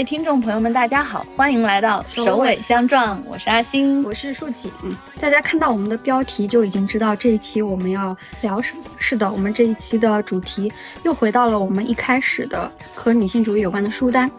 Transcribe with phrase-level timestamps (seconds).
[0.00, 4.72] 各位听众朋友们，大家好，欢迎来到首尾相撞，我是阿星，我是树锦。
[4.82, 8.82] 嗯，大家看到我们的标题就已经知道这一期我们要聊什么。
[8.96, 10.72] 是的，我们这一期的主题
[11.02, 14.30] 又回到了我们一开始的和女性主义有关的书单。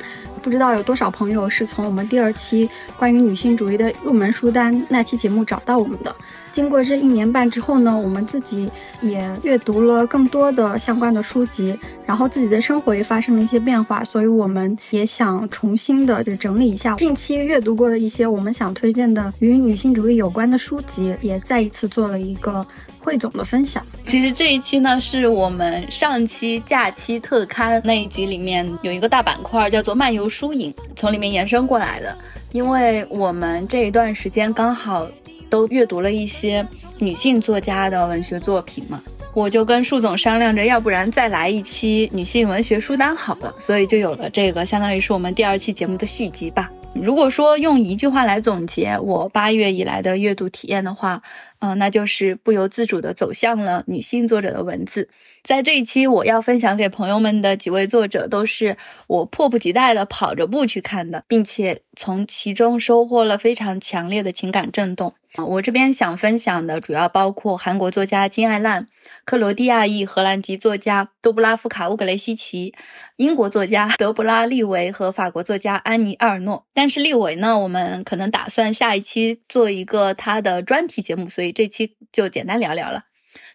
[0.42, 6.14] 不知道有多少朋友是从我们第二期关于女性主义的入门书单那期节目找到我们的。
[6.52, 8.70] 经过这一年半之后呢，我们自己
[9.02, 22.66] 也阅读了更多的相关的书籍，然后自己的生活也发生了一些变化，所以我们也想重新的就整理一下近期阅读过的一些我们想推荐的与女性主义有关的书籍，也再一次做了一个。
[23.04, 32.16] 汇总的分享，其实这一期呢是我们上期假期特刊那一集里面有一个大板块叫做漫游书影，从里面延伸过来的。
[32.52, 35.08] 因为我们这一段时间刚好
[35.50, 36.66] 都阅读了一些
[37.00, 39.02] 女性作家的文学作品嘛，
[39.34, 46.70] 我就跟树总商量着，要不然再来一期女性文学书单好了，所以就有了这个，相当于是我们第二期节目的续集吧。
[46.94, 51.22] 如果说用一句话来总结我八月以来的阅读体验的话，
[51.60, 55.08] 嗯，那就是不由自主地走向了女性作者的文字。
[55.42, 58.76] 在这一期，我要分享给朋友们的几位作者，都是
[59.08, 65.14] 我迫不及待地跑着步去看的，并且从其中收获了非常强烈的情感震动。
[65.36, 68.86] 啊我这边想分享的主要包括韩国作家金爱烂、
[69.26, 72.74] 克罗地亚裔荷兰籍作家多布拉夫卡乌格雷西奇、
[73.18, 76.66] 英国作家德布拉利维和法国作家安妮阿尔诺。
[76.74, 83.04] 但是利维呢，我们可能打算下一期做一个他的专题节目，所以这期就简单聊聊了。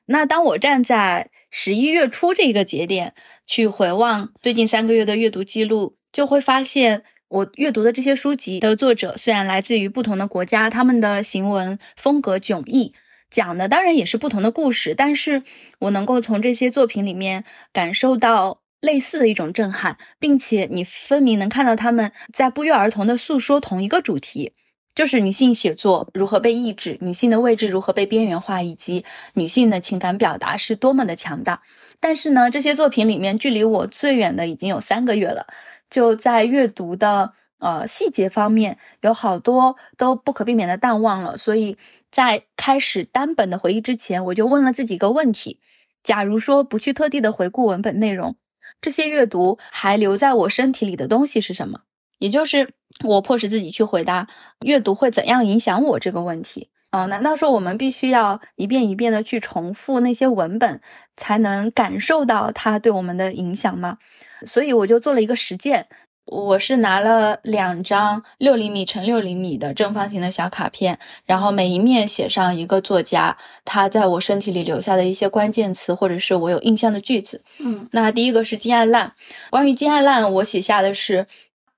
[0.06, 3.14] 那当我站在十一月初这个节点
[3.46, 7.04] 去回望最近三个月的阅读记录，就会发现。
[7.28, 12.94] 我阅读的这些书籍的作者虽然来自于不同的国家，他们的行文风格迥异，
[13.36, 15.42] 讲的当然也是不同的故事，但是
[15.78, 24.54] 我能够从这些作品里面感受到类似的一种震撼，并且你分明能看到他们在不约而同的诉说同一个主题，
[24.94, 29.04] 就是女性写作如何被抑制，女性的位置如何被边缘化，以及
[29.34, 31.60] 女性的情感表达是多么的强大。
[32.00, 35.46] 但是呢，这些作品里面距离我最远的已经有三个月了。
[35.90, 41.36] 就在阅读的呃细节方面，有好多都不可避免的淡忘了。
[41.36, 41.76] 所以
[42.10, 45.60] 在开始单本的回忆之前，我就问了自己一个问题：
[46.02, 48.36] 假如说不去特地的回顾文本内容，
[48.80, 51.80] 这些阅读还留在我身体里的东西是什么？
[52.18, 52.74] 也就是
[53.04, 54.28] 我迫使自己去回答
[54.64, 56.70] 阅读会怎样影响我这个问题。
[56.90, 60.80] 啊，难道说我们必须要一遍一遍的去重复那些文本，
[61.16, 63.98] 才能感受到它对我们的影响吗？
[64.46, 65.88] 所以我就做了一个实践，
[66.26, 77.44] 我是拿了两张六厘米乘六厘米的正方形的小卡片，然后每一面写上一个作家他在我身体里留下的一些关键词，或者是我有印象的句子。
[77.58, 79.14] 嗯，那第一个是金爱烂，
[79.50, 81.28] 关于金爱烂，我写下的是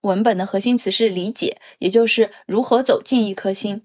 [0.00, 3.82] 文本的核心词是理解，也就是如何走进一颗心。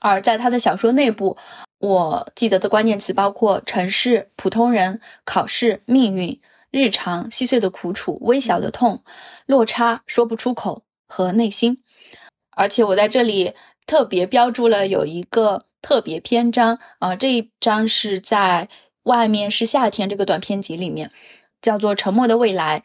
[0.00, 1.36] 而在他的小说内部，
[1.78, 6.40] 我记得的关键词包括城市、普通人、考试、命运。
[6.74, 9.04] 日常细碎的苦楚、微小的痛、
[9.46, 11.84] 落差说不出口和内心，
[12.50, 13.54] 而且我在这里
[13.86, 18.68] 特别标注了有一个特别篇章啊，这一章是在
[19.04, 21.12] 外面是夏天这个短篇集里面，
[21.62, 22.80] 叫做《沉默的未来》。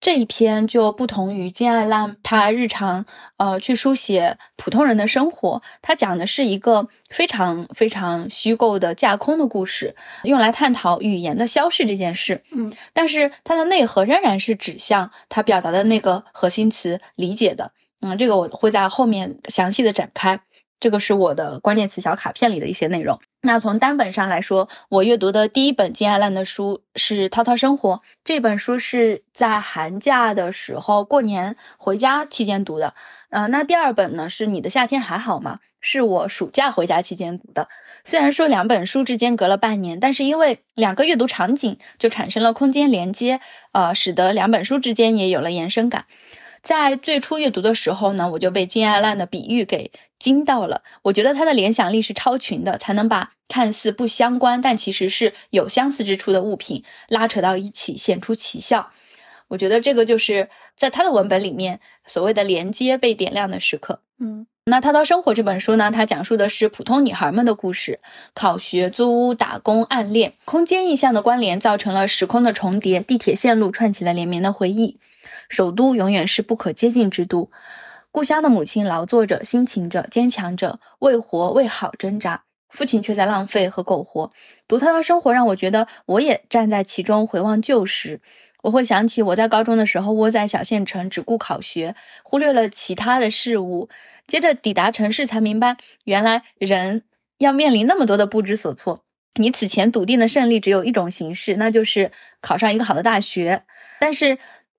[0.00, 3.04] 这一篇就不同于金爱烂，他日常
[3.36, 12.42] 呃去书写普通人的生活，他讲的是一个非常非常虚构的架空的故事，用来探讨语言的消逝这件事。
[12.50, 17.72] 嗯，但是它的内核仍然是指向他表达的那个核心词理解的。
[18.00, 20.40] 嗯，这个我会在后面详细的展开。
[20.80, 23.20] 这个是我的关键词小卡片里的一些内容。
[23.42, 27.96] 那从单本上来说，我阅读的第一本金爱烂的书是《涛涛生活》。
[28.24, 32.94] 这本书是在寒假的时候过年回家期间读的。
[33.28, 35.60] 呃，那第二本呢是《你的夏天还好吗》？
[35.82, 37.68] 是我暑假回家期间读的。
[38.04, 43.40] 虽然说两本书之间隔了半年，但是因为两个阅读场景就产生了空间连接，
[43.72, 46.04] 呃，使得两本书之间也有了延伸感。
[46.62, 49.90] 在最初阅读的时候呢，我就被金爱烂的比喻给。
[50.20, 58.90] 惊到了，我觉得他的联想力是超群的，才能把看似不相关但其实是有相似之处的物品拉扯到一起，显出奇效。
[59.48, 64.02] 我觉得这个就是在他的文本里面所谓的连接被点亮的时刻。
[64.20, 67.98] 嗯，那《滔滔生活》这本书呢，它讲述的是普通女孩们的故事，
[68.34, 74.98] 考学、租屋、打工、暗恋，空间意象的关联造成了时空的重叠，地铁线路串起了连绵的回忆。
[75.48, 77.50] 首都永远是不可接近之都。
[78.12, 82.44] 故乡的母亲劳作着，辛勤着，坚强着，为活为好挣扎。
[82.68, 84.30] 父亲却在浪费和苟活。
[84.68, 88.20] 独特的生活，让我觉得我也站在其中，回望旧时。
[88.62, 93.88] 我会想起我在高中的时候，窝在小县城，只顾考学，忽略了其他的事物。
[94.26, 97.02] 接着抵达城市，才明白原来人
[97.38, 99.04] 要面临那么多的不知所措。
[99.34, 103.64] 你此前笃定的胜利只有一种形式，那就是考上一个好的大学。
[103.98, 104.38] 但是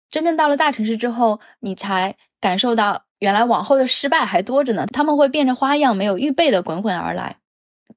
[0.09, 4.87] 真正到了大城市之后，你才感受到原来往后的失败还多着呢。
[4.91, 7.37] 他们会变着花样、没有预备的滚滚而来。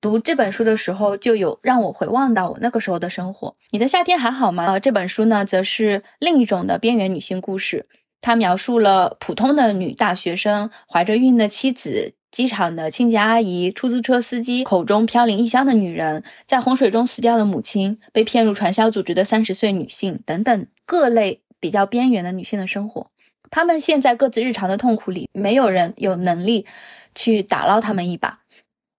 [0.01, 3.57] 读这本书的时候，就有让我回望到我那个时候的生活。
[3.71, 4.67] 你的夏天还好吗？
[4.67, 7.89] 呃，这本书呢，则是另一种的边缘女性故事。
[8.21, 23.11] 它描述了普通的女大学生怀着孕的妻子、机场的清洁阿姨、出租车司机口中飘零异乡的女人、在洪水中死掉的母亲、被骗入传销组织的三十岁女性等等各类比较边缘的女性的生活。
[23.55, 26.67] 他们陷在各自日常的痛苦里，没有人有能力
[27.15, 28.41] 去打捞他们一把。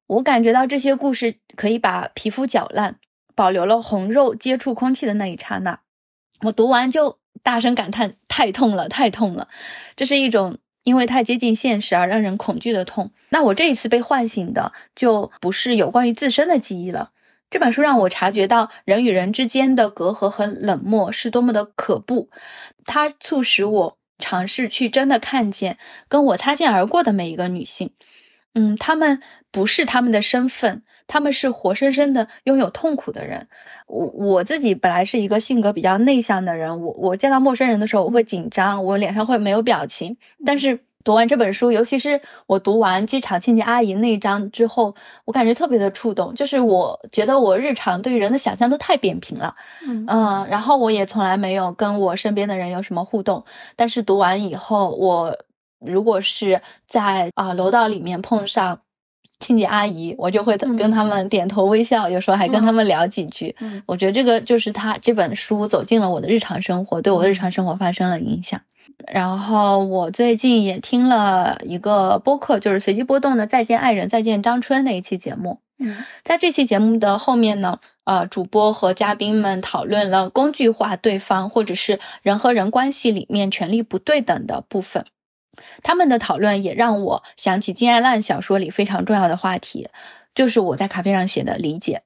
[0.08, 2.96] 我感觉到这些故事可以把皮肤搅烂，
[3.36, 5.82] 保留了红肉接触空气的那一刹那。
[6.44, 9.50] 我读完就大声感叹：太痛了，太痛了！
[9.98, 13.12] 这是一种因为太接近现实而让人恐惧的痛。
[13.28, 17.12] 那我这一次被唤醒的就不是有关于自身的记忆了。
[17.50, 22.30] 这本书让我察觉到人与人之间的隔阂和冷漠是多么的可怖。
[22.86, 25.78] 它促使我尝试去真的看见
[26.08, 27.92] 跟我擦肩而过的每一个女性。
[28.54, 29.22] 嗯，她们。
[29.52, 33.48] 不是她们的身份，她们是活生生的拥有痛苦的人。
[33.88, 40.18] 我我自己本来是一个性格比较内向的人，我我见到陌生人的时候我会紧张，我脸上会没有表情。
[40.46, 46.36] 但是读完这本书，尤其是我读完机场清洁阿姨那一章之后，我感觉特别的触动。
[46.36, 49.56] 就是我觉得我日常对于人的想象都太扁平了，
[49.88, 53.46] 嗯，然后我也从来没有跟我身边的人有什么互动。
[53.78, 55.38] 但是读完以后，我
[55.80, 58.80] 如果是在啊楼道里面碰上。
[59.38, 63.54] 清洁阿姨，我就会跟他们点头微笑，有时候还跟他们聊几句。
[63.86, 68.62] 我觉得这个就是他这本书走进了我的日常生活，对我的日常生活发生了影响。
[69.12, 75.60] 然后我最近也听了一个播客，就是随机波动的《再见爱人，再见张春》那一期节目。
[75.78, 85.06] 嗯，在这期节目的后面呢，呃，主播和嘉宾们讨论了工具化对方或者是人和人关系里面权力不对等的部分。
[85.84, 89.90] 他们的讨论也让我想起金爱烂小说里非常重要的话题，
[90.34, 92.04] 就是我在咖啡上写的理解。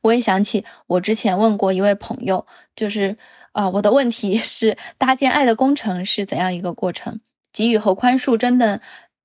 [0.00, 2.46] 我也想起我之前问过一位朋友，
[2.76, 3.18] 就是
[3.52, 7.20] 啊，我的问题 是搭建爱的工程是怎样一个过程？
[7.52, 8.80] 给予和宽恕真的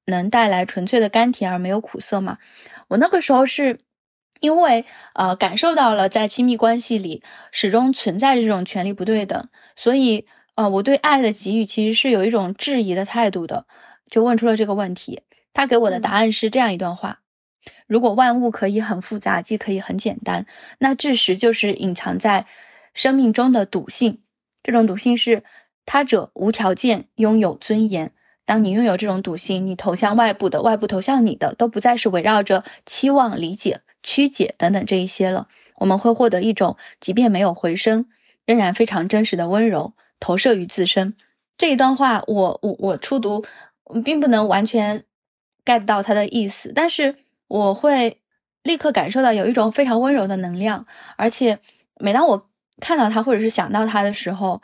[0.06, 2.38] 能带来纯粹的甘甜而没有苦涩吗？
[2.88, 3.80] 我那个时候是
[4.40, 10.28] 因为呃感受到了在亲密关系里始终存在这种权力不对等，所以。
[10.58, 13.68] 呃，我对爱的给予其实是有一种质疑的态度的，
[14.10, 15.22] 就问出了这个问题。
[15.54, 17.20] 他给我的答案是这样一段话：
[17.86, 20.48] 如果万物可以很复杂，既可以很简单，
[20.80, 22.48] 那智识就是隐藏在
[22.98, 24.24] 生命中的笃信。
[24.64, 25.44] 这种笃信是
[25.86, 28.12] 他者无条件拥有尊严。
[28.44, 35.48] 当你拥有这种笃信，你投向外部的，外部投向你的，都不再是围绕着期望、理解、曲解等等这一些了。
[35.76, 38.08] 我们会获得一种，即便没有回声，
[38.46, 39.94] 仍然非常真实的温柔。
[40.20, 41.14] 投射于自身
[41.56, 43.46] 这一段话，我我我初读
[44.04, 45.04] 并不能完全
[45.64, 47.16] get 到它的意思，但是
[47.48, 48.18] 我会
[48.64, 51.60] 立刻感受到有一种非常温柔的能量，而且
[52.00, 54.62] 每当我看到他或者是想到他的时候，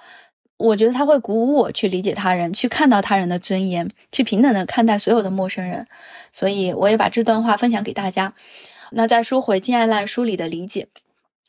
[0.57, 5.87] 我觉得他会鼓舞我去理解他人，去看到他人的尊严，去平等的看待所有的陌生人。
[6.31, 8.33] 所以我也把这段话分享给大家。
[8.91, 10.87] 那再说回金爱烂书里的理解。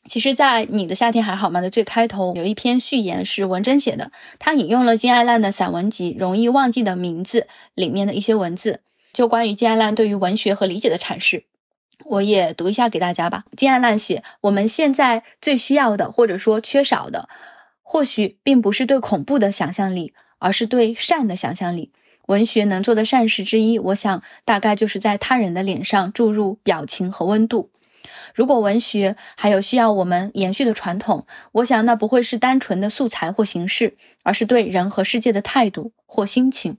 [0.07, 7.41] 其实，在你的夏天还好吗的最开头有一篇序言是文珍写的，他引用了金爱烂的散文集《容易忘记的名字》
[7.75, 8.81] 里面的一些文字，
[9.15, 11.45] 就关于金爱烂对于文学和理解的阐释，
[12.05, 13.45] 我也读一下给大家吧。
[13.57, 17.29] 金爱烂写：我们现在最需要的，或者说缺少的，
[17.83, 21.93] 或许并不是对恐怖的想象力，而是对善的想象力。
[22.27, 27.71] 文学能做的善事之一，我想大概就是在他人的脸上注入表情和温度。
[28.35, 36.79] 如果文学还有需要我们延续的传统，我想那不会是单纯的素材或形式，而是对人和世界的态度或心情。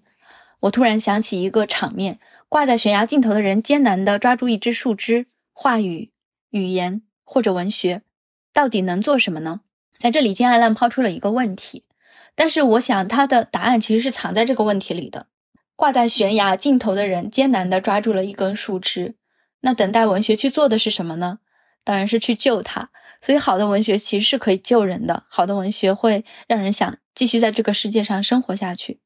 [0.62, 2.20] 我突然想起一个场面：
[2.56, 5.28] 挂在悬崖尽头的人艰难地抓住一只树枝。
[5.52, 6.14] 话语、
[6.52, 8.02] 语言或者文学，
[8.54, 9.60] 到底能做什么呢？
[9.98, 11.84] 在这里，金爱烂抛出了一个问题，
[12.34, 15.28] 但是我想他的答案其实是藏在这个问题里的。
[15.76, 19.16] 挂在悬崖尽头的人艰难地抓住了一根树枝。
[19.60, 21.40] 那等待文学去做的是什么呢？
[21.84, 22.90] 当然是去救他。
[23.22, 25.26] 所以，好的文学其实是可以救人的。
[25.28, 29.02] 好的文学会让人想继续在这个世界上生活下去。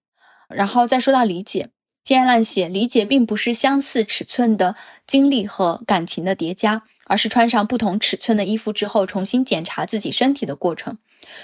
[0.50, 1.72] 然后再说到理解，
[2.04, 4.76] 金爱烂写理解并不是相似尺寸的
[5.06, 10.98] 经历和感情的叠加，而是穿上不同尺寸的衣服之后，重新检查自己身体的过程。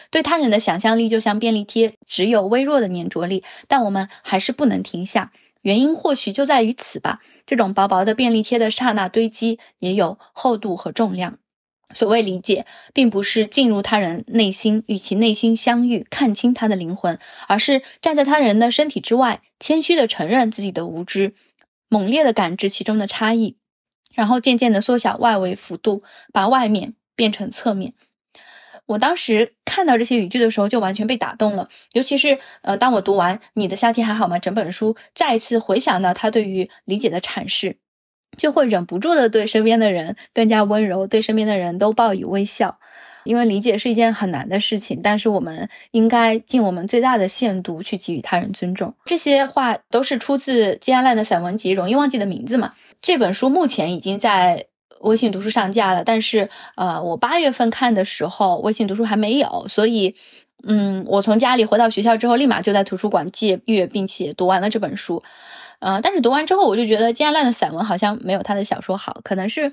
[0.10, 5.32] 对他人的想象力就像便利贴，只有微弱的粘着力，但我们还是不能停下。
[5.62, 7.20] 原因或许就在于此吧。
[7.46, 11.38] 这种薄薄的便利贴的刹那堆积，也有厚度和重量。
[11.96, 21.34] 所谓理解，并不是进入他人内心与其内心相遇，看清他的灵魂，而是站在他人的身体之外，谦虚的承认自己的无知，
[21.88, 23.56] 猛烈的感知其中的差异，
[24.14, 27.94] 然后渐渐的缩小外围幅度，把外面变成侧面。
[28.88, 31.70] 我当时看到这些语句的时候，就完全被打动了。
[31.94, 37.78] 尤其是呃，当我读完《你的夏天还好吗》整本书，再一次回想到他对于理解的阐释。
[38.38, 42.78] 就会忍不住的对身边的人更加温柔，对身边的人都报以微笑，
[43.24, 48.94] 因为理解是一件很难的事情，但是我们应该尽我们最大的限度去给予他人尊重。
[49.06, 52.74] 这些话都是出自金安烂的散文集《容易忘记的名字》嘛？
[53.02, 54.68] 这本书目前已经在
[55.02, 60.16] 微信读书上架了，但是呃，我八月份看的时候，微信读书还没有，所以
[60.68, 65.22] 嗯，我从家里回到学校之后，立马就在图书馆借阅，并且读完了这本书。
[65.80, 69.72] 嗯，但是读完之后，我就觉得金爱烂的散文好像没有他的小说好，可能是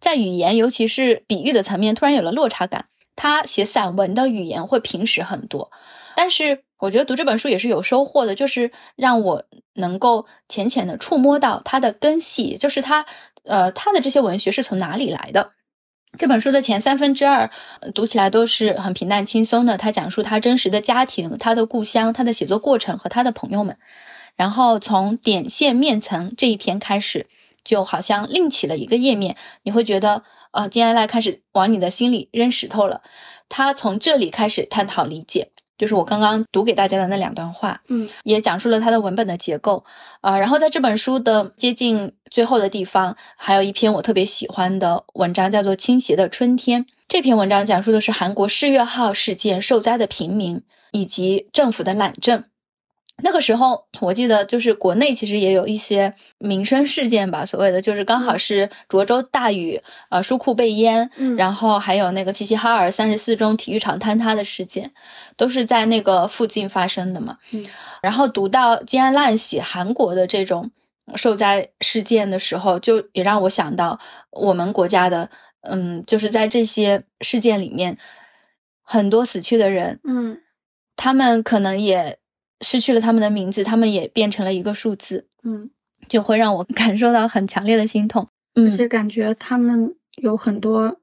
[0.00, 2.86] 在语言，尤其是比喻的层面，突然有了落差感。
[3.20, 5.72] 他写散文的语言会平实很多，
[6.14, 9.42] 但是我觉得读这本书也是有收获的，就是让我
[9.74, 13.06] 能够浅浅的触摸到他的根系，就是他，
[13.42, 15.50] 呃，他的这些文学是从哪里来的。
[16.16, 17.50] 这本书的前三分之二
[17.92, 23.78] 读起来都是很平淡轻松的，他讲述他真实的家庭、他的故乡、他的写作过程和他的朋友们。
[24.38, 27.26] 然后从点线面层这一篇开始，
[27.64, 33.02] 就好像另起了一个页面，你会觉得，呃，金爱赖开始往你的心里扔石头了。
[33.48, 39.84] 他从这里开始探讨理解，就是我刚刚读给大家的那两段话，嗯，也讲述了他的文本的结构，
[40.20, 46.84] 啊，然后在这本书的接近最后的地方，还有一篇我特别喜欢的文章，叫做《倾斜的春天》。
[47.08, 52.44] 这篇文章讲述的是韩国世越号事件受灾的平民以及政府的懒政。
[53.20, 64.92] 那个时候，我记得就是国内其实也有一些民生事件吧，所谓的就是刚好是涿州大雨，呃，书库被淹，嗯然后还有那个齐齐哈尔三十四中体育场坍塌的事件，
[65.36, 67.38] 都是在那个附近发生的嘛。
[67.52, 67.66] 嗯，
[68.02, 70.70] 然后读到金安烂写韩国的这种
[71.16, 73.98] 受灾事件的时候，就也让我想到
[74.30, 75.28] 我们国家的，
[75.62, 77.98] 嗯，就是在这些事件里面，
[78.84, 80.40] 很多死去的人，嗯，
[80.94, 82.17] 他们可能也。
[82.60, 85.70] 失去了他们的名字，他们也变成了一个数字，嗯，
[86.08, 91.00] 就会让我 感受到很强烈的心痛，嗯而且感觉他们有很多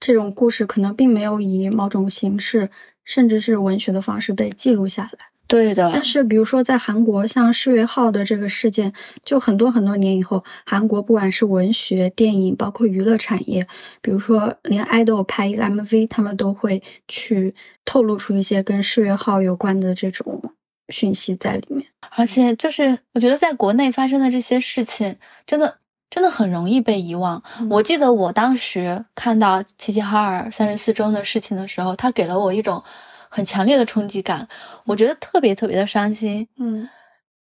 [0.00, 2.70] 这种故事，可能并没有以某种形式，
[3.04, 5.18] 甚至是文学的方式被记录下来。
[5.46, 8.92] 对的，但是比如说在韩国，像世越号的这个事件，
[9.24, 13.66] 就很多很多年以后，韩国不管是文学、电影，包括娱乐产业，
[14.02, 17.54] 比如说连爱豆拍一个 MV，他们都会去
[17.86, 20.52] 透露出一些跟世越号有关的这种。
[20.88, 25.76] 讯息在里面，而且就是我觉得在国内发生的这些事情，真的
[26.08, 27.42] 真的很容易被遗忘。
[27.70, 32.82] 我记得我当时看到齐齐哈尔三十四中的事情的时候，他给了我一种
[33.28, 34.48] 很强烈的冲击感，
[34.86, 36.48] 我觉得特别特别的伤心。
[36.56, 36.88] 嗯，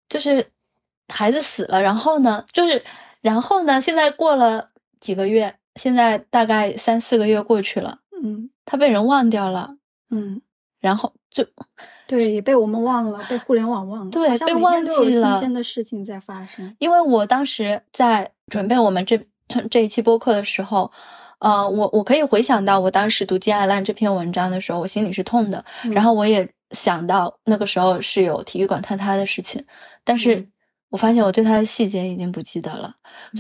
[0.10, 0.50] 就是
[1.08, 2.84] 孩子死了，然后呢，就是
[3.22, 9.78] 然后呢，现在过了几个月，现在大概三四个月过去了，嗯，他被人忘掉了，
[10.10, 10.42] 嗯，
[10.80, 11.46] 然后就。
[12.08, 14.12] 对，也被我们忘了，被互联网忘了。
[14.12, 15.32] 对，被忘记了。
[15.32, 16.76] 新鲜的事情在发生。
[16.80, 19.20] 因为我当时在准备我们这
[19.70, 20.92] 这一期播客的时候，
[21.40, 25.66] 呃，我我可以回想到我当时读金爱烂这篇文章的时候，我心里是痛的。
[25.92, 29.66] 然后我也想到那个时候是有体育馆坍塌的事情，
[30.04, 30.48] 但是
[30.90, 32.96] 我发现我对他的细节已经不记得了。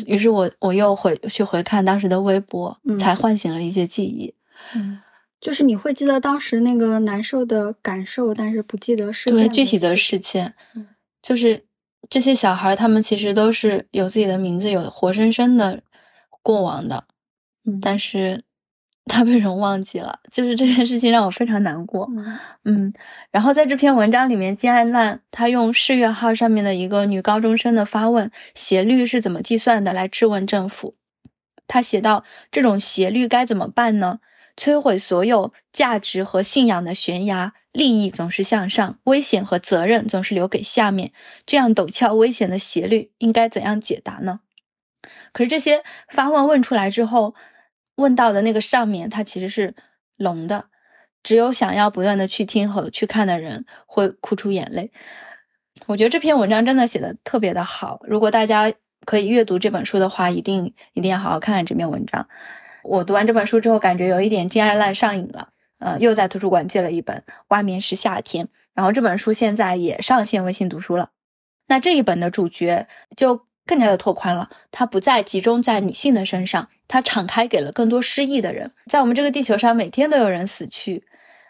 [0.07, 4.33] 于是我我又回去回看当时的微博，才唤醒了一些记忆。
[4.73, 4.99] 嗯。
[5.45, 10.55] 就是你会记得当时那个难受的感受，但是不记得事对具体的事件。
[10.73, 10.87] 嗯，
[11.21, 11.65] 就是
[12.09, 15.83] 这些小孩，他们其实都是有自己的名字，有活生生的
[16.41, 17.03] 过往的。
[17.63, 18.41] 嗯，但是
[19.05, 22.09] 他被人忘记了，就是这件事情让我非常难过。
[22.63, 22.91] 嗯，
[23.29, 30.95] 然后在这篇文章里面，金爱烂他用世越号上面的一个女高中生的发问斜率是怎么计算的来质问政府。
[31.67, 34.21] 他写到：这种斜率该怎么办呢？
[34.57, 41.11] 摧毁所有价值和信仰的悬崖，利益总是向上，危险和责任总是留给下面。
[41.45, 44.39] 这样陡峭危险的斜率应该怎样解答呢？
[45.33, 47.35] 可是这些发问问出来之后，
[47.95, 49.75] 问到的那个上面，它其实是
[50.15, 50.69] 聋的，
[51.21, 54.91] 只有想要不断的去听和去看的人会哭出眼泪。
[55.87, 57.99] 我觉得这篇文章真的写的特别的好。
[58.07, 58.71] 如果大家
[59.05, 62.29] 可以阅读这本书的话，一定一定要好好看看这篇文章。
[62.85, 65.49] 我读完这本书之后，感觉有一点金爱烂上瘾了。
[65.79, 67.17] 呃，又在图书馆借了一本
[67.49, 71.09] 《外面是夏天》，然后这本书现在也上线微信读书了。
[71.67, 72.87] 那这一本的主角
[73.17, 78.71] 就更加的拓宽了，它不再集中在女性的身上，它敞开给了更多失意的人。
[78.89, 81.03] 在我们这个地球上，每天都有人死去，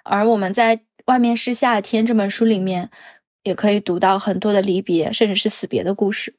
[0.04, 2.90] 而我们在外面是夏天这本书里面，
[3.44, 6.36] 也可以读到很多的离别，甚至是死别的故事。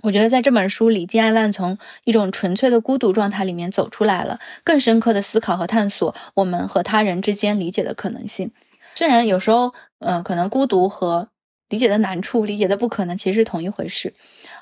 [0.00, 8.52] 我觉得在这本书里，金爱烂从一种纯粹的孤独状态里面走出来了，更深刻的思考和探索我们和他人之间理解的可能性。
[8.94, 11.28] 虽然有时候，嗯，可能孤独和
[11.68, 14.14] 理解的难处、理解的不可能其实是同一回事。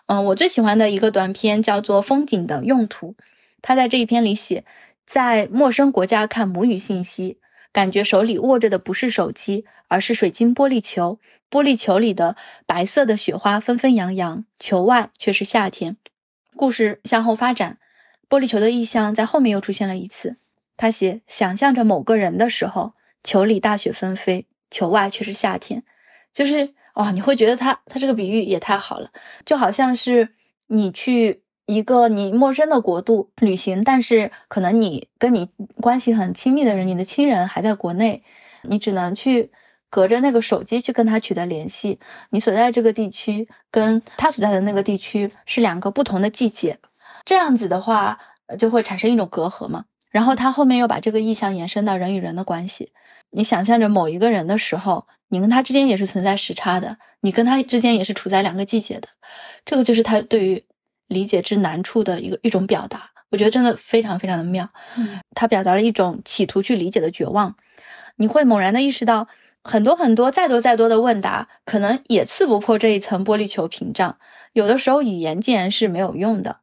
[0.07, 3.13] 嗯，我最喜欢的一个短篇叫做《风景的用途》，
[3.63, 4.65] 他在这一篇里写，
[5.07, 7.39] 在陌生国家看母语信息。
[7.73, 11.19] 感觉手里握着的不是手机，而是水晶玻璃球。
[11.51, 12.37] 玻璃球里的
[12.67, 15.97] 白色的雪花纷纷扬扬，球外却是夏天。
[16.57, 17.79] 故事向后发展，
[18.29, 20.37] 玻璃球的意象在后面又出现了一次。
[20.77, 25.85] 他写：想象着某个人的时候，球里大雪纷飞，球外却是夏天。
[26.33, 29.11] 就是哇，你会觉得他他这个比喻也太好了，
[29.45, 30.31] 就好像是
[30.67, 31.43] 你去。
[31.73, 35.49] 一个你陌生的国度旅行，但是可能你跟你
[35.81, 38.25] 关系很亲密的人，你的亲人还在国内，
[38.63, 39.53] 你只能去
[39.89, 42.01] 隔着那个手机去跟他取得联系。
[42.31, 46.81] 你所在这个地区跟他所在的那个地区是两个不同的季节，
[47.25, 48.19] 这样子的话
[48.59, 49.85] 就会产生一种隔阂嘛。
[50.11, 52.91] 然后他后面又把这个意象延伸到人与人的关系，
[53.31, 59.07] 你想象着某一个人的时候，你跟他之间也是存在时差的，你跟他之间也是处在两个季节的，
[59.65, 60.65] 这个就是他对于。
[61.11, 64.71] 理解之难处的一个一种表达，我觉得真的非常非常的妙。
[64.97, 67.57] 嗯，他表达了一种企图去理解的绝望。
[68.17, 69.29] 你会猛然的意识到，
[69.65, 74.19] 很多很多再多再多的问答，可能也刺不破这一层玻璃球屏障。
[74.53, 76.61] 有的时候，语言竟然是没有用的。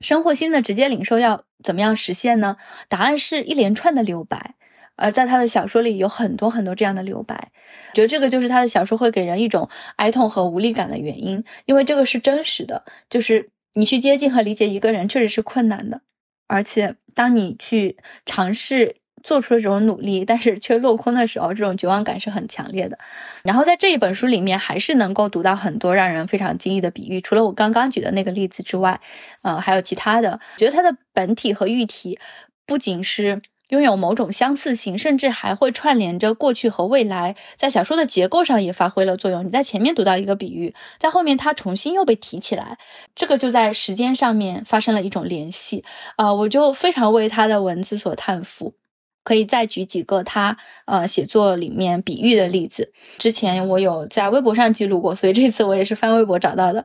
[0.00, 2.56] 生活新的直接领受要怎么样实现呢？
[2.88, 4.54] 答案是一连串的留白。
[4.96, 7.50] 而在他的小说里，有很多很多这样的留白。
[7.94, 13.48] 觉得这个就是他的小说会给人一种哀痛和无力感的原因，因为这个是真实的，就是。
[13.74, 16.00] 你去接近和理解一个人确实是困难的，
[16.46, 22.98] 而且当你去尝试做出了这种努力，但是却落空的时候，这种绝望感是很强烈的。
[23.42, 27.20] 然后在这一本书里面，还是能够读到很多让人非常惊异的比喻。
[27.20, 29.00] 除了我刚刚举的那个例子之外，
[29.42, 30.40] 呃，还有其他的。
[30.56, 32.18] 觉得它的本体和喻体
[32.66, 33.42] 不仅是。
[33.68, 39.46] 拥有某种相似性，甚至还会串联着过去和未来，在小说的结构上也发挥了作用。
[39.46, 42.78] 你在前面读到一个比喻，在后面它重新又被提起来，
[43.14, 45.84] 这个就在时间上面发生了一种联系
[46.16, 46.34] 啊！
[46.34, 48.74] 我就非常为他的文字所叹服。
[49.22, 52.92] 可以再举几个他呃写作里面比喻的例子。
[53.16, 56.84] 之前我有在微博上记录过，所以这次我也是翻微博找到的。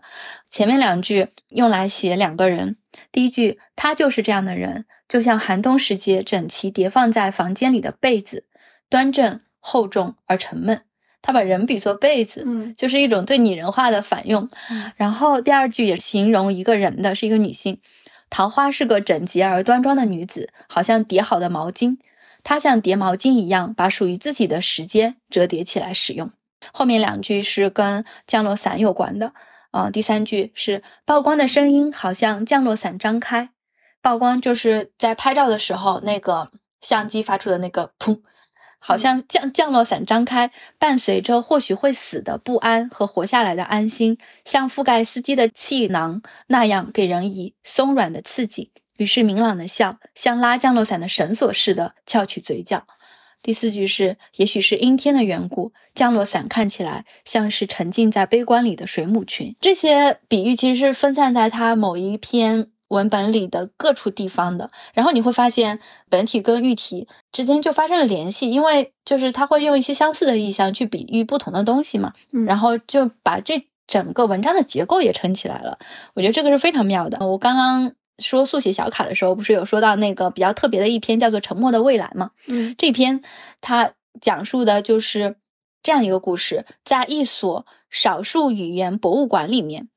[0.49, 2.77] 前面两句用来写两个人，
[3.11, 4.85] 第一句他就是这样的人。
[5.10, 8.45] 就像寒冬时节整齐叠放在房间里的被子，
[8.88, 10.84] 端正、厚重而沉闷。
[11.22, 14.50] 他把人比作被子，嗯，就是一种对拟人化的反用。
[14.95, 17.82] 然后第二句也形容一个人的是一个女性，
[18.30, 21.98] 桃花是个整洁而端庄的女子，好像叠好的毛巾。
[22.41, 26.32] 她像叠毛巾一样，把属于自己的时间折叠起来使用。
[26.72, 29.34] 后面两句是跟降落伞有关的
[29.72, 29.89] 啊。
[29.89, 33.50] 第三句是曝光的声音，好像降落伞张开。
[34.01, 38.21] 曝光就是在拍照的时候，那个相机发出的那个砰，
[38.79, 48.71] 好像降降落伞张开，伴随着或许会死的不安和活下来的安心，像覆盖司机的气囊那样，给人以松软的刺激。
[48.97, 52.85] 于是明朗的笑，像拉降落伞的绳索似的翘起嘴角。
[53.41, 59.55] 第四句是，也许是阴天的缘故，降落伞看起来像是沉浸在悲观里的水母群。
[59.62, 62.69] 这些比喻其实是分散在他某一篇。
[62.89, 72.13] 文本里的各处地方的，然后你会发现本体跟喻体之间就发生了联系，因为就是他会用一些相似的意象去比喻不同的东西嘛，
[72.45, 75.80] 然后就把这整个文章的结构也撑起来了。
[76.13, 77.25] 我觉得这个是非常妙的。
[77.25, 82.32] 我刚刚说速写小卡的时候，不是有说到那个比较特别的一篇叫做《沉默的未来》吗？
[82.47, 83.21] 嗯，这篇
[83.62, 85.36] 它讲述的就是
[85.84, 89.89] 这样一个故事，在一所少数语言博物馆里面。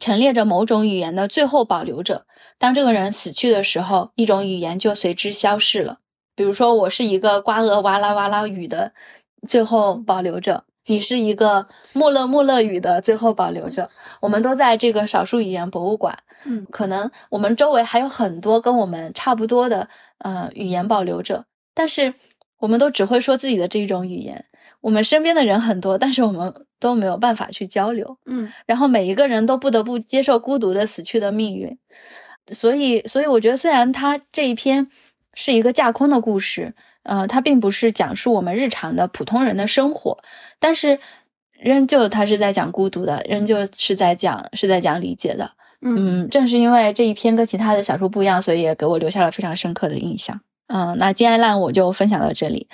[0.00, 2.26] 陈列着某种语言的最后保留者。
[2.58, 5.98] 当这个人死去的时候，一种语言就随之消逝了。
[6.34, 8.92] 比如说，我是一个刮鹅哇啦哇啦语的
[9.46, 13.90] 最后保留者，你是一个穆勒穆勒语的最后保留者。
[14.20, 16.18] 我们都在这个少数语言博物馆。
[16.44, 22.14] 嗯，可能我们周围还有很多跟我们差不多的呃语言保留者，但是。
[22.60, 24.46] 我们都只会说自己的这一种语言。
[24.84, 28.18] 我们身边的人很多，但是我们都没有办法去交流。
[28.26, 31.78] 嗯，然后每一个人都不得不接受孤独的死去的命运。
[32.52, 34.88] 所以，所以我觉得，虽然他这一篇
[35.32, 40.18] 是一个架空的故事，呃，它并不是讲述我们日常的普通人的生活，
[40.60, 41.00] 但是
[41.58, 45.52] 仍旧他是在讲孤独的，仍旧是在讲是在讲理解的。
[45.80, 50.42] 嗯，正是因为这一篇跟其他的小说不一样，所以也给我留下了非常深刻的印象。
[50.66, 52.68] 嗯，那金爱烂我就分享到这里。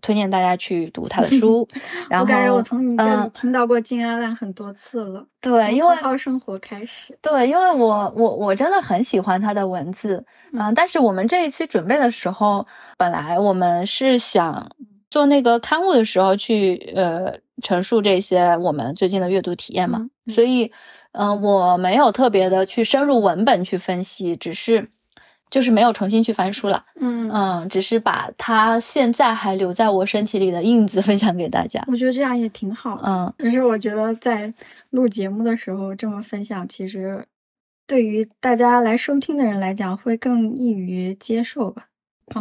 [0.00, 1.68] 推荐大家去读他的 书，
[2.08, 5.24] 然后我感觉我从你这里听到过金阿烂很多次了。
[5.40, 7.16] 对，因为好生活开始。
[7.22, 14.70] 对，因为我我我真的很喜欢他的文字嗯，但是我们这一期准备的时候，本来我们是想
[15.10, 20.72] 做那个刊物的时候去呃陈述这些我们最近的阅读体验嘛，所以
[21.12, 24.90] 嗯，我没有特别的去深入文本去分析，只是。
[25.50, 31.82] 就是没有重新去翻书了，嗯嗯，只是把他现在还留在我身体里的印子分享给大家。
[31.86, 33.32] 我觉得这样也挺好，嗯。
[33.38, 34.52] 可是我觉得在
[34.90, 37.24] 录节目的时候这么分享，其实
[37.86, 41.86] 对于大家来收听的人来讲会更易于接受吧。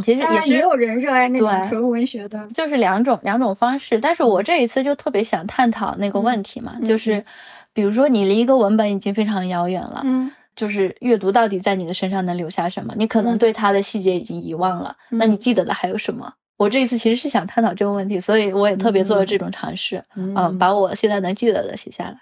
[0.03, 3.97] 其实也是也有人热爱那种纯文学的，就是两种两种方式。
[3.97, 7.23] 但是我这一次就特别想探讨那个问题嘛，就是
[7.71, 10.29] 比如说你离一个文本已经非常遥远了，嗯。
[10.57, 12.93] 就是阅读到底在你的身上能留下什么？
[12.97, 16.33] 你可能对它的细节已经遗忘了，那你记得的还有什么？
[16.57, 22.17] 我这一次其实是想探讨这个问题，所以我也特别做了这种尝试，嗯，把我现在能记得的写下来，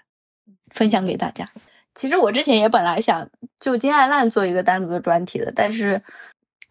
[0.70, 1.48] 分享给大家。
[1.94, 6.02] 其实我之前也本来想就金爱烂做一个单独的专题的，但是。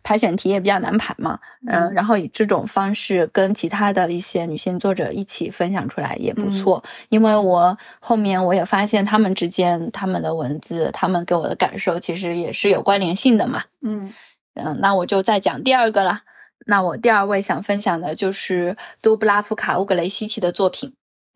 [0.06, 14.14] 排选题也比较难排嘛，嗯，然后以这种方式跟其他的一些女性作者一起分享出来也不错，因为我后面我也发现他们之间他们的文字，他们给我的感受其实也是有关联性的嘛，嗯
[14.54, 16.22] 嗯，那我就再讲第二个了。
[16.68, 20.94] 那我第二位想分享的就是杜布拉夫卡乌格雷西奇的作品。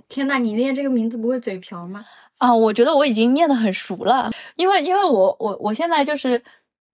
[0.07, 2.05] 天呐，你念这个名字不会嘴瓢吗？
[2.37, 6.43] 啊，我觉得我已经念得很熟了，因为因为我我我现在就是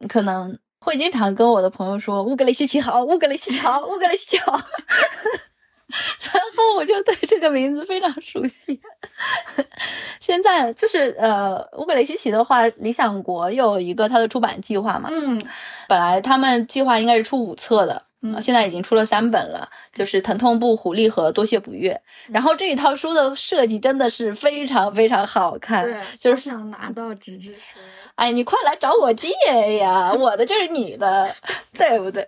[0.08, 0.58] 可能。
[0.86, 4.52] 会经常跟我的朋友说乌格雷西奇好，乌格雷西奇好，乌格雷西奇好，
[6.32, 8.80] 然后我就对这个名字非常熟悉。
[10.22, 15.42] 现在就是呃，乌格雷西奇的话，理想国有一个他的出版计划嘛，嗯，
[15.90, 18.04] 本来他们计划应该是出五册的。
[18.42, 21.92] 现在已经出了三本了，就是《疼痛部狐狸》和《多谢不悦》。
[22.32, 27.80] 然后这一套书的设计真的是非常非常好看，对，就是想拿到纸质书。
[28.16, 29.30] 哎，你快来找我借
[29.80, 30.14] 呀！
[30.14, 31.34] 我的就是你的，
[31.78, 32.28] 对不对？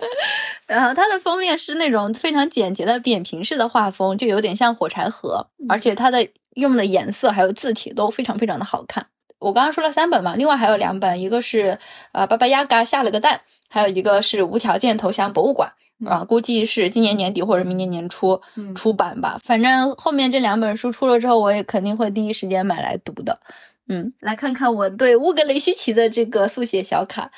[0.66, 9.06] 然后它的封面是那种非常简洁的扁平式的画风，就有点像火柴盒，而且它的用的颜色还有字体都非常非常的好看。
[9.44, 11.78] 我刚刚说了三本嘛，另外还有两本，一个是
[12.12, 13.42] 呃巴巴亚嘎下了个蛋。
[13.68, 15.72] 还有一个是无条件投降博物馆
[16.06, 18.40] 啊，估计是今年年底或者明年年初
[18.76, 19.40] 出版吧。
[19.42, 23.40] 反正后面这两本书出了之后，我也肯定会第一时间买来读的。
[23.88, 27.32] 嗯，来看看我对乌格雷西奇的这个速写小卡。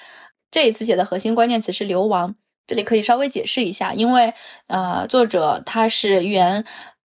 [0.50, 2.34] 这一次写的核心关键词是流亡，
[2.66, 4.34] 这里可以稍微解释一下，因为
[4.68, 6.66] 呃，作者他是原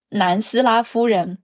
[0.10, 1.39] 南斯拉夫人。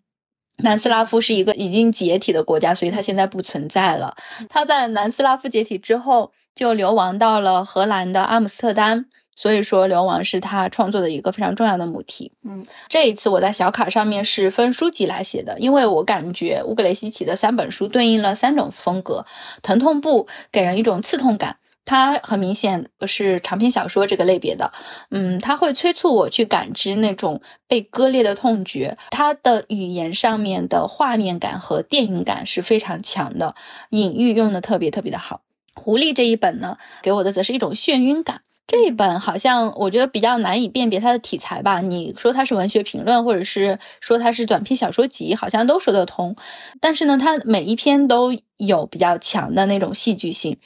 [0.63, 4.15] 南斯拉夫是一个已经解体的国家，所以它现在不存在了。
[4.49, 9.05] 他在南斯拉夫解体之后，就流亡到了荷兰的阿姆斯特丹。
[9.33, 12.33] 所以说，流亡是他创作的一个非常重要的母题。
[12.43, 19.25] 嗯，这一次我在小卡上面是分书籍来写的，因为我感觉乌格雷西奇的三本书对应了三种风格：
[19.63, 21.55] 疼痛部给人一种刺痛感。
[21.83, 24.71] 它很明显是长篇小说这个类别的，
[25.09, 28.97] 嗯，它会催促我去感知那种被割裂的痛觉。
[29.09, 33.55] 它的语言上面的画面感和电影感是非常强的，
[33.89, 35.41] 隐喻用的特别特别的好。
[35.73, 38.41] 狐狸这一本呢，给我的则是一种眩晕感。
[38.67, 41.81] 这一本好像我觉得比较难以辨别它的题材吧？
[41.81, 46.37] 你说它是文学评论，或者是说它是短篇小说集，好像都说得通。
[46.79, 50.57] 但是呢，它每一篇都有比较强的那种戏剧性。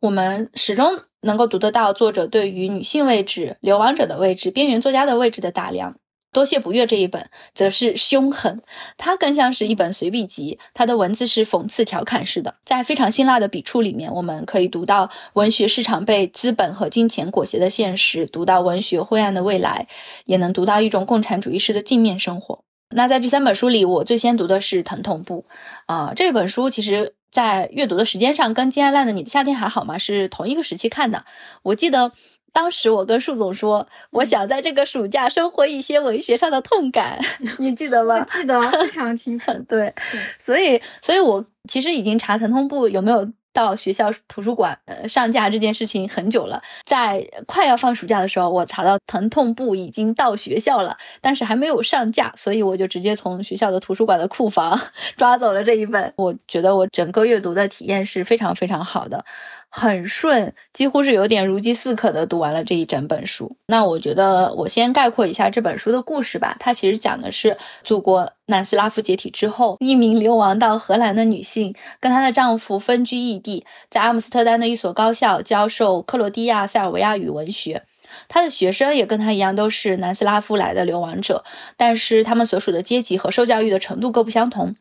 [0.00, 5.96] 我们始终能够读得到作者对于女性位置、流亡者的位置、边缘作家的位置的打量。
[6.32, 8.62] 多谢不悦这一本则是凶狠，
[8.96, 19.86] 它更像是一本随笔集，它的文字是讽刺调侃式的，在非常辛辣的笔触里面，我们可以读到文学市场被资本和金钱裹挟的现实，读到文学灰暗的未来，
[20.24, 22.64] 也能读到一种共产主义式的镜面生活。
[22.88, 25.44] 那在这三本书里，我最先读的是《疼痛部》
[25.84, 27.16] 啊，这本书其实。
[27.30, 31.24] 在阅读的时间上，跟《金爱烂的你的夏天还好吗》是同一个时期看的。
[31.62, 32.12] 我记得
[32.52, 37.18] 当时我跟树总说，我想在这个暑假收获一些文学上的痛感，
[37.58, 38.24] 你记得吗？
[38.24, 39.52] 记得非常清楚。
[39.68, 39.94] 对，
[40.38, 54.78] 所以，所以我其实已经查疼痛部有没有到学校图书馆呃上架这件事情很久了，在快要放暑假的时候，我查到《疼痛部》已经到学校了，但是还没有上架，所以我就直接从学校的图书馆的库房
[55.16, 56.12] 抓走了这一本。
[56.16, 59.24] 我觉得我整个阅读的体验是非常非常好的。
[59.72, 63.56] 很顺，几乎是有点如饥似渴的读完了这一整本书。
[63.66, 66.56] 那我觉得我先概括一下这本书的故事吧。
[66.58, 77.84] 它其实讲的是祖国南斯拉夫解体之后，一名流亡到荷兰的女性跟她的丈夫分居异地，在阿姆斯特丹的一所高校教授克罗地亚塞尔维亚语文学。
[78.26, 81.44] 她的学生也跟她一样，都是南斯拉夫来的流亡者，
[81.76, 84.74] 但是他们所属的阶级和受教育的程度各不相同。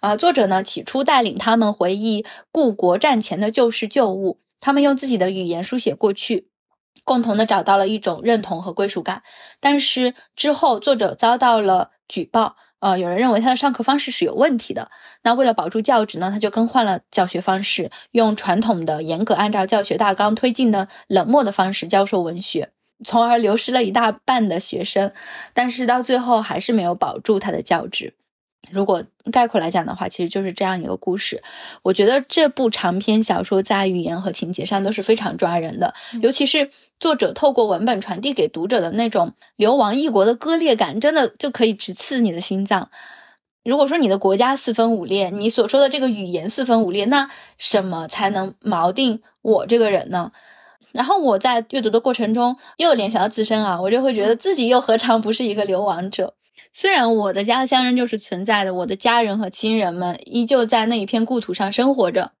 [0.00, 6.48] 啊，作者呢起初带领他们回忆故国战前的旧事旧物，他们用自己的语言书写过去，
[7.04, 9.22] 共同的找到了一种认同和归属感。
[9.60, 14.90] 但是之后作者遭到了举报，呃，有人认为他的上课方式是有问题的。
[15.22, 22.70] 那为了保住教职呢，他就更换了教学方式，用传统的严格按照教学大纲推进的冷漠的方式教授文学，
[23.04, 25.12] 从而流失了一大半的学生。
[25.54, 28.14] 但是到最后还是没有保住他的教职。
[28.70, 31.42] 如果概括来讲的话，其实就是这样一个故事。
[31.82, 42.90] 我觉得这部长篇小说在语言和情节上都是非常抓人的，尤其是作者透过文本传递给读者的那种流亡异国的割裂感，真的就可以直刺你的心脏。
[43.64, 50.32] 如果说你的国家四分五裂，你所说的这个语言四分五裂，那什么才能锚定我这个人呢？
[50.92, 56.34] 然后我在阅读的过程中又联想到自身啊，我就会觉得自己又何尝不是一个流亡者？
[56.72, 62.32] 虽然我的家乡仍旧是存在的，我的家人和亲人们依旧在那一片故土上生活着，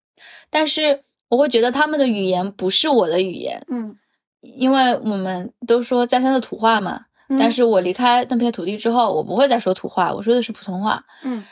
[0.50, 3.96] 但是我会觉得他们的语言不是我的语言，嗯，
[4.40, 7.06] 因为我们都说家乡的土话嘛，
[7.38, 11.44] 但是我离开那片土地之后，我不会再说土话，我说的是普通话，嗯，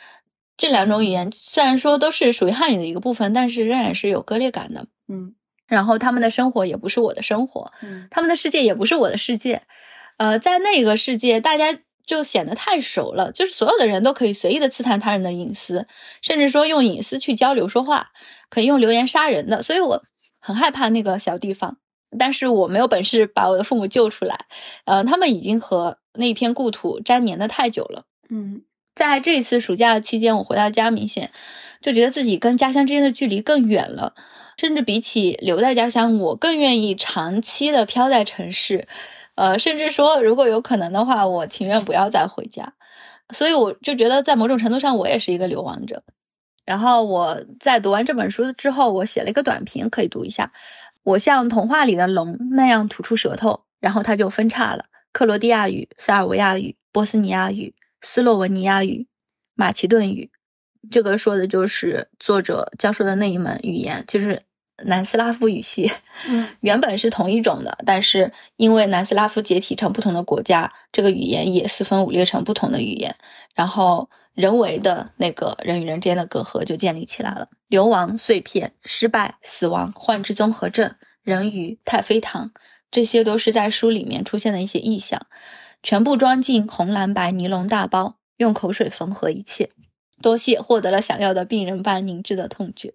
[0.57, 5.35] 这两种语言虽然说都是属于汉语的一个部分，但是仍然是有割裂感的，嗯，
[5.67, 9.61] 然后他们的生活也不是我的生活，嗯，他们的世界也不是我的世界，
[10.17, 11.79] 呃，在那个世界，大家。
[12.07, 15.85] 就显得太熟了，就是所有的人都可以随意的刺探他人的隐私，
[16.21, 18.07] 甚至说用隐私去交流说话，
[18.49, 19.61] 可以用留言杀人的。
[19.61, 20.03] 所以我
[20.39, 21.77] 很害怕那个小地方，
[22.17, 24.45] 但是我没有本事把我的父母救出来。
[24.85, 28.05] 呃，他们已经和那片故土粘黏的太久了。
[28.29, 28.61] 嗯，
[28.95, 31.29] 在这一次暑假期间，我回到家，明显
[31.81, 34.15] 就觉得自己跟家乡之间的距离更远了，
[34.57, 38.87] 甚至比起留在家乡，我更愿意长期的飘在城市。
[39.37, 42.73] 呃，甚至说，如果有可能的话，我情愿不要再回家。
[43.29, 46.01] 所以我就觉得，在某种程度上，我也是一个流亡者。
[46.65, 50.51] 然后我在读完这本书之后，我写了一个短评，可以读一下。
[51.03, 54.85] 我像童话里的龙那样吐出舌头，然后它就分叉了。
[55.11, 59.07] 克罗地亚语、塞尔维亚语、波斯尼亚语、斯洛文尼亚语、
[59.53, 60.31] 马其顿语，
[60.89, 64.46] 这个说的就是作者教授的那一门语言，就是。
[64.85, 65.91] 南斯拉夫语系，
[66.27, 73.15] 嗯， 原本是同一种的，但是因为南斯拉夫解体成不同的国家，这个语言也四分五裂成不同的语言，
[73.55, 77.49] 然后人为的那个人与人之间的隔阂就建立起来了。
[77.67, 82.51] 流亡、碎片、失败、死亡、幻肢综合症、人鱼、太妃糖，
[82.91, 85.25] 这些都是在书里面出现的一些意象，
[85.83, 89.71] 全部装进红蓝白尼龙大包，用口水缝合一切。
[90.21, 92.93] 多谢获得了想要的病人般凝滞的痛觉。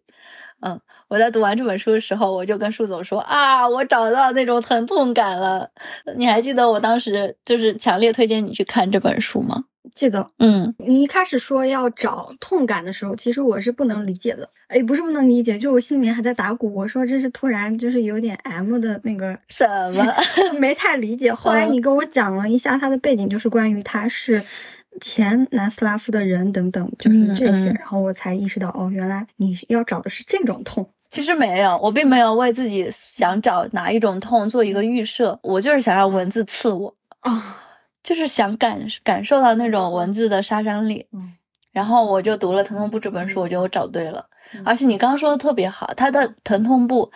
[0.64, 5.68] 嗯，我在读完这本书的时候，我就跟树总说啊，我找到那种疼痛感了。
[6.16, 9.64] 你还记得我当时就是强烈推荐你去看这本书吗？
[9.94, 10.26] 记得。
[10.38, 14.48] 嗯，你一开始说要找痛感的时候，其实我是不能理解的。
[14.68, 16.72] 哎，不是不能理解，就我心里面还在打鼓。
[16.72, 20.14] 我说这是突然就是有点 M 的那个什么，
[20.58, 21.34] 没太理解。
[21.34, 24.42] 后来你跟我讲了一下他的背景，就是关于他是。
[25.00, 30.88] 前南斯拉夫的人等等，就是这些，然后我才意识到，哦，原来你要找的是这种痛。
[31.08, 37.58] 其实没有，我并没有为自己想找哪一种痛做一个预设，我就是想让文字刺我啊，
[38.02, 41.06] 就是想感感受到那种文字的杀伤力。
[41.12, 41.34] 嗯，
[41.72, 44.24] 然后我就读了《疼痛部》这本书，我觉得我找对了。
[44.64, 47.06] 而且你刚刚说的特别好，它的《疼痛部》。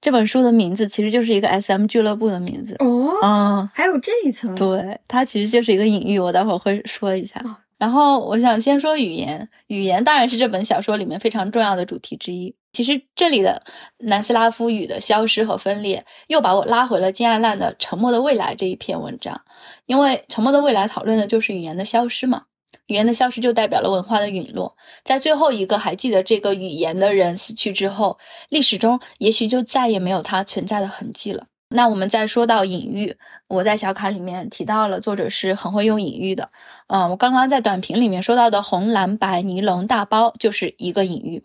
[0.00, 7.44] 这本书的名字其实就是一个 S M 俱乐部的名字哦，嗯，还有这一层，对，它其实就是一个隐喻，我待会儿会说一下。
[7.76, 12.54] 然后我想先说语言，语言当然是这本小说里面非常重要的主题之一。
[12.72, 13.62] 其实这里的
[13.98, 19.40] 南斯拉夫语的消失和分裂，又把我拉回了金爱烂的《沉默的未来》这一篇文章，
[19.86, 22.44] 因为《沉默的未来》讨论的就是语言的消失嘛。
[22.86, 31.46] 语言的消失就代表了文化的陨落，在最后一个还记得这个语言的人死去之后，历史中也许就再也没有它存在的痕迹了。
[31.68, 36.50] 那我们再说到隐喻，我在小卡里面提到了作者是很会用隐喻的。
[36.88, 41.44] 嗯，我刚刚在短评里面说到的红蓝白尼龙大包就是一个隐喻。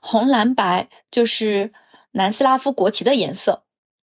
[0.00, 1.72] 红蓝白就是
[2.12, 3.64] 南斯拉夫国旗的颜色，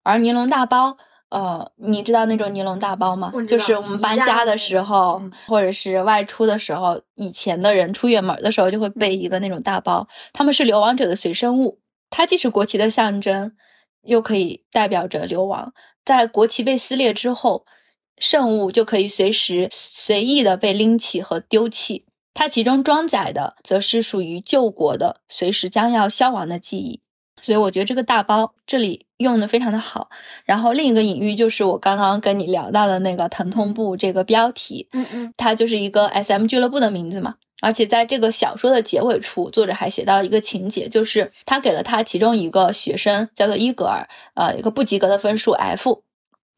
[0.04, 0.98] 而尼龙大包。
[1.30, 3.34] 呃，你知道那种尼龙大包吗？
[3.48, 10.08] 就是我们搬家的时候，或者是外出的时候，以前的人出远门的时候就会背一个那种大包。
[10.32, 13.52] 他们是流亡者的随身物，它既是国旗的象征，
[14.04, 15.74] 又可以代表着流亡。
[16.06, 17.66] 在国旗被撕裂之后，
[18.18, 22.06] 圣物就可以随时随意的被拎起和丢弃。
[22.34, 27.02] 它其中装载的，则是属于救国的，随时将要消亡的记忆。
[27.42, 30.10] 所以我觉得这个大包这里用的非常的好，
[30.46, 46.04] 然后另一个隐喻就是我刚刚跟你聊到的那个疼痛部这个标题，嗯嗯，它就是一个 S M 俱乐部的名字嘛，而且在这个小说的结尾处，作者还写到一个情节，就是他给了他其中一个学生叫做伊格尔，呃，一个不及格的分数 F，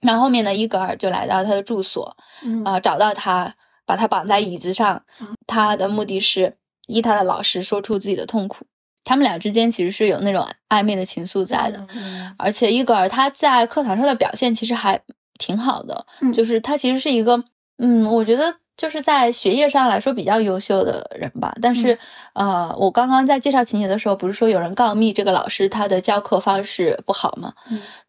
[0.01, 2.17] 那后面呢，伊格尔就来到他的住所，
[2.65, 5.03] 啊，找到他，把他绑在椅子上，
[5.47, 8.65] 他的目的是依他的老师说出自己的痛苦。
[9.03, 11.87] 他们俩之间其实是有那种暧昧的情愫在的，
[12.37, 15.01] 而且伊格尔他在课堂上的表现其实还
[15.37, 17.43] 挺好的，就是他其实是一个，
[17.77, 21.55] 嗯，我觉得就是在学业上来说比较优秀的人吧。
[21.61, 21.97] 但是，
[22.33, 27.53] 呃，我刚刚在介绍情节的时候，不是说有人告密这个老师他的教课方式不好吗？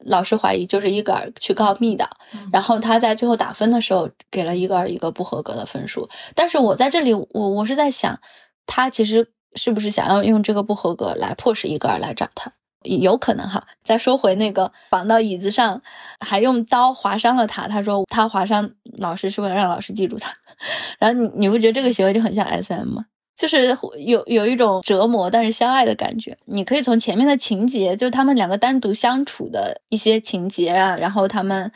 [0.04, 2.10] 老师怀疑就是伊格尔去告密的，
[2.52, 6.08] 然后他在最后打分的时候给了伊格尔一个不合格的分数。
[6.34, 8.20] 但是我在这里，我我是在想，
[8.66, 9.32] 他其实。
[9.54, 12.52] 是不是想要用这个不合格来迫使伊格尔来找他？
[12.82, 13.66] 有可能哈。
[13.84, 15.82] 再说回那个绑到椅子上，
[16.20, 17.68] 还用刀划伤了他。
[17.68, 20.32] 他说他划伤老师是为了让老师记住他。
[20.98, 23.04] 然后你你不觉得这个行为就很像 S M 吗？
[23.36, 26.36] 就是有有一种折磨但是相爱的感觉。
[26.44, 31.72] 你可以从前面的情节，就是他们两个单独相处的一些情节啊，然后他们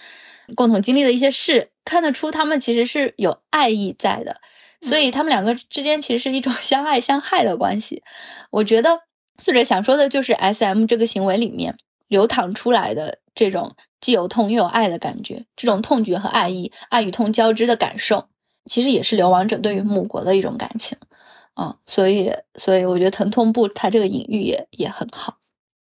[0.55, 4.41] 共同经历的一些事，看得出他们其实是有爱意在的。
[4.88, 8.03] 所以他们两个之间其实是一种 相爱相害的关系。
[8.51, 9.01] 我觉得
[9.38, 11.77] 作者想说的就是 S M 这个行为里面
[12.09, 18.29] 流淌出来的这种既有痛又有爱的感觉，这种痛觉和爱意，爱与痛交织的感受，
[18.70, 20.99] 其实也是流亡者对于母国的一种感情
[21.55, 21.79] 啊。
[21.87, 25.38] 所以，所以我觉得疼痛部它这个隐喻也也很好。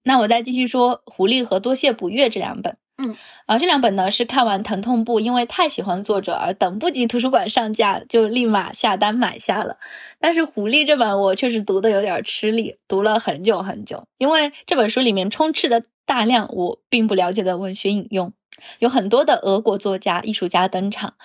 [0.03, 2.77] 那我再继续说《狐狸和多谢补月》这两本。
[2.97, 3.13] 嗯，
[3.45, 9.77] 啊，这两本呢是看完《疼痛部》，因为太喜欢作者而等不及图书馆上架，就立马下单买下了。
[10.17, 18.31] 但是《狐狸》这本我确实读的有点吃力，读了很久很久，因为这本书里面充斥的大量我并不了解的文学引用，
[18.79, 21.15] 有很多的俄国作家、艺术家登场。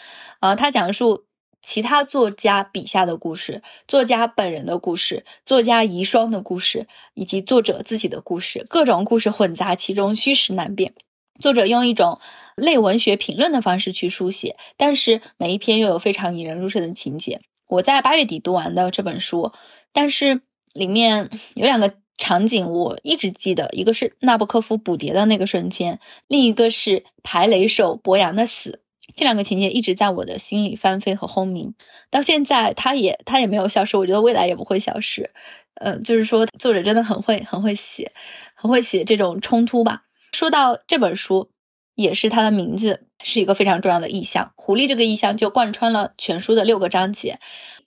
[0.40, 1.26] 啊，他讲述
[1.62, 10.94] 其他作家笔下的故事，作家本人的故事，作家遗孀的故事，以及作者自己的故事，各种故事混杂其中，虚实难辨。
[11.40, 12.20] 作者用一种
[12.54, 17.40] 类文学评论的方式去书写，但是每一篇又有非常引人入胜的情节。
[17.66, 19.52] 我在八月底读完的这本书，
[19.92, 28.82] 但是里面有两个场景我一直记得，一个是纳博科夫捕蝶的那个瞬间，另一个是排雷手博扬的死。
[29.16, 31.74] 这两个情节一直在我的心里翻飞和轰鸣，
[32.10, 35.30] 到现在它也它也没有消失，我觉得未来也不会消失。
[35.74, 38.12] 呃，就是说作者真的很会很会写，
[38.54, 40.02] 很会写这种冲突吧。
[40.32, 41.50] 说到这本书，
[41.94, 44.52] 也是它的名字是一个非常重要的意象。
[44.56, 47.38] 狐狸这个意象就贯穿了全书的六个章节。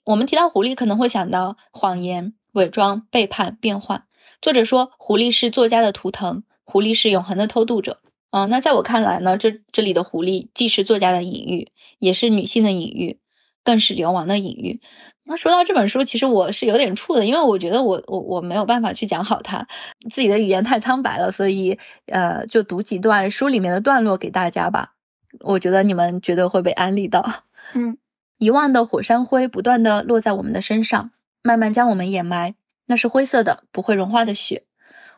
[0.04, 4.04] 我们提到狐狸，可能会想到谎言、伪装、背叛、变换。
[4.42, 8.00] 作者说，狐狸是作家的图腾，狐狸是永恒的偷渡者。
[8.30, 13.20] 嗯，那在我看来呢，这这里的狐狸既是作家的隐喻，也是女性的隐喻，
[13.62, 14.80] 更是流亡的隐喻。
[15.26, 19.66] 那说到这本书，其实我是有点怵的，因为我觉得我我我没有办法去讲好它，
[20.10, 24.92] 自己的语言太苍白了，所以呃，就读几段书里面的段落给大家吧。
[25.40, 27.24] 我觉得你们绝对会被安利到。
[27.72, 27.96] 嗯，
[28.38, 31.10] 遗忘的火山灰不断的落在我们的身上，
[31.42, 32.54] 慢慢将我们掩埋。
[32.86, 34.64] 那是灰色的、不会融化的雪。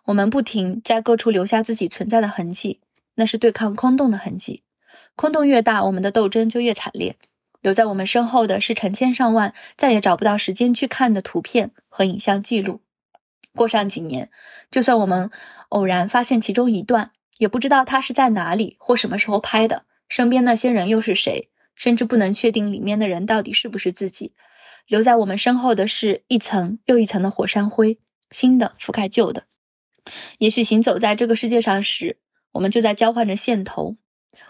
[0.04, 2.80] 我们不停在各处留下自己存在的痕迹，
[3.16, 4.62] 那是对抗空洞的痕迹。
[5.16, 7.16] 空洞越大，我们的斗争就越惨烈。
[7.66, 12.80] 留在我们身后的是成千上万再也找不到时间去看的图片和影像记录。
[13.56, 14.30] 过上几年，
[14.70, 15.32] 就算我们
[15.70, 24.32] 偶然发现其中一段，也不知道它是在哪里或什么时候拍的，身边那些人又是谁，甚至不能确定里面的人到底是不是自己。
[24.86, 27.98] 留在我们身后的是一层又一层的火山灰，
[28.30, 29.42] 新的覆盖旧的。
[30.38, 32.18] 也许行走在这个世界上时，
[32.52, 33.96] 我们就在交换着线头。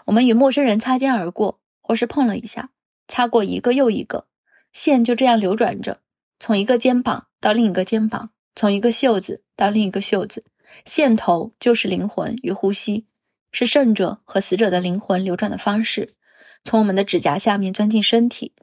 [0.05, 2.69] 我们与陌生人擦肩而过，或是碰了一下。
[3.07, 4.27] 擦过一个又一个
[4.73, 6.01] 线，就这样流转着，
[6.39, 10.45] 从一个肩膀到另一个肩膀，从一个袖子到另一个袖子。
[10.85, 13.07] 线头就是灵魂与呼吸，
[13.51, 16.15] 是胜者和死者的灵魂流转的方式，
[16.63, 18.53] 从我们的指甲下面钻进身体。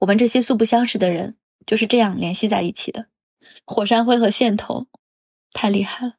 [0.00, 3.06] 我们这些素不相识的人就是这样联系在一起的。
[3.64, 4.88] 火山灰和线头，
[5.52, 6.14] 太厉害了！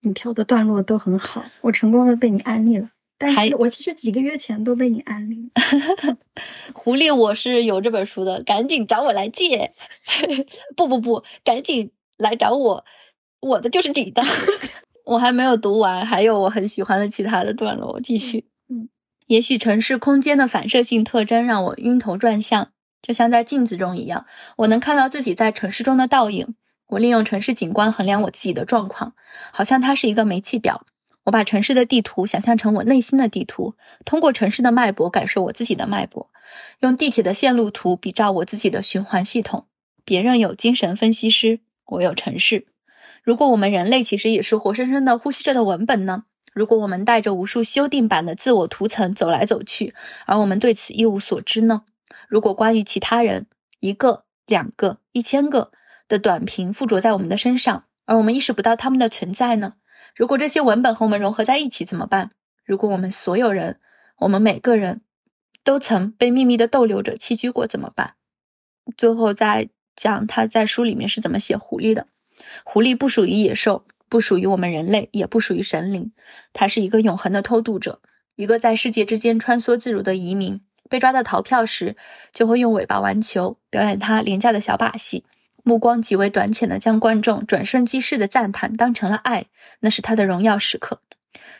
[0.00, 2.90] 你挑的段落都很好，我成功的被你安利了。
[3.22, 5.48] 但是我其实几个月前都被你安利。
[6.74, 9.72] 狐狸，我是有这本书的，赶紧找我来借。
[10.76, 12.84] 不不不，赶紧来找我，
[13.40, 14.22] 我的就是你的。
[15.06, 18.46] 我还没有读完，还有我很喜欢的其他的段落，我继续。
[18.68, 18.88] 嗯，
[19.28, 26.56] 也许城市空间的反射性特征让我晕头转向，就像在镜子中一样，我能看到自己在城市中的倒影。
[26.88, 29.14] 我利用城市景观衡量我自己的状况，
[29.50, 30.84] 好像它是一个煤气表。
[31.24, 36.30] 我把城市的地图想象成我内心的地图，通过城市的脉搏感受我自己的脉搏，
[36.80, 39.66] 用地铁的线路图比照我自己的循环系统。
[40.04, 42.66] 别人有精神分析师，我有城市。
[43.22, 46.24] 如果我们人类其实也是活生生的呼吸着的文本呢？
[46.52, 49.94] 如果我们带着无数修订版的自我图层走来走去，
[50.26, 51.82] 而我们对此一无所知呢？
[52.28, 53.46] 如果关于其他人
[53.80, 55.70] 一个、两个、一千个。
[56.08, 59.76] 的短评附着在我们的身上，而我们意识不到他们的存在呢？
[60.14, 62.30] 如果这些文本和我们融合在一起怎么办？
[62.64, 63.78] 如果我们所有人，
[64.18, 65.00] 我们每个人
[65.64, 68.14] 都曾被秘密的逗留者栖居过怎么办？
[68.96, 72.08] 最后再讲他在书里面是怎么写狐狸的。
[72.64, 76.12] 狐狸不属于野兽，不属于我们人类，也不属于神灵，
[76.52, 78.00] 它是一个永恒的偷渡者，
[78.36, 80.60] 一个在世界之间穿梭自如的移民。
[80.90, 81.96] 被抓到逃票时，
[82.32, 85.24] 就会用尾巴玩球，表演他廉价的小把戏。
[85.62, 89.46] 目光极为短浅的将观众转瞬即逝的赞叹当成了爱，
[89.80, 91.00] 那是他的荣耀时刻。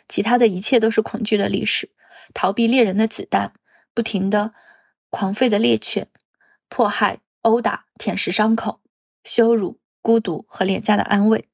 [0.08, 1.90] 其他的一切都是恐惧的历史，
[2.34, 3.52] 逃避猎人的子弹，
[3.94, 4.52] 不停的
[5.10, 6.08] 狂吠的猎犬，
[6.68, 8.80] 迫害、殴打、舔舐伤口，
[9.24, 11.48] 羞辱、孤独和廉价的安慰。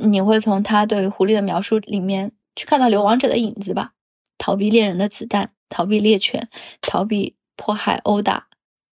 [0.00, 3.94] 你会从他对狐狸的描述里面去看到流亡者的影子吧？
[4.38, 6.48] 逃避猎人的子弹，逃避猎犬，
[6.80, 8.46] 逃避迫害、殴打，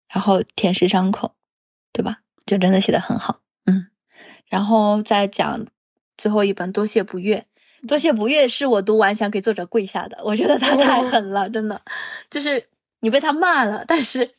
[0.10, 1.36] 然后舔舐伤口，
[1.93, 2.22] 对吧？
[2.46, 3.88] 就真的写的很好，嗯，
[4.48, 5.66] 然后再讲
[6.18, 7.38] 最后一本《多谢不悦》。
[7.88, 11.82] 《多谢不悦》是我读完想给作者跪下的，我觉得他太狠了，真的，
[12.30, 12.68] 就是
[13.02, 14.32] 你被他骂了，但是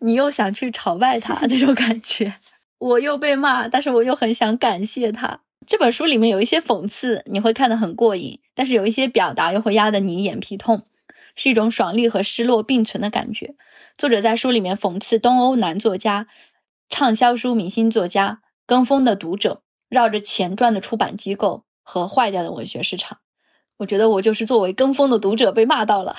[0.00, 2.34] 你又想去朝拜他 这种感觉。
[2.78, 5.40] 我又被骂，但是我又很想感谢他。
[5.66, 10.82] 这本书里面有一些讽刺，你会看得很过瘾，但是有一些表达又会压得你眼皮痛，
[11.36, 13.54] 是一种爽利和失落并存的感觉。
[13.96, 16.26] 作者在书里面讽刺东欧男作家。
[16.92, 23.16] 畅销书明星作家跟风的读者，绕着钱赚的出版机构和坏掉的文学市场，
[23.78, 26.14] 我觉得我就是作为跟风的读者被骂到了。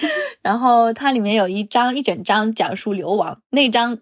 [0.42, 4.00] 然后它里面有一章一整章讲述流亡，那章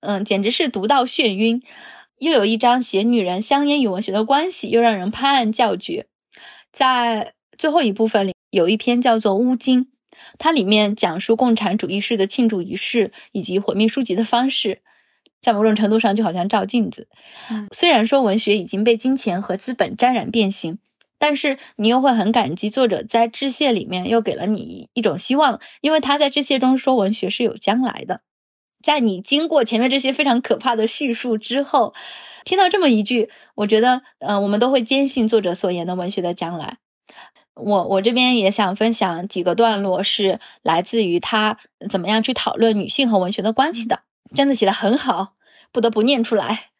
[0.00, 1.62] 嗯简直是读到眩晕。
[2.18, 6.08] 又有一章写女人香烟与文学的关系，又让人拍案叫绝。
[6.72, 9.84] 在最后一部分里有一篇叫做《乌金》，
[10.38, 14.82] 它里面讲述共产主义式的庆祝仪式以及毁灭书籍的方式。
[15.40, 17.08] 在某种程度上，就好像照镜子。
[17.72, 20.78] 虽然说文学已经被金钱和资本沾染变形，
[21.18, 28.20] 但是你又会很感激作者在致谢里面又给了你一种希望，因为他在致谢中说文学是有将来的。
[28.82, 31.94] 在你经过前面这些非常可怕的叙述之后，
[32.44, 36.78] 听到这么一句，我觉得，嗯，我们都会坚信作者所言的文学的将来。
[37.56, 41.58] 我我这边也想分享几个段落，是来自于他
[41.90, 44.02] 怎么样去讨论女性和文学的关系的。
[44.34, 45.34] 真的写得很好，
[45.72, 46.70] 不得不念出来。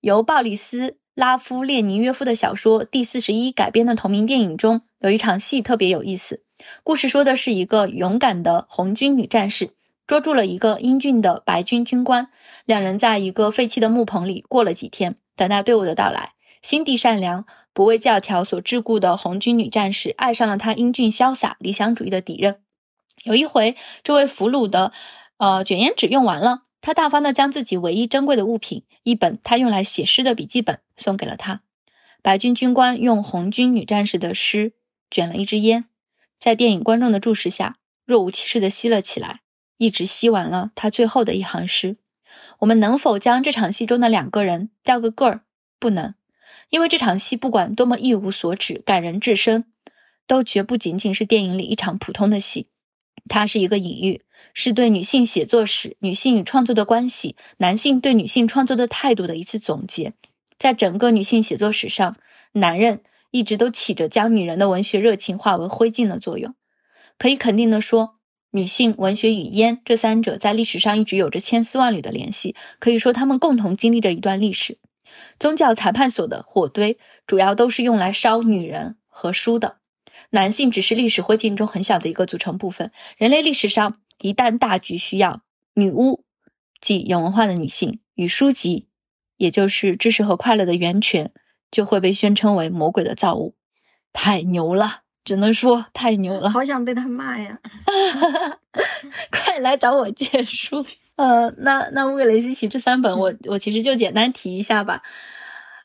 [0.00, 6.42] 由鲍里斯·拉夫列尼约夫的小说《第四十一》改编的同名电影中，有一场戏特别有意思。
[6.82, 9.70] 故事说的是一个勇敢的红军女战士
[10.06, 12.28] 捉住了一个英俊的白军军官，
[12.64, 16.32] 两人在一个废弃的木棚里过了几天，等待队伍的到来。
[16.60, 22.60] 心地善良、不为教条所桎梏的红军女战士爱上了他英俊潇洒、理想主义的敌人。
[23.24, 24.92] 有一回，这位俘虏的
[25.38, 26.62] 呃卷烟纸用完了。
[26.82, 31.62] 他大方地将自己唯一珍贵的物品——一本他用来写诗的笔记本——送给了他。
[32.20, 34.74] 白军军官用红军女战士的诗
[35.10, 35.86] 卷了一支烟，
[36.38, 39.40] 在电影观众的注视下，若无其事地吸了起来，
[39.76, 41.96] 一直吸完了他最后的一行诗。
[42.58, 45.44] 我们能否将这场戏中的两个人调个个儿？
[45.78, 46.14] 不能，
[46.70, 49.66] 因为这场戏不管多么一无所指、感人至深，
[50.26, 52.66] 都绝不仅仅是电影里一场普通的戏。
[53.28, 54.22] 它是一个隐喻。
[54.54, 60.12] 是对女性写作史、女性与创作的关系、男性对女性创作的态度的一次总结。
[60.58, 62.16] 在整个女性写作史上，
[62.52, 66.54] 男人一直都起着将女人的文学热情化为灰烬的作用。
[67.18, 68.16] 可以肯定地说，
[68.50, 72.54] 女性文学与烟这三者在历史上一直有着千丝万缕的联系。
[72.78, 74.78] 可以说，他们共同经历着一段历史。
[75.38, 79.78] 宗教裁判所的火堆主要都是用来烧女人和书的，
[80.30, 82.92] 男性只是历史灰烬中很小的一个组成部分。
[83.16, 83.96] 人类历史上。
[84.22, 85.42] 一旦大局需要，
[85.74, 86.24] 女巫，
[86.80, 88.86] 即有文化的女性与书籍，
[89.36, 91.32] 也就是知识和快乐的源泉，
[91.70, 93.56] 就会被宣称为魔鬼的造物，
[94.12, 96.48] 太牛了，只能说太牛了。
[96.48, 97.58] 好想被他骂呀！
[99.30, 100.82] 快来找我借书。
[101.16, 105.02] 呃，那那乌格雷西奇这三本，我我其实就简单提一下吧。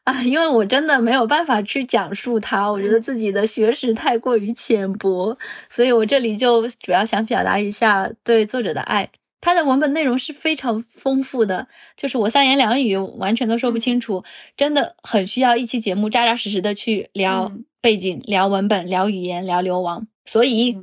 [0.08, 5.38] 啊，因为我真的没有办法去讲述它，我觉得自己的学识太过于浅薄，
[5.70, 9.10] 所以我这里就主要想表达一下对作者的爱。
[9.42, 14.24] 它的文本内容是非常丰富的，就是我三言两语完全都说不清楚，
[14.56, 17.52] 真的很需要一期节目扎扎实实的去聊
[17.82, 20.08] 背景、聊文本、聊语言、聊流亡。
[20.26, 20.78] 所以。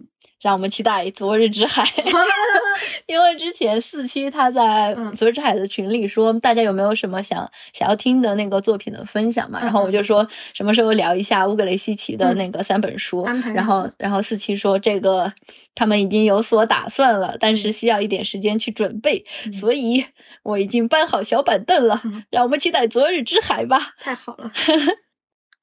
[0.44, 1.82] 让我们期待《昨日之海》，
[3.08, 9.58] 因为之前四期他在《昨日之海》的群里说，大家有没有什么想想要听的那个作品的分享嘛？
[9.62, 13.24] 然后我就说什么时候聊一下乌格雷西奇的那个三本书。
[13.54, 15.32] 然后，然后四期说这个
[15.74, 20.04] 他们已经有所打算了，但是需要一点时间去准备，所以
[20.42, 22.02] 我已经搬好小板凳了。
[22.28, 23.94] 让我们期待《昨日之海》吧！
[23.98, 24.52] 太好了。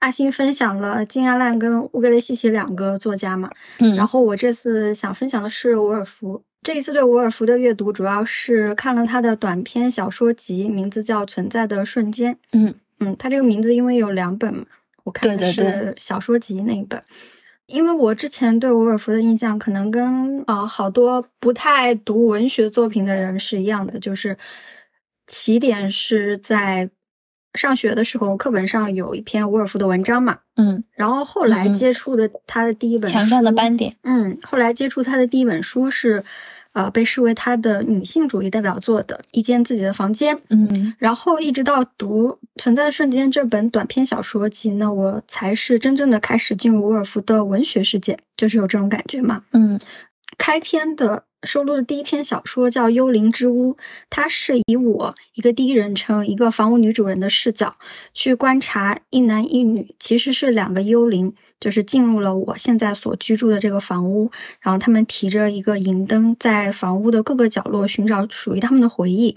[0.02, 3.50] 阿星分享了金阿烂跟乌格雷西奇两个作家嘛，
[3.80, 6.44] 嗯，然后我这次想分享的是伍尔夫。
[6.64, 12.34] 这一次对伍尔夫的阅读，主要是看了他的短篇小说集，名字叫《存在的瞬间》。
[12.54, 14.66] 嗯嗯，他这个名字因为有两本嘛，
[15.04, 17.02] 我看的是小说集那一本。
[17.68, 24.36] 因为我之前对伍尔夫的印象，可能跟啊好多不太读文学作品的人是一样的，就是
[25.28, 26.90] 起点是在。
[27.54, 36.24] 上学的时候，课本上有一篇伍尔夫的文章嘛，嗯，然后后来接触的他的第一本墙上的斑点，嗯，后来接触他的第一本书是，
[36.74, 49.78] 呃，被视为他的女性主义代表作的《一间自己的房间》，嗯，然后一直到读《存在的瞬间》这本短篇小说集呢，我才是真正的开始进入伍尔夫的文学世界，就是有这种感觉嘛，嗯，
[50.38, 51.26] 开篇的。
[51.44, 53.74] 收录的第一篇小说叫《幽灵之屋》，
[54.12, 57.78] 它是以我一个第一人称、一个房屋女主人的视角
[58.14, 64.30] 去观察一男一女，其实是两个幽灵，就是进入了我现在所居住的这个房屋，
[64.60, 69.36] 然后他们提着一个银灯，在房屋的各个角落寻找属于他们的回忆。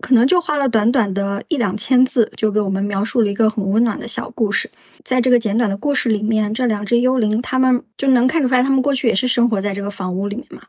[0.00, 4.70] 可能就花了短短的一两千字，就给我们描述了一个很温暖的小故事。
[5.04, 10.62] 在这个简短的故事里面，这两只幽灵，他们就能看出来，他们过去也是生活在这个房屋里面嘛，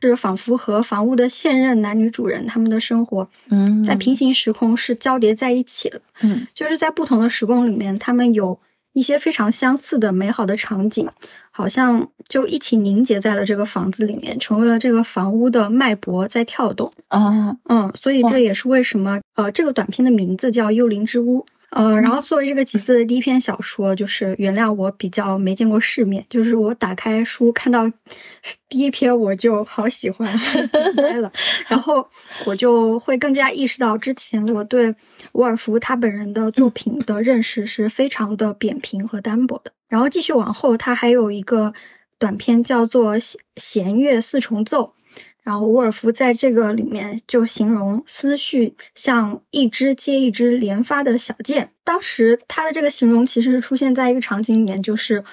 [0.00, 8.58] 就是仿佛和房屋的现任男女主人他们的生活，嗯，在平行时空是交叠在一起了，嗯，就是在不同的时空里面，他们有。
[8.92, 11.08] 一些非常相似的美好的场景，
[11.50, 16.92] 好像就一起凝结在了这个房子里面，成为了这个房屋的脉搏在跳动。
[17.08, 21.40] 啊，嗯，所以这也是为什么，呃，这个短片的名字叫《幽灵之屋》。
[21.70, 27.88] 呃，然后作为这个集子的第一篇小说，就是原谅我比较没见过世面，就是我打开书看到
[28.68, 30.28] 第一篇我就好喜欢，
[31.22, 31.30] 了，
[31.68, 32.04] 然后
[32.44, 34.94] 我就会更加意识到之前我对
[35.32, 39.72] 伍尔夫他本人的作品的认识是非常的扁平和单薄的。
[39.88, 41.72] 然后继续往后，他还有一个
[42.18, 43.16] 短篇叫做
[43.56, 44.94] 《弦乐四重奏》。
[45.50, 51.72] 然后沃尔夫在这个里面就形容思绪像一支接一支连发的小箭。
[51.82, 55.24] 当时他的这个形容其实是出现在一个场景里面，就是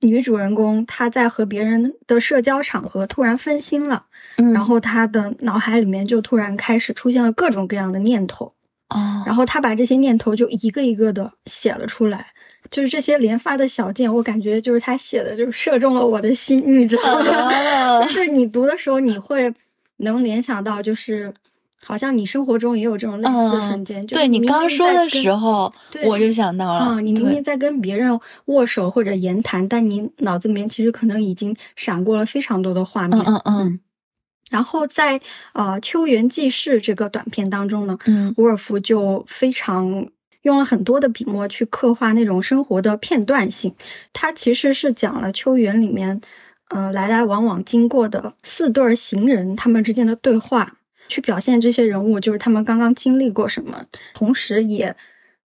[0.00, 4.04] 女主人公她在和别人的社交场合突然分心了，
[4.36, 8.52] 嗯，然后她的脑海里面就突然开始出现了各种各样的念头，
[8.90, 12.26] 哦，然后她把这些念头就一个一个的写了出来。
[12.70, 18.00] 就是这些连发的小箭，我感觉就是他写的，就是射中了我的心，你知道吗？
[18.06, 19.52] 就是你读的时候，你会
[20.02, 21.32] 能联想到，就是
[21.82, 24.06] 好像你生活中也有这种类似的瞬间。
[24.06, 25.72] 对你刚说的时候，
[26.04, 33.18] 我就想到了，啊，你明明在跟别人握手或者言谈，但你脑子里面其实可能已经闪过了非常多的画面。
[33.20, 33.80] 嗯嗯。
[34.50, 35.18] 然后在
[35.54, 40.06] 呃《秋园记事》这个短片当中呢，嗯，伍尔夫就非常。
[40.42, 43.72] 用了很多的笔墨去刻画那种生活的片段性，
[44.12, 46.20] 它其实是讲了秋园里面，
[46.72, 54.94] 呃，来来往往经过的四对行人他们之间的对话，去表现这些人物就是他们刚刚经历过什么，同时也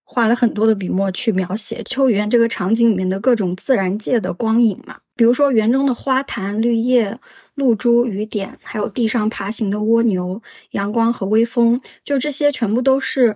[0.03, 7.17] 花了很多的笔墨去描写秋园这个场景里面的各种自然界的光影嘛，比如说园中的花坛、绿叶、
[7.55, 13.35] 露珠、雨点，还有地上爬行的蜗牛、阳光和微风，就这些全部都是。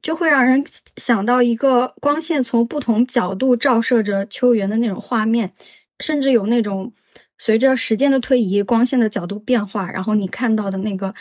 [0.00, 0.64] 就会让人
[0.96, 5.52] 想到一个光线从不同角度照射着秋园的那种画面，
[5.98, 6.92] 甚至有那种
[7.38, 11.14] 随着时间的推移，光线的角度变化，然后你看到的那个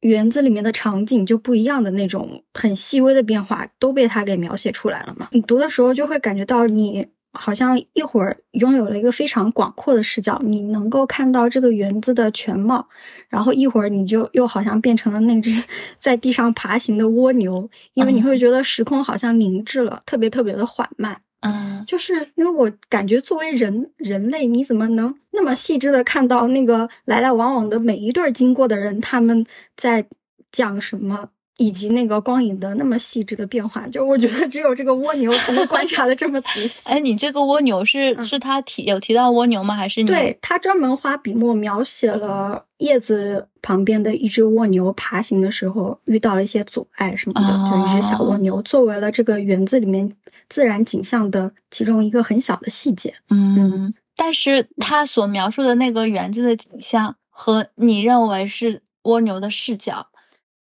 [0.00, 5.28] 园子里面的场景就不一样的那种很细微的变化，都被他给描写出来了嘛。
[5.32, 12.86] 你读的时候就会感觉到你好像一会儿拥有了一个非常广阔的视角，你能够看到这个园子的全貌，
[13.28, 15.50] 然后一会儿你就又好像变成了那只
[15.98, 21.20] 在地上爬行的蜗牛，因为你会觉得时空好像凝滞了，特别特别的缓慢。
[21.40, 30.04] 嗯，就是因为我感觉作为人人类，你怎么能那么细致的看到那个来来往往的每一对经过的人，他们在
[30.50, 31.30] 讲什么？
[31.58, 36.88] 以及那个光影的那么细致的变化，就我觉得只有这个蜗牛才能观察的这么仔细。
[36.88, 39.74] 哎，你这个蜗牛是是他提有提到蜗牛吗？
[39.74, 50.08] 还是你对他专门花笔墨描写了叶子旁边的一只蜗牛爬行的时候遇到了一些阻碍什么的，就一只小蜗牛作为了这个园子里面
[50.48, 53.12] 自然景象的其中一个很小的细节。
[53.30, 60.06] 嗯，但是他所描述的那个园子的景象和你认为是蜗牛的视角。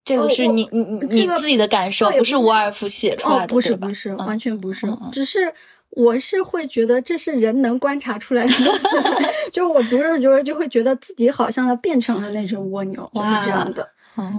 [0.06, 5.52] 这个是你你你自己的感受，不是伍尔夫写出来的，不是不是，完全不是，只是
[5.90, 8.90] 我是会觉得这是人能观察出来的东西，
[9.52, 13.90] 就我读着读着就会觉得自己好像要变成了那只蜗牛，就是这样的，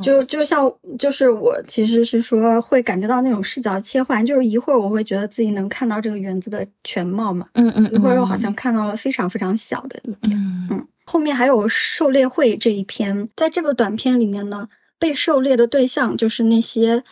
[0.00, 10.38] 就就像就是我其实是说会感觉到那种视角切换，就是一会儿我会觉得自己能看到这个园子的全貌嘛，嗯嗯，一会儿又好像看到了非常非常小的一点，
[10.70, 14.68] 嗯，后面还有狩猎会这一篇，在这个短片里面呢。
[14.98, 17.02] 被狩猎的对象就是那些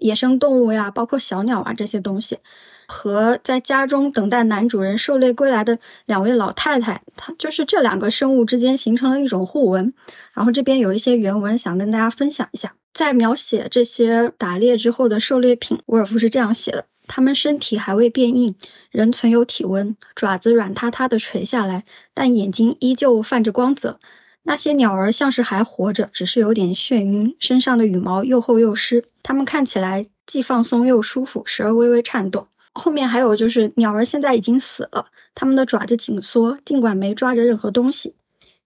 [0.00, 2.38] 野生动物呀，包括小鸟啊这些东西，
[2.86, 9.92] 和在家中等待男主人狩猎归来的两位老太太，它就是这两个生物之间形成了一种互文。
[10.34, 18.54] 然后这边有一些原文想跟大家分享一下，在描写这些打猎之后的狩猎品，沃尔夫是这样写的：它们身体还未变硬，
[18.90, 23.98] 仍存有体温，爪子软塌塌的垂下来，但眼睛依旧泛着光泽。
[24.44, 29.04] 那些鸟儿像是还活着，只是有点眩晕，身上的羽毛又厚又湿。
[29.22, 32.48] 它们看起来既放松又舒服，时而微微颤动。
[32.72, 38.14] 后面还有就是，鸟儿现在已经死了，它们的爪子紧缩，尽管没抓着任何东西。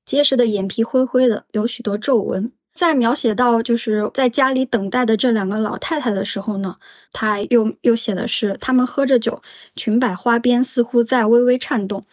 [0.04, 2.52] 结实的眼皮灰灰的，有许多皱纹。
[2.72, 6.76] 在描写到就是在家里等待的这两个老太太的时候呢，
[7.12, 9.42] 他又又写的是，他们喝着酒，
[9.74, 12.04] 裙摆花边似乎在微微颤动，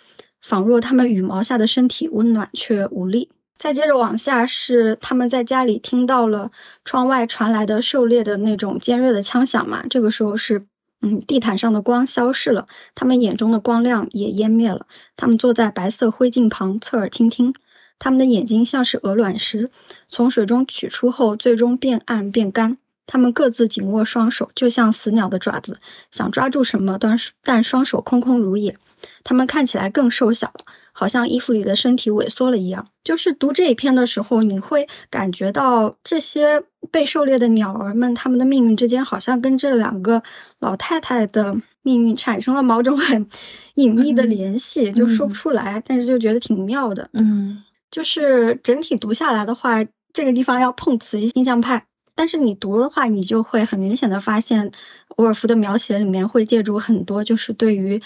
[0.42, 3.30] 仿若他们羽毛下的身体温暖却无力。
[3.58, 6.52] 再接着往下是他们在家里听到了
[6.84, 9.84] 窗外传来的狩猎的那种尖锐的枪响嘛？
[9.90, 10.66] 这个时候是，
[11.02, 14.86] 嗯，地毯上的光消逝了，他们眼中的光亮也湮灭了。
[15.16, 17.54] 他们坐在白色灰烬旁，侧耳倾听。
[18.00, 19.72] 他们的眼睛像是鹅卵石，
[20.10, 22.78] 从水中取出后，最终变暗变干。
[23.06, 25.80] 他们各自紧握双手，就像死鸟的爪子，
[26.12, 28.78] 想抓住什么，但但双手空空如也。
[29.24, 30.66] 他们看起来更瘦小了。
[30.94, 32.88] 好像衣服里的身体萎缩了一样。
[33.04, 40.24] 就是读这一篇的时候，你会感觉到这些被狩猎的鸟儿们，他们的命运之间好像跟这两个
[40.60, 43.28] 老太太的命运产生了某种很
[43.76, 47.10] 隐秘的联系，就说不出来，但是就觉得挺妙的。
[47.12, 49.84] 嗯， 就是整体读下来的话，
[50.14, 51.86] 这个地方要碰瓷印象派，
[52.16, 54.72] 但是你读的话，你就会很明显的发现，
[55.18, 58.02] 沃尔夫的描写里面会借助很多，就是对于。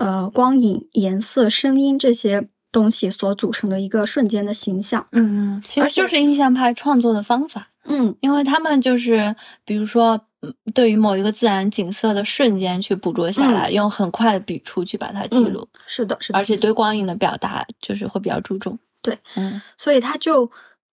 [0.00, 9.36] 呃，光影、颜色、声音这些东西所组成的一个瞬间的形象，嗯，其实就是印象派创作的方法，嗯，因为他们就是，
[9.66, 10.18] 比如说，
[10.72, 16.56] 对于某一个自然景色的瞬间去捕捉下来，用很快的笔触去把它记录，是的，是的，而且。
[16.56, 20.50] 对光影的表达就是会比较注重，对，嗯，所以他就。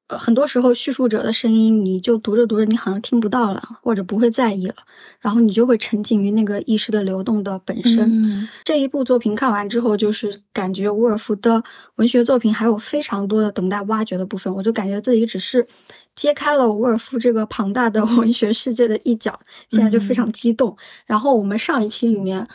[0.08, 4.76] 呃，很多时候叙述者的声音，你就读着读着，你好像听不到了，或者不会在意了，
[5.20, 8.48] 然后你就会沉浸于那个意识的流动的本身。
[8.64, 11.62] 这一部作品看完之后，就是感觉伍尔夫的
[11.96, 15.68] 文学作品还有非常多的等待挖掘的部分，我就感觉自己只是
[16.16, 19.38] 揭开了伍尔夫这个庞大的 文学世界的一角，
[19.70, 20.78] 现在就非常激动。
[21.06, 22.48] 然后我们上一期里面。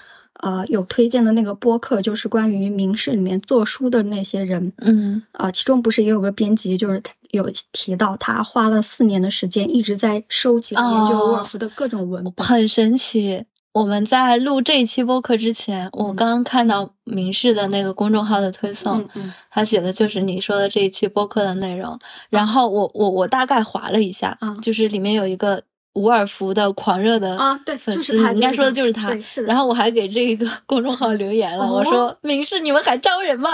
[0.43, 13.45] 呃，有推荐的那个播客，就是关于明室里面做书的那些人，嗯，啊，其中不是也有个编辑，就是有提到他花了四年的时间一直在收集研究沃尔夫的各种文本，很神奇。
[13.73, 19.09] 我们在录这一期播客之前，我刚刚看到明室的那个公众号的推送，
[19.49, 21.97] 他写的就是你说的这一期播客的内容。
[22.29, 25.63] 然后我我我大概划了一下，啊就是里面有一个。
[25.95, 29.17] 伍尔夫的狂热的啊，对，粉丝，你应该说的就是他。
[29.21, 29.49] 是的。
[29.49, 33.51] 然后我还给这个 公众号留言了，我说：“明示你们还招人吗？”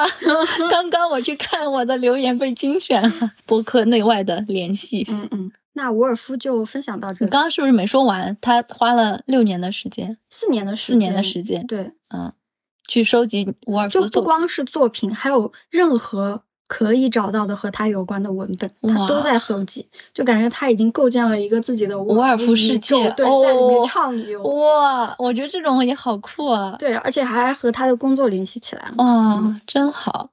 [0.70, 5.06] 刚刚我去看我的留言被精选了，播客内外的联系。
[5.10, 5.52] 嗯嗯。
[5.74, 7.24] 那伍尔夫就分享到这。
[7.24, 8.36] 你刚刚是不是没说完？
[8.40, 11.64] 他花了六年的时间，四年的时间，四年的时间。
[11.68, 12.32] 对，嗯，
[12.88, 24.42] 去收集伍尔夫就不光是作品，还有任何可以找到的和他有关的文本，他都在搜集，就感觉他已经构建了一个自己的沃尔夫世界，对，在里面畅游。
[24.42, 26.76] 哇，我觉得这种也好酷啊！
[26.78, 28.94] 对，而且还和他的工作联系起来了。
[28.98, 30.30] 哇，真好！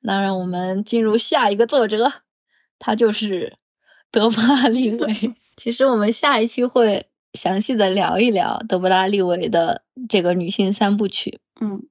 [0.00, 2.12] 那让我们进入下一个作者，
[2.80, 3.54] 他就是
[4.10, 5.34] 德布拉利维。
[5.56, 11.38] 其实我们下一期会详细的聊一聊德布拉利维的这个女性三部曲。
[11.60, 11.82] 嗯。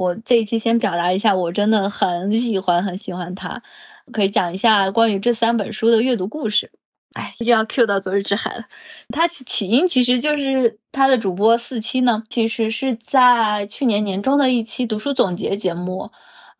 [0.00, 3.62] 我这一期先表达一下，我真的很喜欢很喜欢他，
[4.10, 6.72] 可以讲一下关于这三本书的阅读故事。
[7.12, 8.64] 哎，又要 Q 到《昨日之海》了。
[9.10, 16.10] 它起因其实就是他的主播四期呢，其实是在去年年中的一期读书总结节目。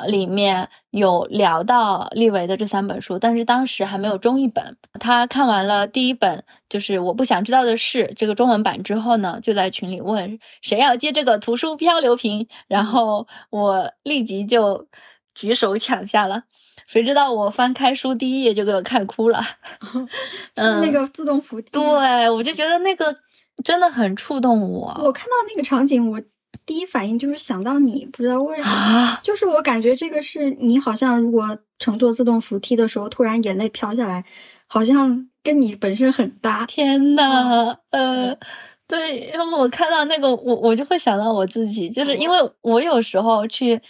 [0.06, 4.76] 里面有聊到利维的这三本书，但是当时还没有中译本。
[4.98, 14.86] 他看完了第一本，就是我不想知道的事这个中文版之后呢，就在群里问谁要接这个图书漂流瓶，然后我立即就
[15.34, 16.44] 举手抢下了。
[16.86, 19.40] 谁知道我翻开书第一页就给我看哭了
[20.58, 21.70] 是那个自动扶梯。
[21.70, 23.16] 对，我就觉得那个
[23.62, 25.00] 真的很触动我。
[25.04, 26.20] 我看到那个场景，我。
[26.66, 34.24] 第一反应就是想到你，不知道为什么，就是我感觉这个是你好像如果乘坐自动扶梯的时候突然眼泪飘下来，
[34.68, 36.64] 好像跟你本身很搭。
[36.66, 38.36] 天呐，呃，
[38.86, 43.80] 对，因为我看到那个我我就会想到我自己，就是因为我有时候去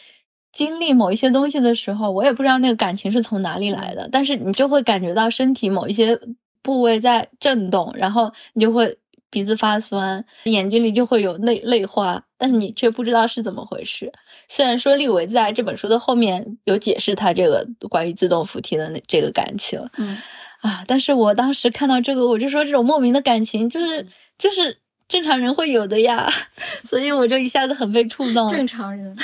[0.52, 6.18] 经历某一些东西的时候，我也不知道那个感情是从哪里来的，但是你就会感觉到身体某一些
[6.62, 8.96] 部位在震动，然后你就会。
[9.30, 14.12] 鼻子发酸，眼睛里就会有泪泪花，但是你却不知道是怎么回事。
[14.48, 20.18] 虽然说利维在这本书的后面有解释他这个关于自动扶梯的那这个感情，嗯
[20.62, 24.06] 啊，但是我当时看到这个，我就说这种莫名的感情就是
[24.36, 24.76] 就是
[25.08, 26.28] 正常人会有的呀，
[26.84, 28.48] 所以我就一下子很被触动。
[28.50, 29.16] 正常人，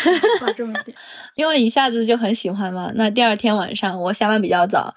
[0.57, 0.97] 这么点，
[1.37, 2.91] 因为一下子就很喜欢嘛。
[2.95, 4.95] 那第二天晚上我下班比较早，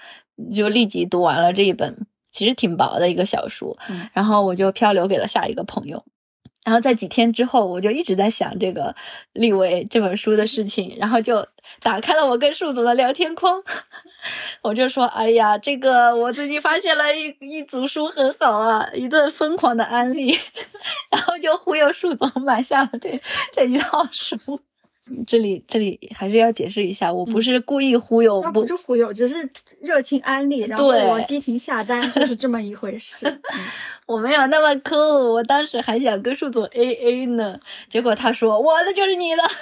[0.53, 1.97] 就立即读完了这一本。
[2.31, 3.77] 其实挺薄的一个小书，
[4.13, 6.03] 然后我就漂流给了下一个朋友。
[6.65, 8.93] 然后在几天之后，我就一直在想这个
[9.33, 11.47] 立维这本书的事情，然后就
[11.81, 13.63] 打开了我跟树总的聊天框，
[14.61, 20.37] 我就说：“哎呀，这个我最近发现了一一组书很好啊，一顿疯狂的安利，
[21.09, 23.19] 然后就忽悠树总买下了这
[23.51, 24.37] 这一套书。”
[25.25, 29.49] 这里这里还是要解释一下，我不是故意忽悠，不是忽悠，只是
[29.81, 33.41] 热情安利，然后我激情下单，就是这么一回事。
[34.05, 34.97] 我没有那么抠，
[35.33, 39.41] 我当时还想跟树总 A A 呢，结果他说我的就是你的。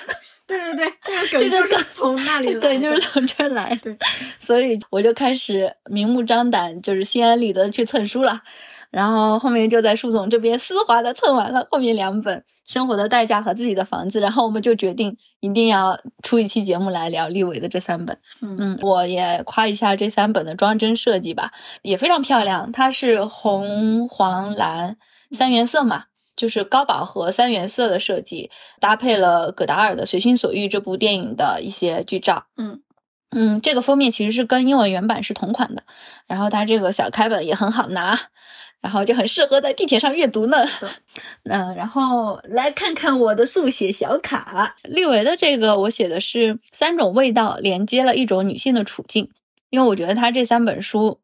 [0.47, 3.77] 对对对，这个梗从那里，梗就是从这儿来。
[3.83, 3.97] 对，
[4.39, 8.41] 所以我就开始明目张胆，就是心安理得去蹭书了。
[8.89, 18.19] 然后后面就在树总这边丝滑的蹭完了后面两本《生活的代价》和《自己的房子》，然后我们就决定一定要出一期节目来聊立伟的这三本。
[18.41, 22.71] 嗯，我也夸一下这三本的装帧设计吧，也非常漂亮。
[22.73, 24.97] 它是红、黄、蓝
[25.31, 26.03] 三原色嘛，
[26.35, 28.51] 就是高饱和三原色的设计，
[28.81, 32.47] 搭配了葛达尔的《随心所欲》这部电影的一些剧照。
[32.57, 32.81] 嗯
[33.29, 35.83] 嗯，这个封面其实是跟英文原版是同款的，
[36.27, 38.19] 然后它这个小开本也很好拿。
[38.81, 40.57] 然后就很适合在地铁上阅读呢。
[41.43, 44.75] 嗯，然后来看看我的速写小卡。
[44.83, 49.29] 立维的这个我写的是三种味道连接了一种女性的处境，
[49.69, 51.19] 因为我觉得他这三本书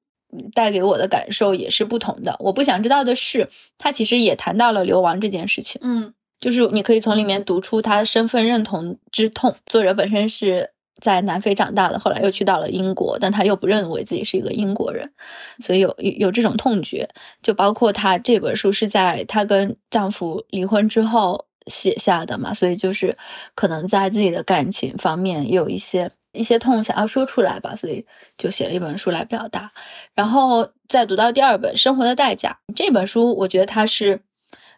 [0.54, 2.36] 带给我的感受也是不同的。
[2.40, 5.80] 我不想知道的是，他其实也谈到了流亡这件事情。
[5.84, 9.56] 嗯，就是你可以从里面读出他身份认同之痛。
[9.66, 10.73] 作者本身是。
[11.04, 15.12] 在南非长大的，后来又去到了英国，但她又不认为自己是一个英国人，
[15.60, 17.10] 所以有有有这种痛觉。
[17.42, 23.18] 就包括她这本书是在她跟丈夫离婚之后写下的嘛，所以就是
[23.54, 28.06] 可能在自己的感情方面也有一些一些痛想要说出来吧，所以
[28.38, 29.74] 就写了一本书来表达。
[30.16, 34.22] 然后再读到第二本《生活的代价》这本书，我觉得它是。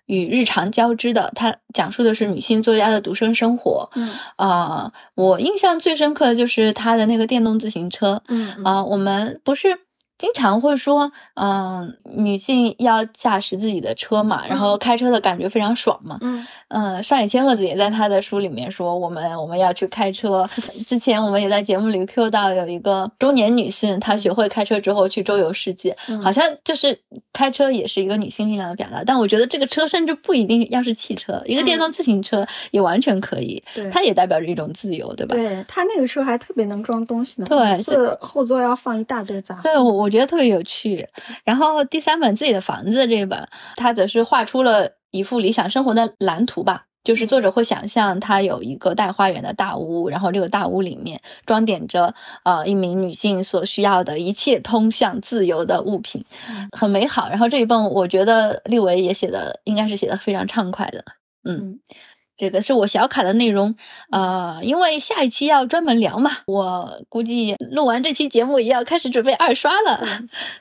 [0.06, 3.90] 与日常交织的，它讲述的是女性作家的独生生活。
[3.96, 8.22] 嗯啊，我印象最深刻的就是她的那个电动自行车。
[8.28, 9.85] 嗯啊，我们不是。
[10.18, 16.18] 经常会说，嗯，女性要驾驶自己的车嘛，然后开车的感觉非常爽嘛。
[16.22, 20.48] 嗯嗯，上野千鹤子也在她的书里面说，我们我们要去开车。
[20.88, 26.98] 之前我们也在节目里 Q 到有一个中年女性，她学会开车之后去周游世界，好像就是
[27.34, 29.04] 开车也是一个女性力量的表达。
[29.06, 33.62] 但我觉得这个车甚至不一定要是汽车，一个电动自行车也完全可以。
[33.74, 35.36] 对，它也代表着一种自由，对吧？
[35.36, 37.48] 对，它那个车还特别能装东西呢。
[37.50, 39.60] 对，是后座要放一大堆杂。
[39.62, 40.05] 对，我。
[40.06, 41.08] 我觉得特别有趣。
[41.44, 46.86] 然后第三本自己的房子这一本，它则是画出了一幅理想生活的蓝图吧。
[47.04, 56.26] 就是作者会想象他有一个带花园的大屋，然后这个大屋里面装点着呃一名女性所需要的一切通向自由的物品，
[56.72, 57.30] 很美好。
[57.30, 61.06] 然后这一本我觉得立维也写的应该是写的非常畅快的，
[61.44, 61.80] 嗯。
[62.38, 63.76] 这个是我小卡的内容，
[64.12, 70.06] 呃，因为下一期要专门聊嘛，我估计录完这期节目也要开始准备二刷了，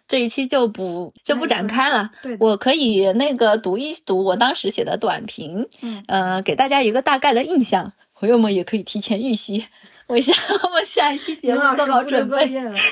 [0.06, 2.10] 这一期就不就不展开了。
[2.22, 9.66] 对，我可以那个读一读我当时写的短评，嗯，呃，给大家一个大概的印象，朋友们也可以提前预习，
[10.06, 10.32] 我下
[10.72, 12.46] 我下一期节目做好准备。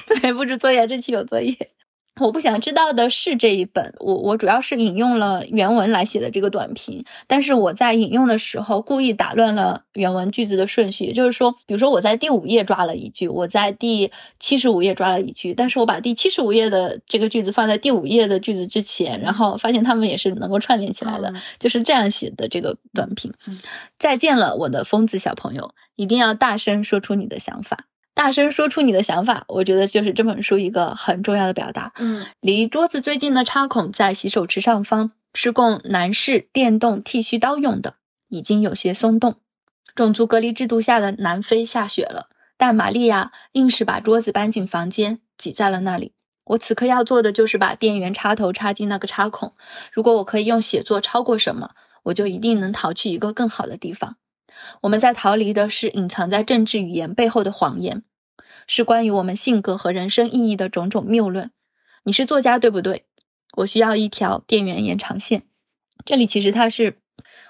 [0.06, 1.54] 对，布置作业，这期有作业。
[2.20, 23.32] 我不想知道的是这一本，我我主要是引用了原文来写的这个短评，但是我在引用的时候故意打乱了原文句子的顺序，也就是说，比如说我在第五页抓了一句，我在第七十五页抓了一句，但是我把第七十五页的这个句子放在第五页的句子之前，然后发现他们也是能够串联起来的，就是这样写的这个短评。
[23.98, 27.86] 再见了，我的疯子小朋友，一定要大声说出你的想法。
[28.14, 31.92] 大声说出你的想法，我觉得就是这本书一个很重要的表达。
[31.98, 37.94] 嗯，离桌子最近的插孔在洗手池上方，是供男士电动剃须刀用的，
[38.28, 39.36] 已经有些松动。
[39.94, 46.12] 种族隔离制度下的南非下雪了，但玛利亚硬是把桌子搬进房间，挤在了那里。
[46.44, 49.54] 我此刻要做的就是把电源插头插进那个插孔。
[49.92, 51.70] 如果我可以用写作超过什么，
[52.04, 54.16] 我就一定能逃去一个更好的地方。
[54.82, 58.02] 我们在逃离的是隐藏在政治语言背后的谎言，
[58.66, 61.50] 是关于我们性格和人生意义的种种谬论。
[62.04, 63.04] 你是作家对不对？
[63.58, 65.42] 我需要一条电源延长线。
[66.04, 66.96] 这里其实它是，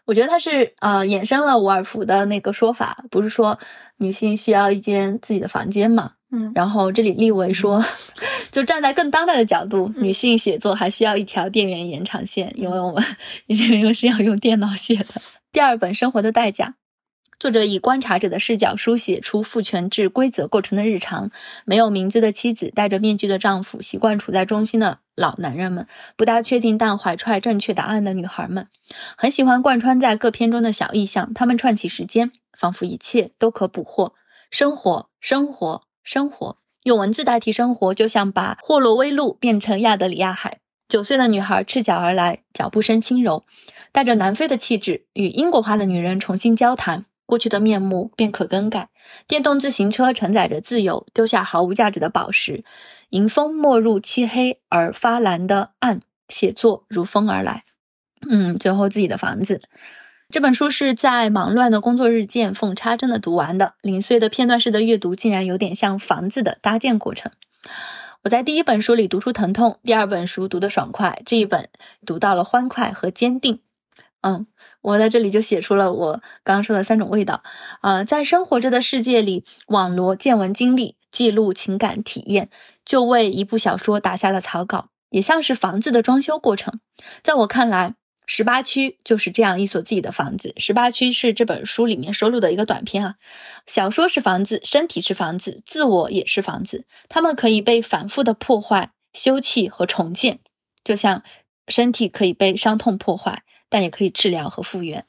[0.04, 3.58] 我觉得它是呃衍生了伍尔夫的那个说法，不是说
[3.96, 6.12] 女性需要一间自己的房间嘛？
[6.30, 7.82] 嗯，然后这里立维说，
[8.50, 13.02] 就站在更当代的角度，女性写作还需要一条电源延长线，因为我们
[13.46, 15.06] 因为是要用电脑写的。
[15.52, 16.74] 第二本《生活的代价》。
[17.43, 21.32] 作者以观察者的视角书写出父权制规则构成的日常：
[21.64, 28.68] 没有名字的妻子，戴着面具的丈夫，习惯处在中心的老男人们，不大确定但怀揣正确答案的女孩们，
[29.16, 34.14] 很喜欢贯穿在各篇中的小意象，他们串起时间，仿佛一切都可捕获。
[34.53, 40.59] 生活，生活，生活，用文字代替生活，就像把霍洛威路变成亚德里亚海。
[40.88, 43.45] 九岁的女孩赤脚而来，脚步声轻柔，
[43.90, 47.07] 带着南非的气质，与英国化的女人重新交谈。
[47.33, 48.91] 过去的面目便可更改。
[49.26, 52.62] 电动自行车承载着自由，丢下毫无价值的宝石。
[53.09, 57.64] 迎风没入漆黑而发蓝的暗，写作如风而来。
[58.28, 59.62] 嗯，最后自己的房子。
[60.28, 63.76] 这本书是在忙乱的工作日见缝插针的读完的。
[63.80, 67.33] 零碎的片段式的阅读，竟然有点像房子的搭建过程。
[68.24, 71.70] 我在第一本书里读出疼痛，第二本书读得爽快，这一本
[72.05, 73.61] 读到了欢快和坚定。
[74.22, 74.46] 嗯，
[74.80, 77.42] 我在这里就写出了我刚刚说的三种味道。
[77.82, 82.48] 呃，在生活着的世界里，网罗见闻经历，记录情感体验，
[82.84, 86.78] 就为一部小说打下了草稿，也像是房子的装修过程。
[87.24, 90.54] 在我看来，十八区就是这样一所自己的房子。
[90.56, 93.14] 十八区是这本书里面收录的一个短篇啊。
[93.66, 100.38] 小说是房子，身体是房子，自我也是房子，它们可以被反复的破坏、修葺和重建，
[100.84, 101.24] 就像
[101.66, 103.42] 身体可以被伤痛破坏。
[103.72, 105.06] 但也可以治疗和复原，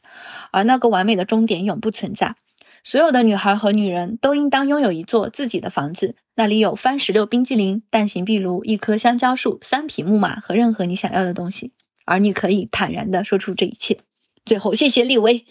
[0.51, 2.37] 而那个完美的终点永不存在。
[2.81, 11.73] 所有的女孩和女人都应当拥有一座自己的房子，那里有番石榴冰激凌、蛋形壁炉、一棵香蕉树、三匹木马和任何你想要的东西。
[12.05, 13.99] 而你可以坦然地说出这一切。
[14.45, 15.45] 最后，谢谢立威。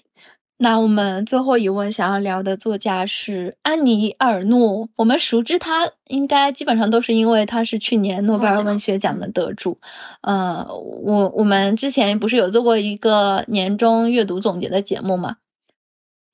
[0.62, 4.88] 那我们最后一位想要聊的作家是安妮·埃尔诺。
[4.94, 9.80] 我们熟知他，应该基本上都是因为他是去年诺贝尔文学奖的得主。
[10.20, 15.38] 呃，我我们之前不是有做过一个年终阅读总结的节目吗？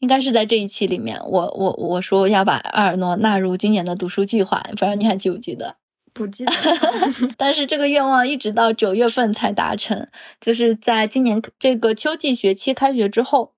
[0.00, 5.76] 应该是在这一期里面，我我我说要把阿尔诺纳入今年的读书计划，不知道你还记不记得？
[6.12, 6.52] 不记得。
[7.38, 10.06] 但是这个愿望一直到九月份才达成，
[10.38, 13.54] 就是在今年这个秋季学期开学之后。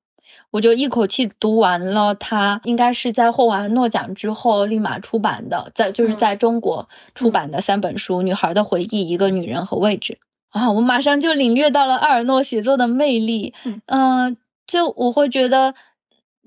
[0.51, 10.19] 我就一口气读完了，他应该是在获完诺奖之后立马出版的，在就是在中国出版的三本书，《女孩的回忆》、一个女人和位置
[10.51, 13.55] 啊，我马上就领略到了阿尔诺写作的魅力。
[13.87, 14.37] 嗯，
[14.67, 15.75] 就我会觉得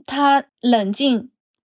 [0.06, 1.30] 他冷静，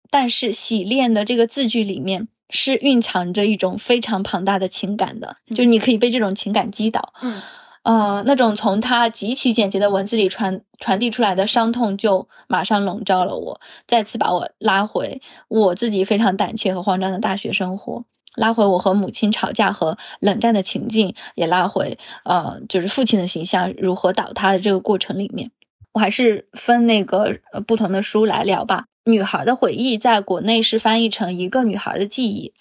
[0.09, 7.13] 但是洗练的这个字句里面是蕴藏着一种非常庞大的情感的，就你可以被这种情感击倒。
[7.21, 7.39] 嗯。
[7.83, 18.05] 呃，那种从他极其简洁的文字里传传递出来的伤痛，就马上笼罩了我，再次把我拉回我自己非常胆怯和慌张的大学生活，
[18.37, 25.51] 拉回我和母亲吵架和冷战的情境，也拉回呃，就是父亲的形象如何倒塌的这个过程里面。
[25.91, 28.85] 我还是分那个不同的书来聊吧。
[29.03, 32.53] 女孩的回忆在国内是翻译成一个女孩的记忆，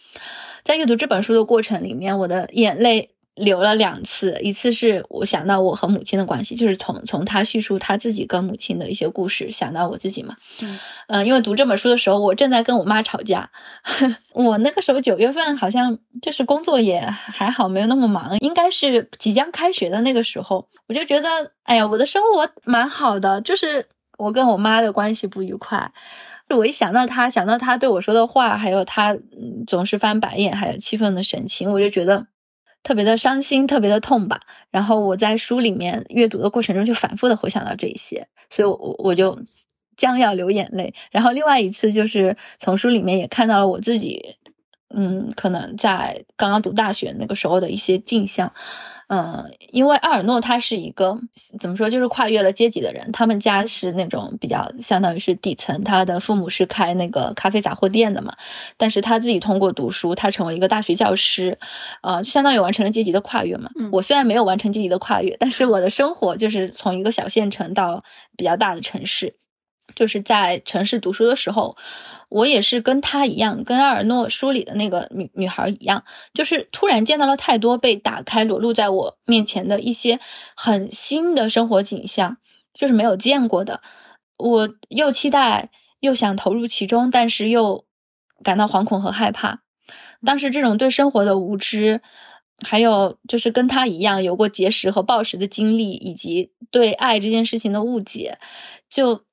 [0.64, 3.10] 在阅读这本书的过程里面，我的眼泪。
[3.34, 10.36] 流了两次，一次是我想到我和母亲的关系，就是从从他叙述他自己跟母亲的一些故事，想到我自己嘛。
[10.60, 10.78] 嗯，
[11.08, 13.50] 嗯，因为读这本书的时候，我正在跟我妈吵架。
[14.34, 21.28] 我那个时候九月份好像就是工作也还好，没有那么忙，应该是即将开学的那个时候，我就觉得，
[21.62, 23.86] 哎呀，我的生活蛮好的，就是
[24.18, 25.90] 我跟我妈的关系不愉快。
[26.50, 29.16] 我一想到他，想到他对我说的话，还有他
[29.66, 32.26] 总是翻白眼，还有气愤的神情，我就觉得。
[32.82, 34.40] 特别的伤心，特别的痛吧。
[34.70, 39.40] 然后我在书里面阅读的过程中，就反复的回想到这一些，所以，我我就
[39.96, 40.94] 将要流眼泪。
[41.10, 44.36] 然后另外一次就是从书里面也看到了我自己，
[44.94, 48.52] 嗯，可能在刚刚读大学那个时候的一些镜像。
[49.14, 51.18] 嗯，因为阿尔诺他是一个
[51.60, 53.12] 怎么说，就是跨越了阶级的人。
[53.12, 58.34] 他们家是那种比较相当于是底层，他的父母是开那个咖啡杂货店的嘛。
[58.78, 61.58] 但是他自己通过读书，他成为一个大学教师，
[62.00, 63.68] 呃，就相当于完成了阶级的跨越嘛。
[63.92, 68.02] 我虽然没有完成阶级的跨越，但是我的生活就是从一个小县城到
[68.34, 69.34] 比较大的城市。
[69.94, 71.76] 就是在城市读书的时候，
[72.30, 76.02] 我也是跟他一样，跟阿尔诺书里的那个女女孩一样，
[76.32, 80.18] 就是突然见到了太多被打开裸露在我面前的一些
[80.56, 82.38] 很新的生活景象，
[82.72, 83.82] 就是没有见过的。
[84.38, 85.70] 我又期待
[86.00, 87.84] 又想投入其中，但是又
[88.42, 89.62] 感到惶恐和害怕。
[90.24, 92.00] 当时这种对生活的无知，
[92.66, 98.38] 还有就是跟他一样有过节食和暴食的经历，以及对爱这件事情的误解，
[98.88, 99.24] 就。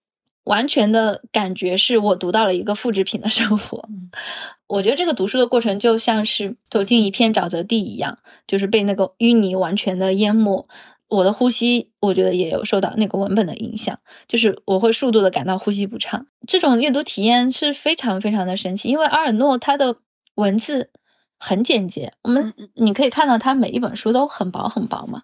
[0.49, 3.87] 完全的感觉是我读到了一个复制品的生活。
[4.65, 10.67] 我觉得这个读书的过程就像是走进一片沼泽地一样，就是被那个淤泥完全的淹没。
[11.07, 16.25] 我的呼吸，我觉得也有受到那个文本的影响，就是我会数度的感到呼吸不畅。
[16.47, 19.97] 这种阅读体验是非常非常的神奇，因为阿尔诺他的
[20.35, 20.89] 文字。
[21.39, 25.21] 很简洁，我们你可以看到他每一本书都很薄很薄嘛，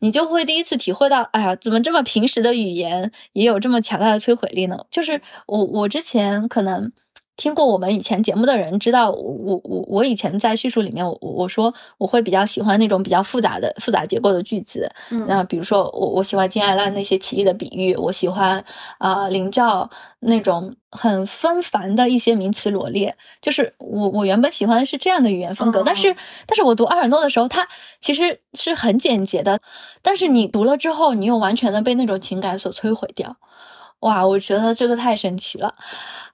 [0.00, 4.78] 你就会第一次体会到，哎呀，怎么这么平实的语言也有这么强大的摧毁力呢？
[4.90, 6.92] 就是我我之前可能。
[7.36, 14.90] 听过我们以前节目的人知道，我我我以前在叙述里面，我我说我会比较喜欢那种比较复杂的复杂结构的句子。
[15.10, 18.64] 嗯，那比如说我我喜欢金爱兰那些奇异的比喻，我喜欢
[18.98, 23.14] 啊林兆那种很纷繁的一些名词罗列。
[23.42, 26.16] 就是我我原本喜欢的是这样的语言风格，但是
[26.46, 27.68] 但是我读阿尔诺的时候，他
[28.00, 29.60] 其实是很简洁的，
[30.00, 33.36] 但是你读了之后，你又完全的被那种情感所摧毁掉。
[34.06, 35.74] 哇，我觉得这个太神奇了。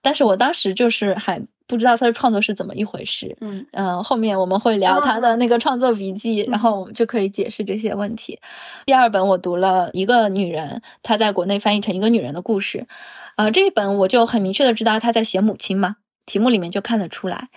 [0.02, 8.38] 但是我当时就是还不知道他的创作是怎么一回事，嗯嗯，后面我们会聊他的那个创作笔记，然后我们就可以解释这些问题。
[8.84, 12.86] 第二本我读了一个女人，她在国内翻译成一个女人的故事，
[13.36, 15.96] 呃，这一本我就很明确的知道她在写母亲嘛，
[16.26, 17.48] 题目里面就看得出来，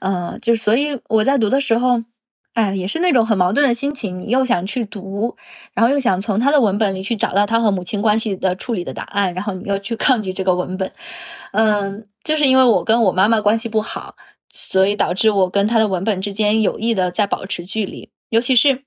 [0.00, 2.02] 嗯，就是所以我在读的时候。
[2.54, 5.36] 哎，也是那种很矛盾的心情，你又想去读，
[5.72, 10.92] 然后又想从他的文本里去找到他和母亲关系的处理的答案，然后你又去 抗拒这个文本。
[11.50, 14.14] 嗯，就是因为我跟我妈妈关系不好，
[14.50, 18.10] 所以导致我跟他的文本之间有意的在保持距离。
[18.28, 18.84] 尤其是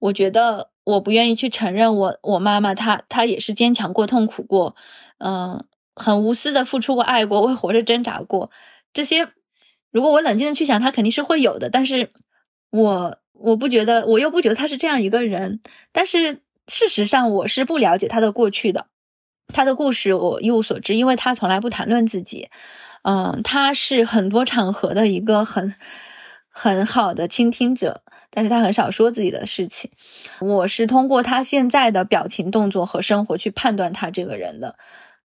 [0.00, 4.74] 我觉得我不愿意去承认我我妈妈她她也是坚强过、痛苦过，
[5.18, 8.50] 嗯，很无私的付出过、爱过、为活着挣扎过。
[8.92, 9.28] 这些
[9.92, 12.10] 如果我冷静的去想，他肯定是会有的，但是。
[12.70, 15.60] 我我不觉得，我又不觉得他是这样一个人，
[15.92, 18.86] 但是事实上我是不了解他的过去的，
[19.46, 22.48] 他的故事我一无所知，因为他从来不谈论自己，
[23.02, 25.74] 嗯，他是很多场合的一个很
[26.50, 29.90] 很好的倾听者，但是他很少说自己的事情。
[30.40, 34.76] 我是通过他现在的表情、动作和生活去判断他这个人的，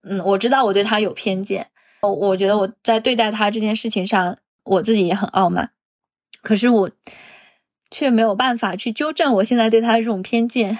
[0.02, 1.66] 嗯，我知道我对他有偏见，
[2.00, 5.72] 我觉得我在对待他这件事情上，我自己也很傲慢。
[6.42, 6.88] 可是我
[7.96, 10.76] 却没有办法去纠正我现在对他的这种偏见，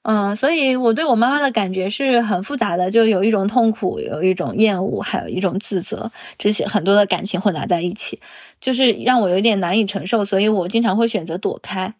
[0.00, 8.18] 嗯，所以我对我妈妈的感觉是很复杂的，就有一种痛苦，有一种厌恶，还有一种自责，这些很多的感情混杂在一起，
[8.62, 11.92] 就是让我有点难以承受，所以我经常会选择躲开，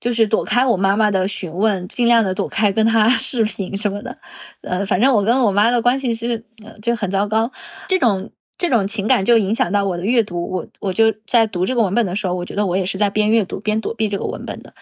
[0.00, 4.18] 就是躲开我妈妈的询问，尽量的躲开跟她 视频什么的，
[4.62, 7.52] 呃，反正我跟我妈的关系是呃就很糟糕，
[7.86, 8.32] 这种。
[8.60, 14.74] 这种情感就影响到我的阅读，我我就在读这个文本的时候，我觉得我也是在边阅读边躲避这个文本的，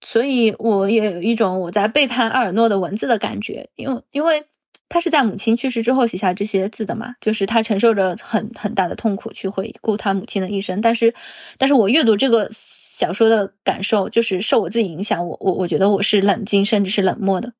[0.00, 4.46] 所以我也有一种我在背叛阿尔诺的文字的感觉，因为因为
[4.88, 11.14] 他是在母亲去世之后写下这些字的嘛，就是他承受着很很大的痛苦去回顾他母亲的一生，但是
[11.56, 17.52] 但是我阅读这个小说的感受就是受我自己影响，我我我觉得我是冷静甚至是冷漠的。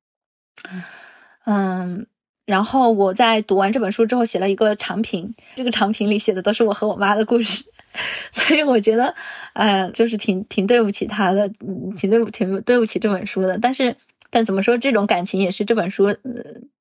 [1.45, 2.05] 嗯，
[2.49, 7.63] 然后我在读完这本书之后写了一个长评，这个长评里写的都是我和我妈的故事，
[8.33, 9.13] 所以我觉得，
[9.53, 11.47] 呃，就是挺挺对不起他的，
[11.95, 13.55] 挺对不挺对不起这本书的。
[13.59, 13.95] 但是，
[14.31, 16.15] 但怎么说，这种感情也是这本书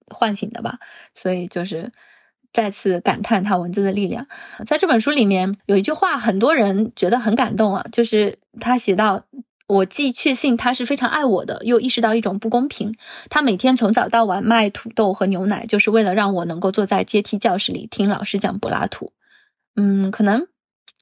[0.08, 0.78] 唤醒的吧，
[1.14, 1.92] 所以就是
[2.50, 4.26] 再次感叹他文字的力量。
[4.64, 9.26] 在这本书里面有一句话，很多人觉得很感动啊，就是他写到。
[9.68, 12.96] 我既确信他是非常爱我的，又意识到一种不公平。
[13.28, 19.12] 他每天从早到晚卖土豆和牛奶，就是为了让我能够坐在阶梯教室里听老师讲柏拉图。
[19.76, 20.48] 嗯，可能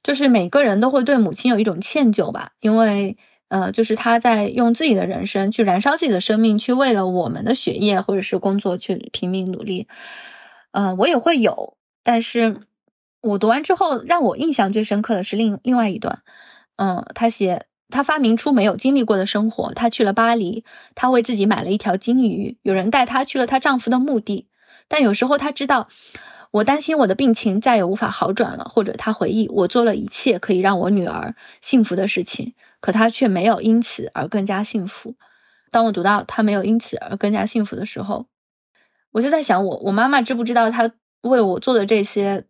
[0.03, 3.15] 就是每个人都会对母亲有一种歉疚吧，因为
[3.47, 9.87] 呃，就是他在用自己的人生去燃烧自己的生命，去为了我们的学业或者是工作去拼命努力。
[10.71, 12.57] 呃，我也会有，但是
[13.21, 16.19] 我读完之后，让我印象最深刻的是另另外一段。
[16.75, 17.67] 嗯，他写。
[17.89, 19.73] 他发明出没有经历过的生活。
[19.73, 22.57] 他去了巴黎，他为自己买了一条金鱼。
[22.61, 24.47] 有人带她去了她丈夫的墓地，
[24.87, 25.87] 但有时候他知道，
[26.51, 28.65] 我担心我的病情再也无法好转了。
[28.65, 35.15] 或者他回忆，我做了一切可以让我女儿幸福的事情，可他却没有因此而更加幸福。
[35.71, 38.25] 当我读到他没有因此而更加幸福的时候，
[39.11, 42.43] 我就在想，我我妈妈知不知道他为我做的这些，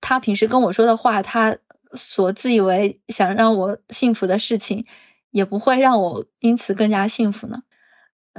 [0.00, 1.58] 他平时跟我说的话，他。
[1.94, 4.84] 所自以为想让我幸福的事情，
[5.30, 7.62] 也不会让我因此更加幸福呢。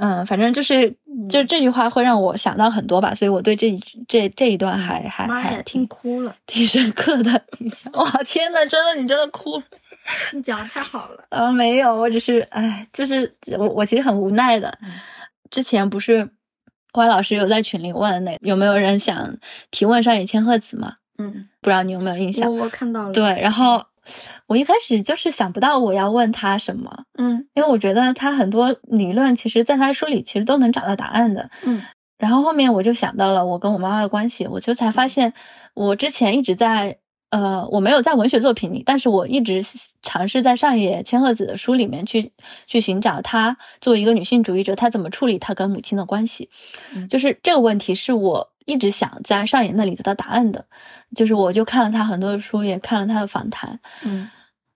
[0.00, 0.96] 嗯，反正就是，
[1.28, 3.76] 就这句话会让我想到很多吧，所以我对这
[4.06, 7.90] 这这一段还还还听哭了，挺深刻的印象。
[7.98, 9.64] 哇，天呐，真的，你真的哭了，
[10.32, 11.24] 你讲的太好了。
[11.30, 14.78] 呃，没有，我只是，哎，就是我我其实很无奈的。
[15.50, 16.30] 之前不是
[16.92, 19.36] 歪老师有在群里问那有没有人想
[19.72, 20.98] 提问上野千鹤子吗？
[21.18, 22.48] 嗯，不知道你有没有印象？
[22.50, 23.12] 我我看到了。
[23.12, 23.84] 对，然后
[24.46, 31.82] 我一开始就是想不到我要问他什么，嗯，因为我觉得他很多理论，其实在他书里其实都能找到答案的，嗯。
[32.18, 35.32] 然后后面我就想到了我跟我妈妈的关系，我就才发现，
[35.74, 36.98] 我之前一直在，
[37.30, 39.64] 呃，我没有在文学作品里，但是我一直
[40.02, 42.32] 尝试在上野千鹤子的书里面去
[42.66, 46.50] 去寻找她作为一个女性主义者，她怎么处理她跟母亲的关系，
[47.08, 48.50] 就是这个问题是我。
[48.68, 50.66] 一直想在上野那里得到答案的，
[51.14, 54.28] 就是我就看了他很多的书，也看了他的访谈，嗯，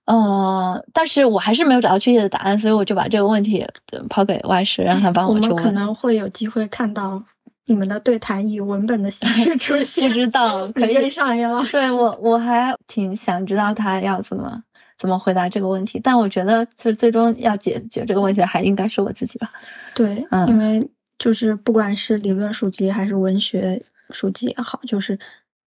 [0.06, 3.66] 呃，但是我还是没有找到确切的答案，所以我就把这个问题
[4.08, 5.50] 抛给外师，让他帮我去问。
[5.50, 7.22] 我们可能会有机会看到
[7.66, 11.72] 你们的对谈以文本的形式 出现，不知道可以上野老师。
[11.72, 14.62] 对我，我还挺想知道他要怎么
[14.98, 19.50] 怎么回答这个问题，但我觉得就是最终要解决这个问题的还应该是我自己吧。
[19.94, 20.88] 对，嗯，因为。
[21.18, 23.80] 就是不管是理论书籍还是文学
[24.10, 25.16] 书籍也好，就是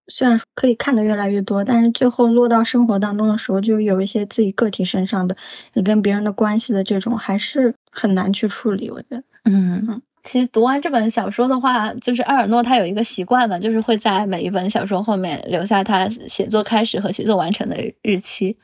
[0.08, 5.36] 虽然可以看的越来越多，但是最后落到生活当中的时候，就有一些自己个体身上的
[5.72, 8.90] 你跟别人的关系的这种，还是很难去处理。
[8.90, 18.56] 我觉得，嗯，其实读完这本小说的话，就是埃尔诺他有一个习惯嘛，就是会在每一本小说后面留下他写作开始和写作完成的日期。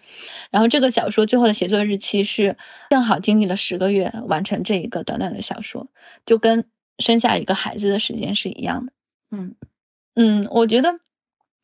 [0.50, 2.56] 然后这个小说最后的写作日期是
[2.90, 5.86] 正好经历了十个月完成这一个短短的小说，
[6.24, 6.64] 就跟。
[7.02, 8.92] 生下一个孩子的时间是一样的，
[9.30, 9.54] 嗯
[10.16, 11.00] 嗯，我觉得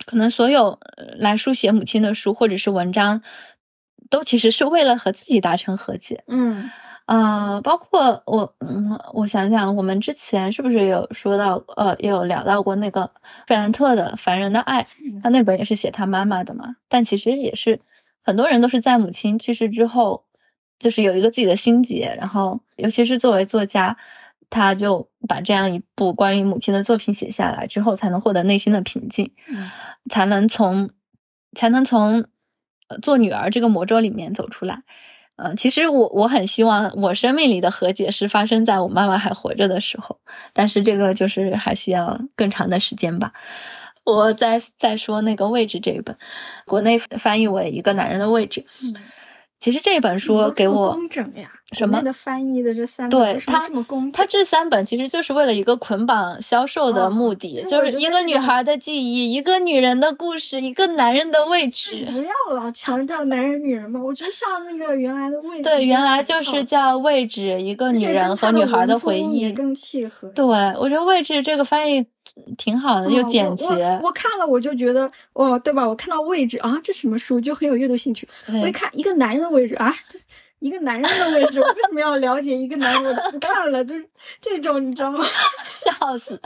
[0.05, 0.79] 可能所有
[1.19, 3.23] 来书写母亲的书或者是文章，
[4.11, 6.71] 都其实是为了和自己达成和解，嗯
[7.07, 13.11] 啊，包括我，嗯，我想想，我们之前是不是有说到，呃，也有聊到过那个
[13.47, 14.83] 费兰特的《凡人的爱》，
[15.23, 17.81] 他那本也是写他妈妈的嘛，但其实也是
[18.23, 20.25] 很多人都是在母亲去世之后，
[20.79, 23.97] 就是有一个自己的心结，然后尤其是作为作家。
[24.51, 29.33] 他就把这样一部关于母亲的作品写下来之后，才能获得内心的平静，
[30.11, 30.91] 才能从
[31.55, 32.27] 才能从
[33.03, 34.83] 做女儿这个魔咒里面走出来。
[35.37, 40.19] 嗯，其实我我很希望我生命里的和解是发生在我妈妈还活着的时候，
[40.55, 43.33] 但是这个就是还需要更长的时间吧。
[44.05, 46.17] 我再再说那个位置这一本，
[46.65, 48.65] 国内翻译为一个男人的位置。
[49.59, 62.07] 其实这本书给我工整呀，什么的翻译的这三本，对他这么工这三本其实就是为了一个捆绑销售的目的，就是一个女孩的记忆，一个女人的故事，一个男人的位置。
[62.11, 70.29] 不要老强调男人女人嘛，我觉得像那个原来的位置，对，原来就是叫位置，一个女人和女孩的回忆更契合。
[70.29, 72.07] 对，我觉得位置这个翻译。
[72.59, 73.65] 挺好的，又简洁。
[74.03, 75.87] 我看了，我就觉得，哦，对吧？
[75.89, 78.29] 我看到位置啊，这什么书就很有阅读兴趣。
[78.63, 80.25] 我一看一个男人的位置啊，这是
[80.59, 83.17] 一个男人的位置，我为什么要了解一个男人？
[83.17, 84.09] 我不看了，就是
[84.41, 85.25] 这种，你知道吗？
[85.69, 86.41] 笑死！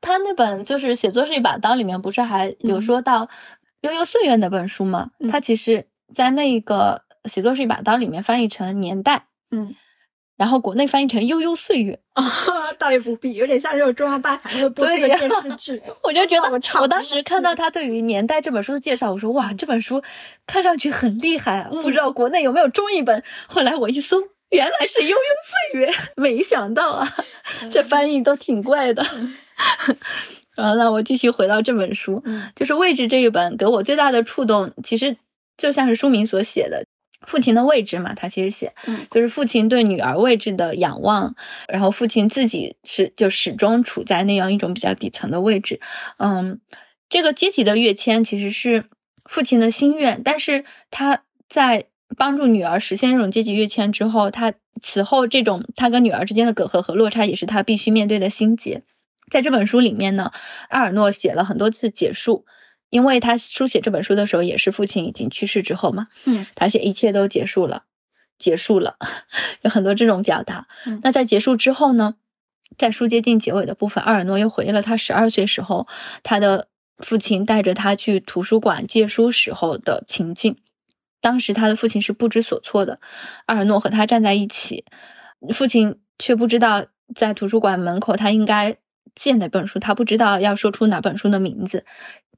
[0.00, 3.26] 他那本就是写作是一把刀，里面不是还有说到
[3.82, 5.10] 《悠悠岁月》那本书吗？
[5.30, 9.26] 他其实，在那个写作是一把刀里面翻译成年代。
[9.50, 9.74] 嗯。
[10.40, 12.24] 然后国内翻译成《悠悠岁月》啊，
[12.80, 15.82] 倒也不必，有点像这种中央八台会播的电视剧。
[16.02, 20.02] 我就觉得，我当时看到他对于《年代》这本书的介绍，我说哇，这本书
[20.46, 23.22] 看上去很厉害啊，不知道国内有没有中译本。
[23.46, 24.16] 后来我一搜，
[24.48, 25.14] 原来是《悠悠
[25.70, 27.06] 岁月》，没想到啊，
[27.70, 29.04] 这翻译都挺怪的。
[30.56, 32.24] 然后，那我继续回到这本书，
[32.56, 35.14] 就是《位置》这一本，给我最大的触动，其实
[35.58, 36.82] 就像是书名所写的。
[37.26, 38.72] 父亲的位置嘛，他其实写，
[39.10, 41.34] 就是父亲对女儿位置的仰望，
[41.68, 45.80] 然后父亲自己是就始终处在那样一种比较底层的位置，
[46.18, 46.60] 嗯，
[47.08, 48.84] 这个阶级的跃迁其实是
[49.24, 51.84] 父亲的心愿，但是他在
[52.16, 58.82] 帮助女儿实现这种阶级跃迁之后，他此后这种他跟女儿之间的隔阂和落差，也是他必须面对的心结。
[59.30, 60.32] 在这本书里面呢，
[60.70, 62.46] 阿尔诺写了很多次结束。
[62.90, 67.84] 因为他书写这本书的时候，也是父亲已经去世之后嘛，嗯，他写一切都结束了，
[68.38, 68.96] 结束了，
[69.62, 70.66] 有很多这种表达。
[71.02, 72.16] 那在结束之后呢，
[72.76, 75.86] 在书接近结尾的部分，阿尔诺又回忆了他十二岁时候，
[76.22, 76.68] 他的
[76.98, 80.58] 父亲带着他去图书馆借书时候的情境。
[81.20, 82.98] 当时他的父亲是不知所措的，
[83.46, 84.84] 阿尔诺和他站在一起，
[85.52, 88.78] 父亲却不知道在图书馆门口他应该。
[89.20, 91.84] 借哪本书，他不知道要说出哪本书的名字。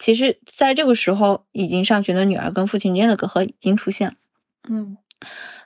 [0.00, 4.14] 其实，在这个时候，已经上学的女儿跟父亲之间的隔阂已经出现了。
[4.68, 4.96] 嗯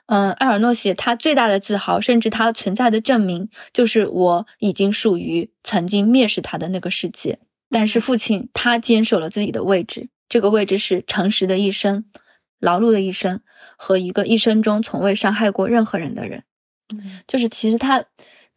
[0.05, 7.39] 嗯，埃尔诺写他最大的自豪，甚至他存在的证明，就是我已经属于曾经蔑视他的那个世界。
[7.71, 12.05] 但是父亲他坚守了自己的位置，这个位置是诚实的一生、
[12.59, 13.41] 劳碌的一生
[13.75, 16.43] 和一个一生中从未伤害过任何人的人。
[16.93, 18.05] 嗯，就是其实他。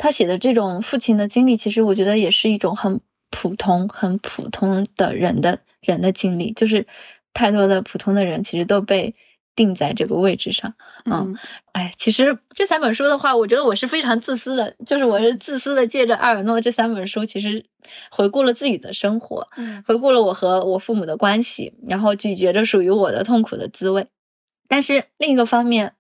[0.03, 6.53] 他写的这种父亲的经历，其实我觉得也是一种很普通、很普通的人的人的经历。
[6.55, 6.87] 就是
[7.35, 9.15] 太多的普通的人，其实都被
[9.55, 10.73] 定在这个位置上。
[11.05, 11.37] 嗯，
[11.73, 17.67] 哎，其实这三本书的话，我觉得我是非常自私的，就是我是自私的，借着阿尔诺这三本书，其实
[18.11, 19.49] 回顾了自己的生活，
[19.87, 24.07] 回顾了我和我父母的关系，然后咀嚼着属于我的痛苦的滋味。
[24.67, 25.93] 但是另一个方面，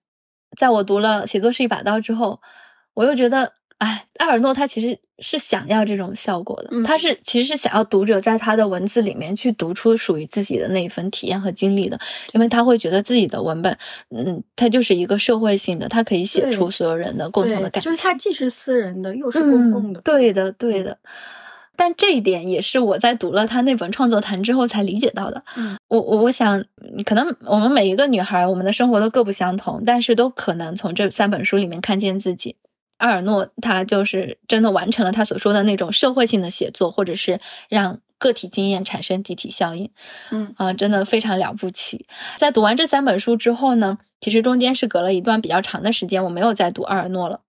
[0.56, 2.40] 在我读了《写作是一把刀》之后，
[2.94, 3.59] 我又觉得。
[3.80, 11.98] 哎，埃尔诺他其实是想要这种效果的，他是其实是想要读者在他的文字里面去读出属于自己的那一份体验和经历的，
[12.34, 13.74] 因为他会觉得自己的文本，
[14.10, 20.98] 嗯，它就是一个社会性的，它可以写出所有人的共同的感觉，就是它既是私人的，又是公共的，对的，对的。
[21.74, 25.42] 但这一点也是我在读了他那本创作谈之后才理解到的。
[25.88, 26.62] 我我我想，
[27.06, 32.56] 可能我们每一个女孩，我们的生活都各不相同，但是都可能从这三本书里面看见自己。
[33.00, 39.90] 阿尔诺他就是真的完成了他所说的那种社会性的写作，或者是让个体经验产生集体效应。
[40.30, 42.06] 嗯啊，真的非常了不起。
[42.36, 47.40] 在读完这三本书之后呢，其实中间是隔了一段比较长的时间，我没有再读阿尔诺了。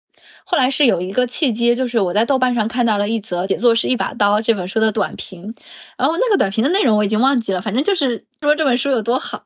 [0.51, 5.55] 后来是有一个契机，就是我在豆瓣上看到了一则《写作是一把刀》这本书的短评，
[5.97, 9.41] 然后那个短评的内容我已经忘记了，反正就是说这本书有多好，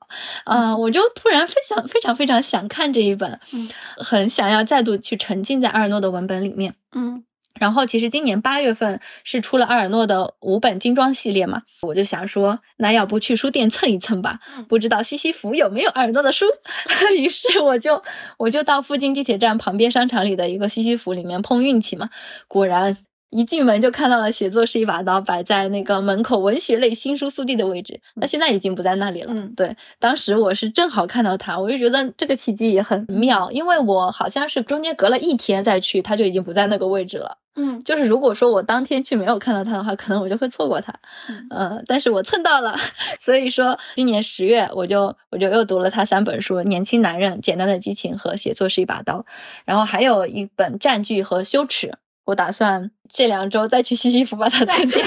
[0.46, 3.40] 啊，我就突然非常非常非常想看这一本，
[3.98, 7.24] 很想要再度去沉浸在阿尔诺的文本里面，嗯。
[7.60, 14.40] 然后其实今年八月份是出了阿尔诺的五本精装系列嘛，我就想说，那要不去书店蹭一蹭吧？
[14.68, 16.46] 不知道西西弗有没有阿尔诺的书？
[17.18, 18.04] 于是我就
[18.38, 22.10] 我就到附近地铁站旁边商场里的一个西西弗里面碰运气嘛，
[22.48, 22.98] 果然。
[23.32, 29.34] 一进门就看到了写作是一把刀摆在那个门口文学类新书速递的位置，那现在已经不在那里了。
[29.34, 37.40] 嗯，对，当时我是正好看到它，我就觉得这个契机也很妙，因为我好像是中间隔了一天再去，它就已经不在那个位置了。
[37.56, 40.94] 嗯，就是如果说我当天去没有看到他的话，可能我就会错过他。
[41.50, 42.76] 呃，但是我蹭到了，
[43.20, 49.20] 所以说今年十月我就我就又读了他三本书：《年轻男人》、《简单的激情》和《写作是一把刀》，
[49.64, 51.88] 然后还有一本《占据和羞耻》。
[52.26, 55.04] 我打算这两周再去西西弗把它再掉。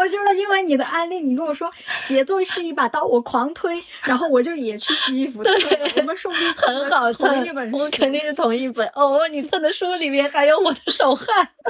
[0.00, 5.42] 对，我就是因为你的案例，你跟我说写作是一把刀，我狂推，然后我就也去西西弗。
[5.42, 5.54] 对，
[5.96, 8.86] 我们说不定很好蹭一本书，我肯定是同一本。
[8.94, 11.26] 哦，你蹭的书里面还有我的手汗，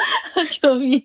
[0.63, 1.05] 救命！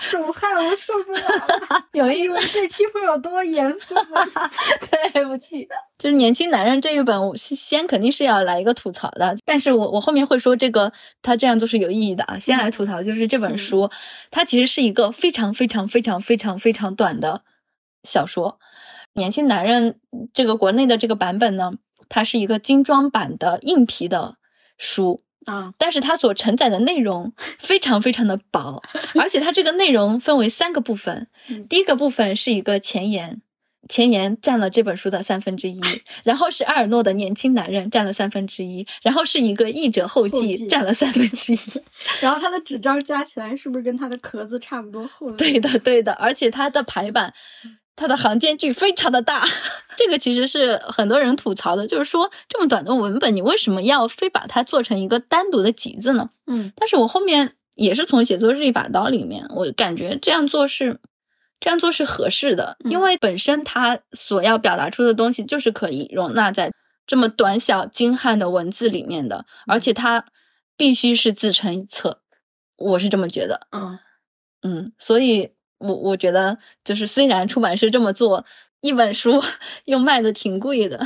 [0.00, 1.84] 手汗，我受不了。
[1.92, 4.26] 有以为这期会有多严肃吗？
[5.12, 5.68] 对不起。
[5.98, 10.92] 就是年轻男人这一本，我先肯定是要来一个吐槽的，但是我我后面会说这个
[11.22, 12.38] 他这样做是有意义的啊。
[12.38, 13.90] 先来吐槽，就是这本书，
[14.30, 17.42] 它其实是一个非常非常非常非常非常短的
[18.02, 18.60] 小说。
[19.14, 19.98] 年轻男人
[20.34, 21.72] 这个国内的这个版本呢，
[22.10, 24.36] 它是一个精装版的硬皮的
[24.76, 28.82] 书啊，但是它所承载的内容 非常非常的薄，
[29.18, 31.28] 而且它这个内容分为三个部分，
[31.70, 33.40] 第一个部分是一个前言。
[33.88, 35.80] 前言占了这本书的三分之一，
[36.24, 41.58] 然后是阿尔诺的年轻男人占了三分之一，然后是一个译者后记占了三分之一，
[42.20, 45.30] 然后他的纸张加起来是不是跟他的壳子差不多厚？
[45.36, 47.32] 对的，对的，而且他的排版，
[47.94, 49.44] 他的行间距非常的大，
[49.96, 56.30] 这个其实是很多人吐槽的，就是说这么短的文本，你为什么要非把它做成一个单独的集子呢？
[56.46, 60.98] 嗯，但是我后面也是从写作日一把刀里面，我感觉这样做是。
[61.58, 66.72] 这样做是合适的，因为本身它所要表达出的东西就是可以容纳在
[67.06, 70.24] 这么短小精悍的文字里面的，而且它
[70.76, 72.20] 必须是自成一册，
[72.76, 73.66] 我是这么觉得。
[73.70, 73.98] 嗯
[74.62, 78.44] 嗯，所以我我觉得就是虽然出版社这么做，
[78.80, 79.42] 一本书
[79.86, 81.00] 又卖的挺贵的，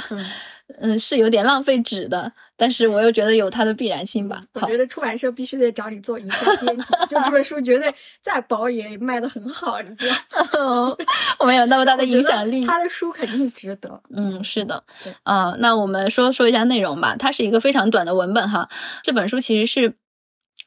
[0.80, 2.32] 嗯，是有点浪费纸的。
[2.60, 4.38] 但是我又觉得有它的必然性吧。
[4.52, 10.06] 我觉得出版社必须得找你做一下编辑，就这本书绝对 再薄也卖的很好，你知
[10.52, 10.94] 道？
[11.40, 12.66] 我没有那么大的影响力。
[12.66, 14.02] 他的书肯定值得。
[14.14, 14.84] 嗯，是的。
[15.22, 17.16] 啊，那我们说说一下内容吧。
[17.18, 18.68] 它是一个非常短的文本哈。
[19.02, 19.94] 这本书其实是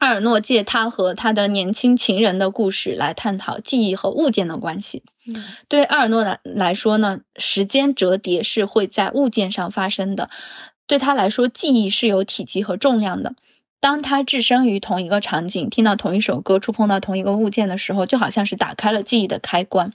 [0.00, 5.04] 阿尔诺借他和他的年轻情人的故事来探讨记忆和物件的关系。
[5.26, 10.28] 嗯，对阿尔诺来来说呢，时间折叠是会在物件上发生的。
[10.86, 13.34] 对他来说，记忆是有体积和重量的。
[13.80, 19.92] 当他置身于同一个场景，听到同一首歌，触碰到同一个物件的时候，就好像是打开了记忆的开关。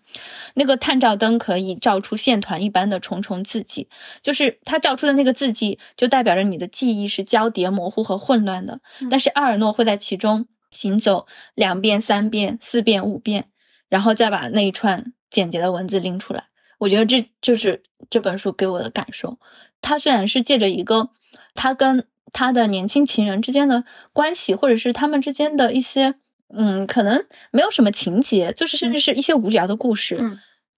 [0.54, 3.88] 那个探照灯可以照出线团一般的重重字迹，
[4.22, 8.80] 就是它照出的那个字迹，就代表着你的记忆是交叠、模糊和混乱的。
[9.10, 11.26] 但是阿尔诺会在其中行走
[11.56, 13.46] 两遍、三遍、四遍、五遍，
[13.88, 16.44] 然后再把那一串简洁的文字拎出来。
[16.80, 19.38] 我觉得这就是这本书给我的感受。
[19.82, 21.10] 他虽然是借着一个
[21.54, 26.16] 他跟他的年轻情人之间的关系，或者是他们之间的一些，
[26.50, 30.20] 嗯，可能没有什么情节，就是甚至是一些无聊的故事，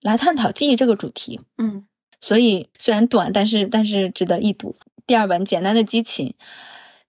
[0.01, 1.39] 来探讨记忆这个主题。
[1.57, 1.85] 嗯，
[2.19, 4.75] 所以虽然短，但是但是值得一读。
[5.07, 6.27] 第二本《简单的激情》，《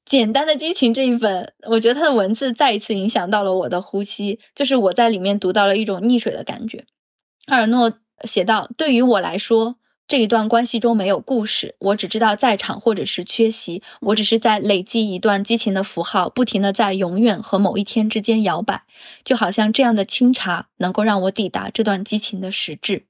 [0.04, 6.84] 简单的激情》这一本，我觉得它的文字再一次影响到了我的呼吸，就是我在里面读到了一种溺水的感觉。
[7.46, 7.92] 阿尔诺
[8.24, 9.76] 写道：“对于我来说。”
[10.08, 18.82] 这一段关系中没有故事，我只知道在场或者是缺席，我只是在累积一段激情的符号，不停的在永远和某一天之间摇摆，
[19.24, 23.06] 就好像这样的清茶能够让我抵达这段激情的实质。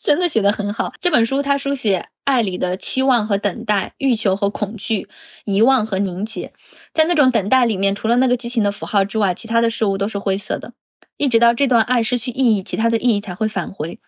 [0.00, 0.94] 真的写得很好。
[0.98, 5.08] 这本书它书写爱里的期望和等待，欲求和恐惧，
[5.44, 6.54] 遗忘和凝结。
[6.94, 10.72] 在那种等待里面，除了那个激情的符号之外，其他的事物都是灰色的，
[11.18, 13.98] 一直到这段爱失去意义，其他的意义才会返回。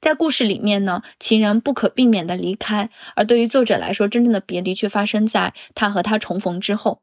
[0.00, 7.00] 在故事里面呢，情人不可避免的离开，而对于作者来说，真正的别离却发生在他和他重逢之后。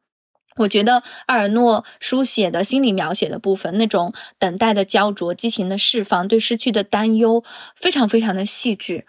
[0.57, 7.43] 我觉得阿尔诺书写的心理描写的部分，那种等待的焦灼、激情的释放、对失去的担忧，
[7.75, 9.05] 非常非常的细致，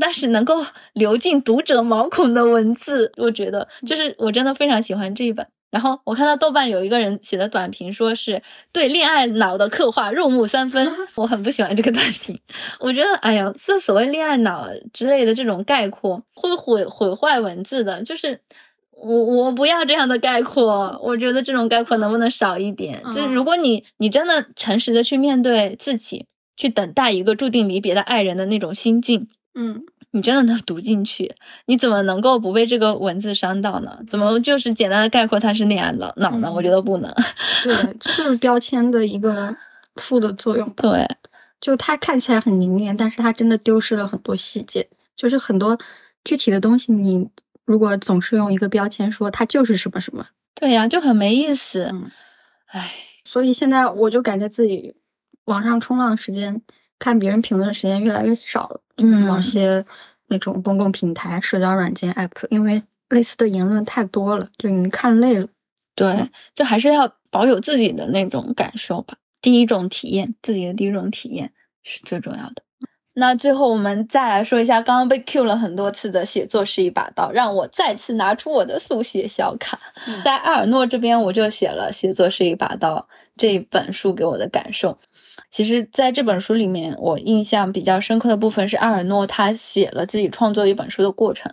[0.00, 0.64] 但是能够
[0.94, 5.44] 流进读者毛孔的文字，我觉得就是我真的非常喜欢这一本。
[5.74, 8.40] 然后我看到豆瓣有一个人写的短评，说是
[8.70, 10.88] 对恋爱脑的刻画入木三分。
[11.16, 12.38] 我很不喜欢这个短评，
[12.78, 18.00] 我觉得，哎呀，就所谓恋爱脑之类的这种概括，会毁毁坏文字的。
[18.04, 18.38] 就是
[18.92, 23.02] 我我不要这样的概括，我觉得这种概括能不能少一点？
[23.10, 26.26] 就是如果你你真的诚实的去面对自己，
[26.56, 29.26] 去等待一个注定离别的爱人的那种心境，
[29.56, 29.84] 嗯。
[30.14, 31.28] 你真的能读进去？
[31.66, 33.98] 你怎么能够不被这个文字伤到呢？
[34.06, 36.50] 怎么就是简单的概括它是那样的脑呢？
[36.52, 37.12] 我觉得不能。
[37.64, 39.54] 对， 就是标签的一个
[39.96, 40.70] 负的作用。
[40.70, 41.04] 对，
[41.60, 44.88] 就它看起来很凝练，但是它真的丢失了很多细节。
[45.16, 45.76] 就是很多
[46.24, 47.28] 具体的东西，你
[47.64, 50.24] 如果总是用一个标签说它就是什么什么，
[50.54, 51.90] 对呀，就很没意思。
[51.92, 52.08] 嗯，
[52.66, 52.92] 唉，
[53.24, 54.94] 所以现在我就感觉自己
[55.46, 56.62] 网上冲浪时间。
[56.98, 59.84] 看别人评论的时间越来越少了，嗯，某些
[60.28, 65.46] 那种公共平台、社交软件 app，因为类似的言论太多了，就你看累了。
[65.94, 69.16] 对，就还是要保有自己的那种感受吧。
[69.40, 71.52] 第一种体验，自己的第一种体验
[71.82, 72.62] 是最重要的。
[73.16, 79.78] 那最后我们再来说一下刚刚被 Q 了很多次的写作是一把刀，让我再次拿出我的速写小卡。
[80.24, 82.96] 在阿尔诺这边，我就写了《写作是一把刀》
[83.36, 84.98] 这本书给我的感受。
[85.50, 91.52] 其实，在这本书里面，我印象比较深刻的部分是阿尔诺他写了自己创作一本书的过程。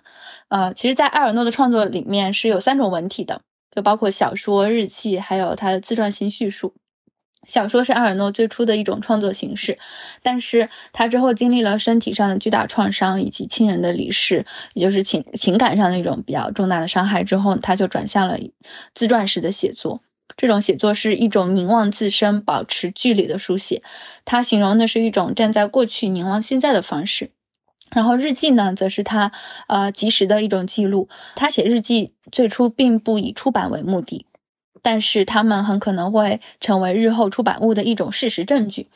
[0.49, 3.41] 啊，其实，在阿尔诺的创作里面是有三种文体的，
[3.75, 6.73] 就包括小说、日记，还有他的自传性叙述。
[7.47, 9.79] 小说是阿尔诺最初的一种创作形式，
[10.21, 14.45] 但是他之后经历了身体上的巨大创伤以及亲人的离世，
[14.75, 18.37] 也就是情情感上的一种比较重大的伤害之后，他就转向了
[18.93, 20.01] 自传式的写作。
[20.37, 23.81] 这种写作是一种凝望自身、保持距离的书写。
[24.25, 27.31] 他形容的是一种站在过去凝望现在的方式。
[27.93, 29.33] 然后日记呢，则是他
[29.67, 31.09] 呃及时的一种记录。
[31.35, 34.25] 他写日记最初并不以出版为目的，
[34.81, 38.87] 但是他们很可能会成为日后出版物的一种事实证据。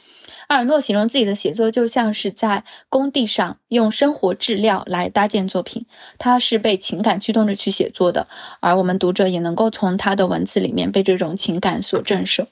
[0.48, 5.88] 阿尔诺形容自己的写作就像是在工地上用生活质料来搭建作品，
[6.20, 8.28] 他是被情感驱动着去写作的，
[8.60, 12.46] 而我们读者也能够从他的文字里面被这种情感所震慑。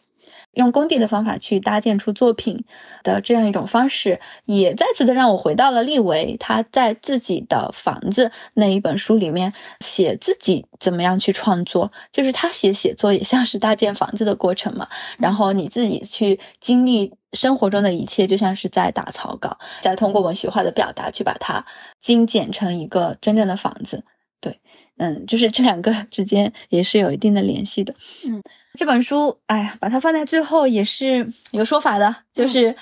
[0.53, 2.63] 用工地的方法去搭建出作品
[3.03, 14.87] 的这样一种方式，也再次的让我回到了利维他在自己的房子那一本书里面写自己怎么样去创作，就是他写写作也像是搭建房子的过程嘛。
[15.17, 21.65] 然后你自己去经历生活中的一切，就像是在打草稿，再通过文学化的表达去把它
[21.99, 24.03] 精简成一个真正的房子。
[24.43, 24.59] 对，
[24.97, 27.95] 嗯，就是这两个之间也是有一定的联系的，
[28.27, 28.43] 嗯。
[28.75, 32.75] 这本书，哎呀，把它放在最后也是有说法的，就是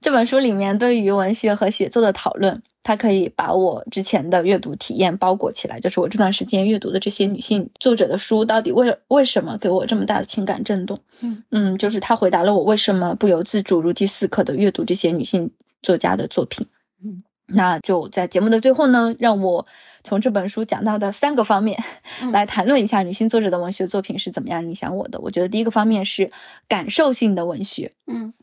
[0.00, 5.78] 这本书里面对于文学和写作的讨论，它可以把我之前的阅读体验包裹起来。
[5.78, 10.98] 就是我这段时间阅读的这些女性作者的书，到底为为什么给我这么大的情感震动？
[11.20, 15.48] 嗯嗯，就是它回答了我为什么不由自主、如饥似渴的阅读这些女性
[15.82, 16.66] 作家的作品。
[17.04, 17.22] 嗯。
[17.50, 19.66] 那就在节目的最后呢，让我
[20.04, 21.82] 从这本书讲到的三个方面
[22.30, 25.18] 来谈论一下女性作者的文学作品是怎么样影响我的。
[25.20, 26.30] 我觉得第一个方面是
[26.68, 27.92] 感受性的文学。
[28.06, 28.34] 嗯，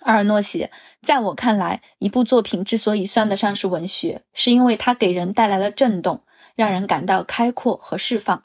[0.00, 0.70] 阿尔诺写，
[1.00, 6.20] 在我看来，一部作品之所以算得上是文学，是因为它给人带来了震动，
[6.54, 8.42] 让人感到开阔和释放。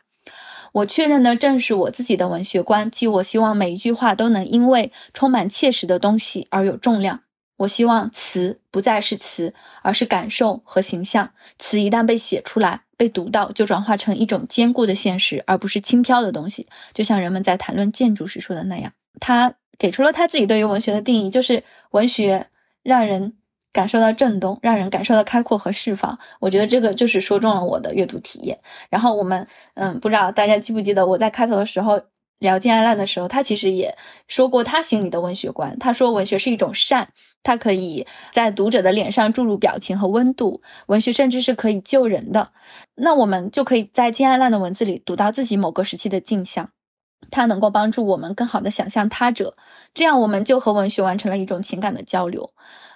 [0.71, 7.21] 我确认的正是我自己的文学观，即我希望每一句话都能因为充满切实的东西而有重量。
[7.57, 11.31] 我希望词不再是词，而是感受和形象。
[11.57, 16.67] 词一旦被写出来、被读到，就转化成一种坚固的现实，而不是轻飘的东西。
[16.93, 22.47] 就像人们在谈论建筑时说的那样，他给出了他自己对于文学的定义，就是文学
[22.83, 23.33] 让人
[23.73, 26.19] 感受到震动，让人感受到开阔和释放。
[26.39, 28.59] 我觉得这个就是说中了我的阅读体验。
[28.89, 32.01] 然后我们，嗯，不知道大家记不记得我在开头的时候。
[32.39, 33.97] 聊金爱烂的时候，他其实也
[34.27, 35.77] 说过他心里的文学观。
[35.79, 37.09] 他说，文学是一种善，
[37.41, 40.61] 它可以在读者的脸上注入表情和温度。
[40.85, 42.51] 文学甚至是可以救人的。
[42.95, 46.69] 那我们就可以在金爱烂的文字里读到自己某个时期的镜像，
[47.31, 49.55] 它能够帮助我们更好的想象他者，
[49.93, 52.51] 这样我们就和文学完成了一种情感的交流。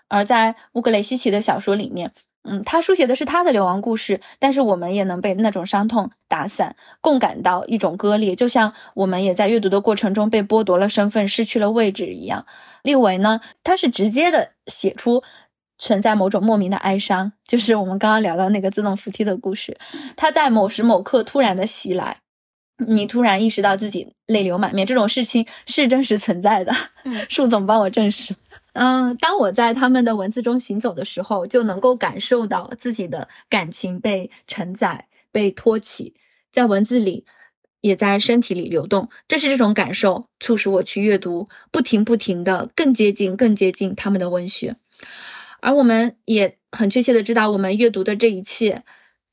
[0.08, 2.12] 而在乌格雷西奇的小说里面。
[2.44, 12.46] 嗯，他书写的是他的流亡故事，但是我们也能被那种伤痛打散，共感到一种割裂，就像我们也在阅读的过程中被剥夺了身份，失去了位置一样。
[12.82, 15.22] 立维呢，他是直接的写出
[15.78, 19.78] 存在某种莫名的哀伤，就是我们刚刚聊到那个自动扶梯的故事，
[20.16, 22.22] 他在某时某刻突然的袭来，
[22.88, 26.74] 你突然意识到自己泪流满面，这种事情是真实存在的。
[27.30, 28.34] 树总帮我证实。
[28.74, 36.16] 嗯，当我在他们的文字中行走的时候，就能够感受到自己的感情被承载、被托起，
[36.52, 37.26] 在文字里，
[37.82, 39.10] 也在身体里流动。
[39.28, 44.78] 正是这种感受，促使我去阅读，不停不停的更接近、更接近他们的文学。
[45.60, 48.84] 而我们也很确切的知道，我们阅读的这一切，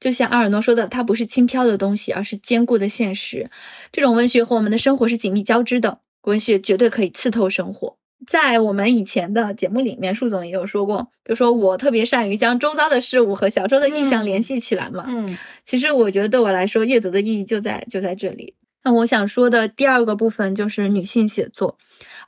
[0.01, 3.48] 就像阿尔诺说的，它不是轻飘的东西，而是坚固的现实。
[3.93, 7.97] 这种文学和我们的生活是紧密交织的，文学绝对可以刺透生活。
[8.29, 15.07] 在我们以前的节目里面，树总也有说过，就说我特别善于将周遭的事物和小周的印象联系起来嘛。
[15.09, 18.55] 嗯，其实我觉得对我来说，阅读的意义就在就在这里。
[18.85, 21.77] 那我想说的第二个部分就是女性写作。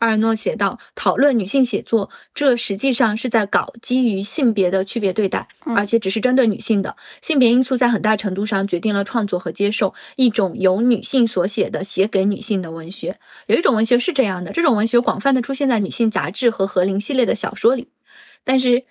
[0.00, 5.46] 阿尔诺写道：“讨论女性写作，这实际上是在搞基于性别的区别对待，
[5.76, 6.96] 而且只是针对女性的。
[7.22, 13.18] 性别因素在很大程度上决定了创作和接受一种由女性所写的写给女性的文学。
[13.46, 17.88] 有一种文学是这样的，这种文学广泛的出现在女性杂志和和林系列的小说里。
[18.42, 18.84] 但是，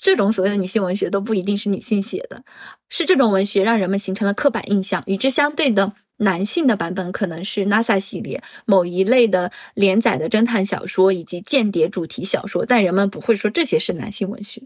[0.00, 2.44] 这种所谓的女性文学都不一定是女性写的，
[2.88, 5.02] 是这种文学让人们形成了刻板印象。
[5.06, 14.62] 与之相对的。”男性的版本可能是 NASA 系列某一类的连载的侦探小说以及间谍主题小说，但人们不会说这些是男性文学。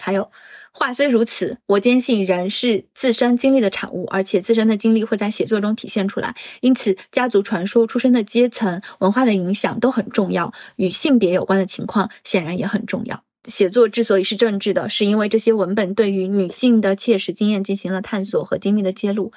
[0.00, 0.30] 还有，
[0.72, 6.36] 话虽如此，我坚信人是自身经历的产物，而且自身的经历会在写作中体现出来。
[6.60, 13.24] 因此，家族传说、出生的阶层、文化的影响都很重要，与性别有关的情况显然也很重要。
[13.48, 19.32] 写作之所以是政治的，是因为这些文本对于女性的切实经验进行了探索和精密的揭露。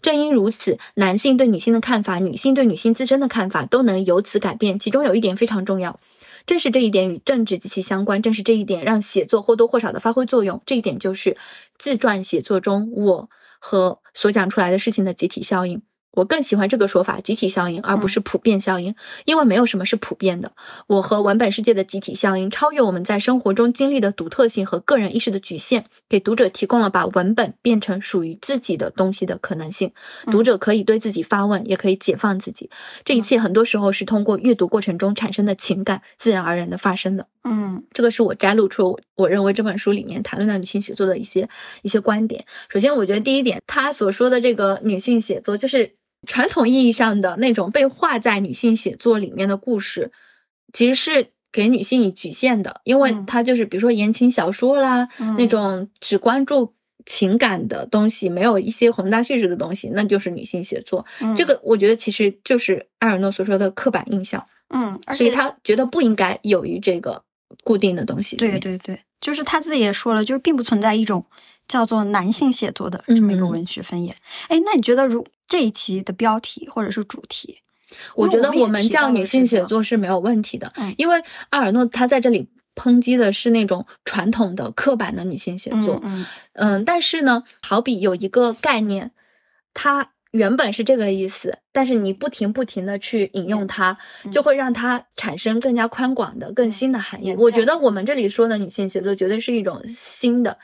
[0.00, 4.78] 正因如此，男性对女性的看法，女性对女性自身的看法都能由此改变。
[4.78, 6.00] 其中有一点非常重要，
[6.46, 8.22] 正是这一点与政治极其相关。
[8.22, 10.62] 正是这一点让写作或多或少的发挥作用。
[10.64, 11.36] 这一点就是
[11.76, 13.28] 自传写作中我
[13.58, 15.82] 和所讲出来的事情的集体效应。
[16.16, 18.94] 我更喜欢这个说法，集体效应，而不是普遍效应，
[19.26, 20.50] 因为没有什么是普遍的。
[20.86, 29.92] 我和文本世界的集体效应超越我们在生活中经历的独特性和个人意识的局限，给读者提供了把文本变成属于自己的东西的可能性。
[30.32, 32.70] 读者可以对自己发问，也可以解放自己。
[33.04, 37.26] 这一切很多时候是通过阅读过程中产生的情感自然而然的发生的。
[37.44, 41.46] 嗯，这个是我摘录出我认为这本书里面谈论到女性写作的一些
[41.82, 42.42] 一些观点。
[42.70, 45.92] 首先，我觉得第一点，他所说的这个女性写作就是。
[46.26, 50.10] 传统意义上的那种被画在女性写作里面的故事，
[50.72, 56.74] 其实是给女性以局限的，因为它就是比如说言情小说啦，那种只关注
[57.04, 61.06] 情感的东西，没有一些宏大叙事的东西，那就是女性写作。
[61.36, 64.44] 这个我觉得其实就是埃尔诺所说的刻板印象。
[64.70, 67.22] 嗯，所以他觉得不应该有于这个
[67.62, 68.36] 固定的东西。
[68.36, 71.24] 对对对，就是他自己也说了，就是并不存在一种
[71.68, 74.14] 叫做男性写作的这么一个文学分野。
[74.48, 75.24] 哎，那你觉得如？
[75.48, 77.60] 这一期的标题或者是主题，
[78.16, 89.12] 我觉得我们叫女性写作是没有问题的，因为阿尔诺他在这里抨击的是那种传统的刻板的女性写作，嗯嗯，但是呢，好比有一个概念，
[89.72, 93.96] 它原本是这个意思，但是你不停不停的去引用它，
[94.32, 97.34] 就会让它产生更加宽广的、更新的含义。
[97.36, 100.58] 我觉得我们这里说的女性写作绝对是一种新的，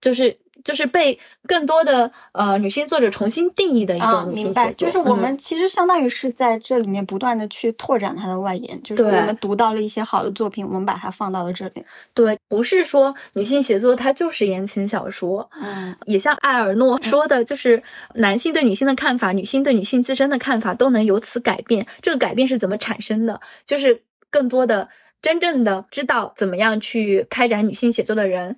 [0.00, 0.38] 就是。
[0.64, 11.84] 就是被更多的呃女性作者重新定义的一种女性写作，就是我们其实相当于是在这里面不断的去拓展它的外延，就是我们读到了一些好的作品，我们把它放到了这里。
[12.14, 17.82] 对，不是说女性写作它就是言情小说，嗯，也像艾尔诺说的，就是
[18.14, 21.86] 男性对女性的看法，女性对女性自身的看法都能由此改变。
[22.02, 23.40] 这个改变是怎么产生的？
[23.64, 24.88] 就是更多的
[25.22, 28.56] 真正的知道怎么样去开展女性写作的人。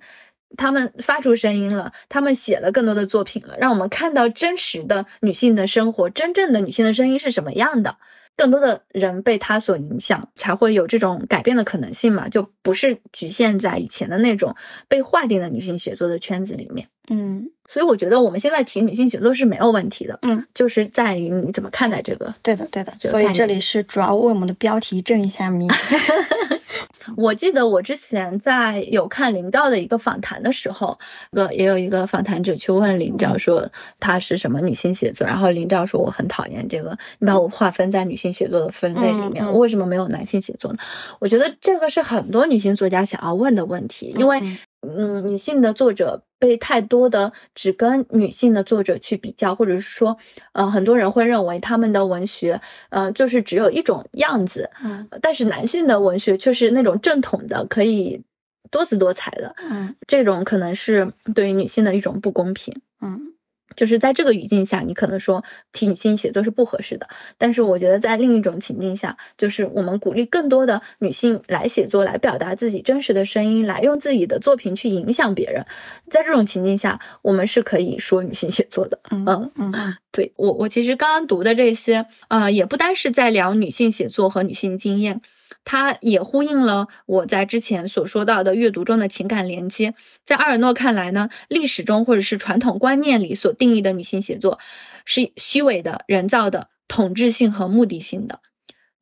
[0.57, 7.95] 他们发出声音了，他们写了更多的作品了，让我们看到真实的女性的生活，真正的女性的声音是什么样的。
[8.35, 12.27] 更多的人被他所影响，才会有这种改变的可能性嘛？
[12.27, 14.55] 就不是局限在以前的那种
[14.87, 16.87] 被划定的女性写作的圈子里面。
[17.11, 20.17] 嗯，所以我觉得我们现在提女性写作是没有问题的。
[20.23, 22.33] 嗯，就是在于你怎么看待这个。
[22.41, 22.91] 对的，对的。
[22.99, 25.69] 所以这里是主要为我们的标题正一下名。
[27.17, 30.97] 我记得我之前在有看林兆的一个访谈的时候，
[31.31, 33.69] 呃，也有一个访谈者去问林兆说
[33.99, 40.79] 他是什么女性写作，然后林兆说我很讨厌这个，你把我划分在女性写作的分类里面，我为什么没有男性写作呢？
[41.19, 44.41] 我觉得这个是很多女性作家想要问的问题，因为。
[44.83, 50.17] 嗯，女性的作者被太多的只跟女性的作者去比较，或者是说，
[50.51, 54.69] 呃，很多人会认为他们的文学，呃，就是只有一种样子。
[54.83, 58.21] 嗯，但是男性的文学却是那种正统的，可以
[58.69, 59.55] 多姿多彩的。
[59.57, 62.73] 嗯，这种可能是对于女性的一种不公平。
[63.01, 63.33] 嗯。
[63.75, 67.07] 就是在这个语境下，你可能说提女性写作是不合适的。
[67.37, 75.65] 但是我觉得在另一种情境下，就是我们鼓励更多的女性来写作，来表达自己真实的声音，来用自己的作品去影响别人。
[76.09, 78.99] 在这种情境下，我们是可以说女性写作的。
[79.11, 85.21] 嗯嗯，对我我其实刚刚读的这些，呃，也不单是在聊女性写作和女性经验。
[85.65, 89.93] 它也呼应了我在之前所说到的阅读中的情感连接。
[90.25, 94.59] 在阿尔诺看来呢，历史中或者是传统观念里所定义的女性写作，
[95.05, 98.39] 是虚伪的、人造的、统治性和目的性的。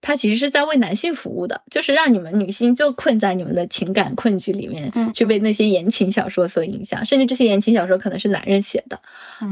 [0.02, 9.00] 他其实是在为男性服务的，就是让你们女性就困在你们的情感困局里面，去被那些言情小说所影响，甚至这些言情小说可能是男人写的，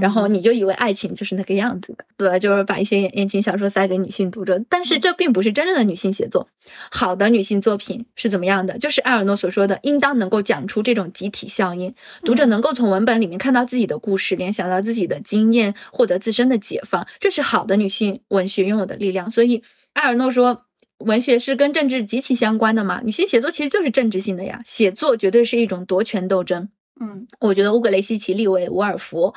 [0.01, 6.47] 然后你就以为爱情就是那个样子的，对，就是把一些言情小说塞给女性读者，但是这并不是真正的女性写作。
[6.91, 8.77] 好的女性作品是怎么样的？
[8.77, 11.93] 就是埃尔诺所说的，应当能够讲出这种集体效应，
[12.23, 19.30] 读者能够从文本里面看到自己的故事，联想到自己的经验，获得自身的解放，这是好的女性文学拥有的力量。
[19.30, 19.63] 所以。
[19.94, 20.66] 埃尔诺说
[20.99, 23.02] ：“文学是跟政治极其相关的嘛？
[23.03, 26.70] 女性写作其实就是政治性的呀，写作绝对是一种夺权斗争。”
[27.02, 29.34] 嗯，我觉得乌格雷西奇、利维、伍尔夫，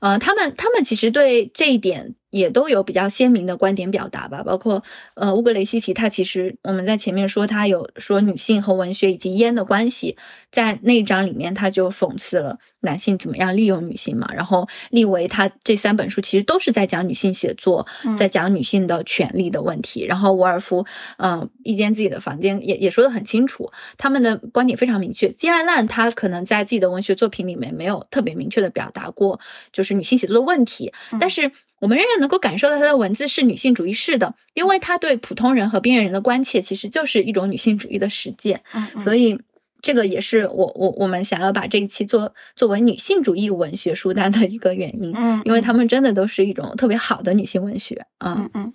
[0.00, 2.16] 呃，他们他们其实对这一点。
[2.34, 4.82] 也都有比较鲜明的观点表达吧，包括
[5.14, 10.16] 呃乌格雷西奇，他其实我们在前面说他有说女性和文学以及烟的关系，
[10.50, 14.28] 在那一章里面他就讽刺了男性怎么样利用女性嘛。
[14.34, 17.86] 然后利维他这三本书其实都是在讲女性写作，
[18.18, 20.04] 在讲女性的权利的问题。
[20.04, 20.84] 然后伍尔夫，
[21.18, 25.28] 嗯，一间自己的房间也也说的很清楚，他们的观点非常明确。
[25.28, 29.38] 金爱烂他可能在自己的文学作品里面没有特别明确的表达过，
[29.72, 31.52] 就是女性写作的问题，但是。
[31.84, 38.62] 我们仍然能够感受到她的文字是女性主义式的，因为她对普通人和边缘人的关切其实就是一种女性主义的实践。
[38.72, 39.38] 嗯所以，
[39.82, 48.74] 这个也是我我我们想要把这一期做作为女性主义文学书单的一个原因，嗯，因为他们真的都是一种特别好的女性文学啊，嗯嗯，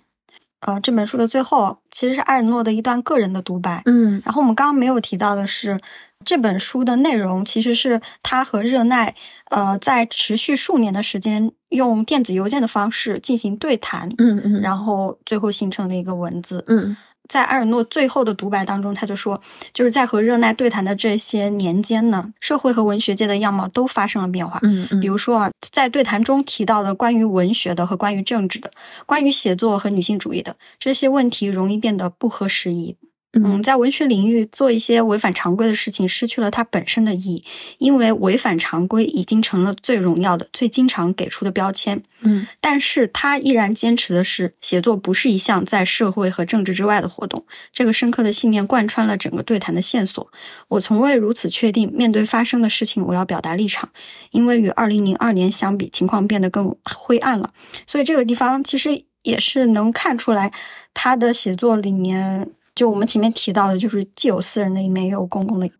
[0.60, 5.76] 呃，这本书的最后其实是艾尔诺的一段个人的独白，嗯，然后我们刚刚没有提到的是，
[6.24, 9.16] 这本书的内容其实是他和热奈，
[9.50, 16.96] 呃，在持续数年的时间用电子邮件的方式进行对谈，嗯嗯，然后最后形成了一个文字，嗯。
[17.28, 19.40] 在埃尔诺最后的独白当中，他就说，
[19.72, 24.58] 就是在和热奈对谈的这些年间呢，社会和文学界的样貌都发生了变化。
[24.64, 28.68] 嗯嗯，比如说啊，在对谈中提到的关于文学的和关于政治的、
[29.06, 32.96] 关于写作和女性主义的这些问题，容易变得不合时宜。
[33.32, 37.44] 嗯，在文学领域做一些违反常规的事情，失去了它本身的意义，
[37.78, 42.02] 因为违反常规已经成了最荣耀的、最经常给出的标签。
[42.22, 47.46] 嗯，但是他依然坚持的是，写作不是一项在社会和政治之外的活动。
[47.72, 50.28] 这个深刻的信念贯穿了整个对谈的线索。
[50.66, 53.90] 我从未如此确定，面对发生的事情，我要表达立场，
[54.32, 57.52] 因为与二零零二年相比，情况变得更灰暗了。
[57.86, 60.52] 所以这个地方其实也是能看出来，
[60.92, 62.50] 他的写作里面。
[62.74, 65.70] 就我们前面提到的，就是既有私人的一面，也有公共的。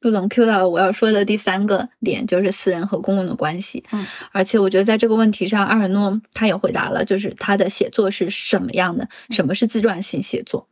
[0.00, 3.82] 陆总 Q 到了我要说的第三个点，就是私人和公共的关系。
[3.92, 10.68] 嗯，而且我觉得在这个问题上，阿尔诺他也回答了，就是他的写作是什么样的，什么是自传性写作。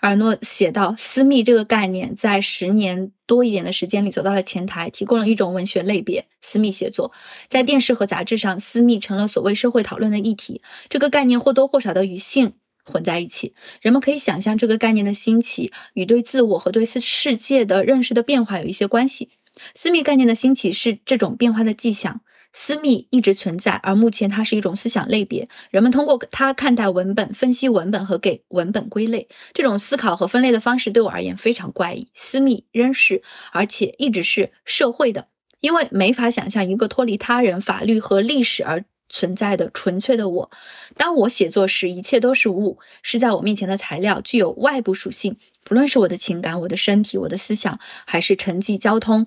[0.00, 7.12] 阿尔诺写到，私密这个概念在十年多一点的时间里走到了前台，提供了一种文学类别——私密写作。
[7.48, 10.62] 在电视和杂志上，私密成了所谓社会讨论的议题。
[10.88, 12.54] 这个概念或多或少的与性。
[12.90, 19.30] 混在一起，人们可以想象这个概念的兴起与对自我和对世世界的认识的变化有一些关系。
[19.74, 22.20] 私密概念的兴起是这种变化的迹象。
[22.52, 29.28] 私密一直存在，而目前它是一种思想类别，人们通过它看待文本、分析文本和给文本归类。
[29.54, 32.08] 这种思考和分类的方式对我而言非常怪异。
[32.12, 33.22] 私密仍是，
[33.52, 35.28] 而且一直是社会的，
[35.60, 38.84] 因为没法想象一个脱离他人、法律和历史而。
[39.10, 40.50] 存在的纯粹的我，
[40.96, 45.36] 当我写作时，一切都是物，是在我面前的材料，具有外部属性。
[45.62, 49.26] 不论是我的情感、我的身体、我的思想，还是城际交通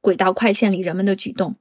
[0.00, 1.56] 轨道快线里人们的举动，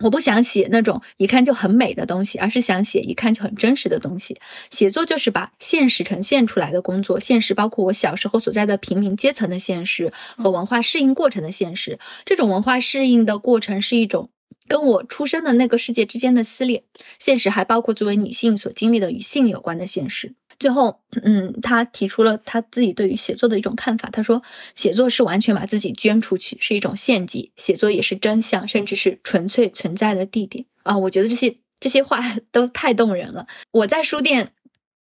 [0.00, 4.38] 我不想写那种一看就很美的东西，而是想写一看就很真实的东西。
[4.70, 11.98] 写作就是把现实呈现出来的工作，现实包括我小时候所在的平民阶层的现实和文化适应过程的现实。
[12.26, 14.28] 这种文化适应的过程是一种。
[14.68, 16.84] 跟我出生的那个世界之间的撕裂，
[17.18, 20.34] 现实还包括作为女性所经历的与性有关的现实。
[20.58, 24.08] 最后，嗯，他提出了他自己对于写作的一种看法。
[24.10, 24.40] 他说，
[24.76, 30.96] 写作是完全把自己捐出去，是一种献祭；写作也是真相，甚至是纯粹存在的地点啊！
[30.96, 32.22] 我觉得这些这些话
[32.52, 33.48] 都太动人了。
[33.72, 34.52] 我在书店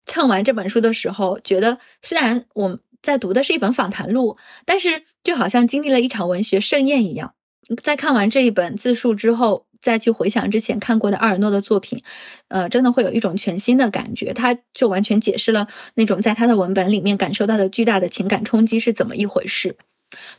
[0.05, 7.33] 蹭完这本书的时候，觉得虽然我在读的是一本访谈录，但是就好像经历了一场文学盛宴一样。
[7.83, 12.03] 在看完这一本自述之后，再去回想之前看过的阿尔诺的作品，
[12.47, 14.33] 呃，真的会有一种全新的感觉。
[14.33, 19.77] 他就完全解释了那种在他的文本里面感受到的巨大的情感冲击是怎么一回事。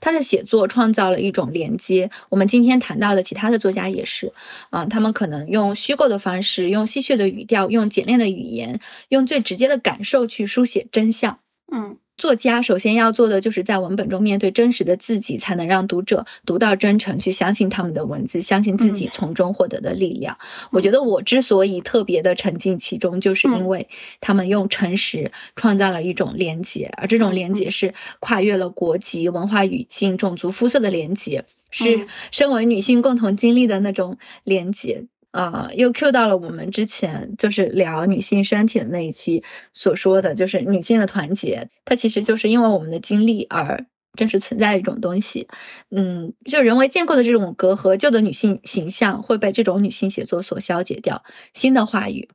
[0.01, 2.11] 他的写作创造了一种连接。
[2.29, 4.33] 我们今天谈到的其他的作家也是，
[4.71, 11.39] 啊，他们可能用虚构的方式，用戏谑的语调，用简练的语言，用最直接的感受去书写真相。
[11.73, 11.97] 嗯。
[12.21, 20.37] 作家首先要做的，就是在文本中面对真实的自己，才能让读者读到真诚，去相信他们的文字，相信自己从中获得的力量。
[20.71, 23.89] 我觉得我之所以特别的沉浸其中，就是因为
[24.21, 35.07] 他们用诚实创造了一种连接，而这种连接是跨越了国籍、文化语境、种族、肤色的连接，是身为女性共同经历的那种连接。
[35.33, 39.43] 啊，又 Q 到了我们之前就是聊女性身体的那一期
[39.73, 43.87] 所说的，就是女性的团结，它其实就是因为我们的经历而
[44.17, 45.47] 真实存在的一种东西。
[45.91, 51.23] 嗯，就人为建构的这种隔阂，旧的女性形象会被这种女性写作所消解掉，
[51.55, 52.29] 新的话语，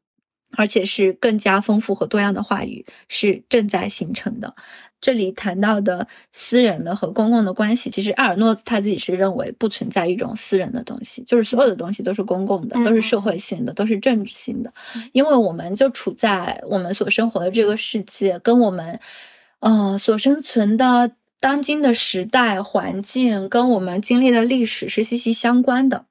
[0.56, 4.56] 而且是更加丰富和多样的话语是正在形成的。
[5.02, 14.73] 这里谈到的私人的和公共的关系，其实阿尔诺他自己是认为不存在一种私人的东西，就是所有的东西都是公共的，都是社会性的，都是政治性的。
[15.11, 18.99] 因为我们就处在我们所生活的这个世界，跟我们，
[19.60, 26.06] 嗯，所生存的当今的时代环境，跟我们经历的历史是息息相关的。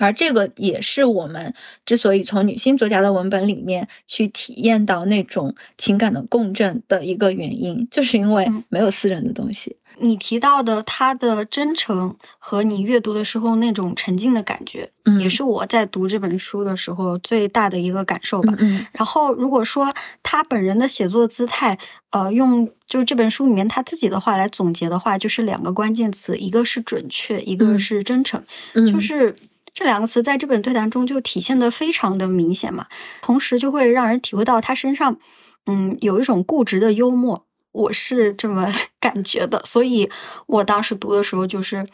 [0.00, 1.54] 而这个也是我们
[1.86, 9.76] 之所以从女性作家的文本里面去体验到那种情感的共振的一个原因，就是因为没有私人的东西。
[9.98, 18.54] 你提到的她的真诚和你阅读的时候那种沉浸的感觉，嗯也是我在读这本书的时候最大的一个感受吧。
[18.58, 21.76] 嗯然后，如果说她本人的写作姿态，
[22.10, 28.42] 呃，用就是这本书里面他自己的话来总结的话，就是两个关键词，一个是准确，一个嗯是真诚。
[28.74, 29.34] 嗯，就是
[29.72, 32.86] 这两个词在这本对谈中就体现的非常的明显嘛，
[33.22, 35.18] 同时就会让人体会到他身上，
[35.66, 40.10] 嗯，有一种固执的幽默，我是这么 感觉的，所以
[40.46, 41.86] 我当时读的时候就是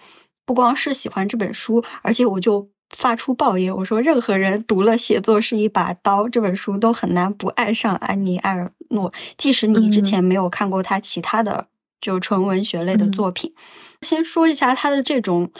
[0.44, 2.68] 不光是喜欢这本书，而且我就。
[2.90, 11.66] 发出抱怨，我说任何人读了《写作是一把刀》这本书都很难不爱上安妮·埃尔诺，即使你之前没有看过他其他的
[12.00, 13.52] 就纯文学类的嗯作品。
[14.02, 15.50] 先说一下他的这种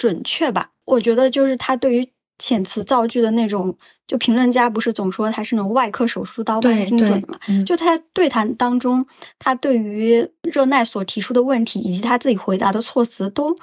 [0.00, 2.08] 准确吧，我觉得就是他对于
[2.38, 7.38] 遣词造句的那种，就评论家不是总说他是那种外科手术刀般精准的嘛？
[7.48, 9.06] 嗯就他在对谈当中，
[9.38, 13.54] 他对于热奈所提出的问题以及他自己回答的措辞，都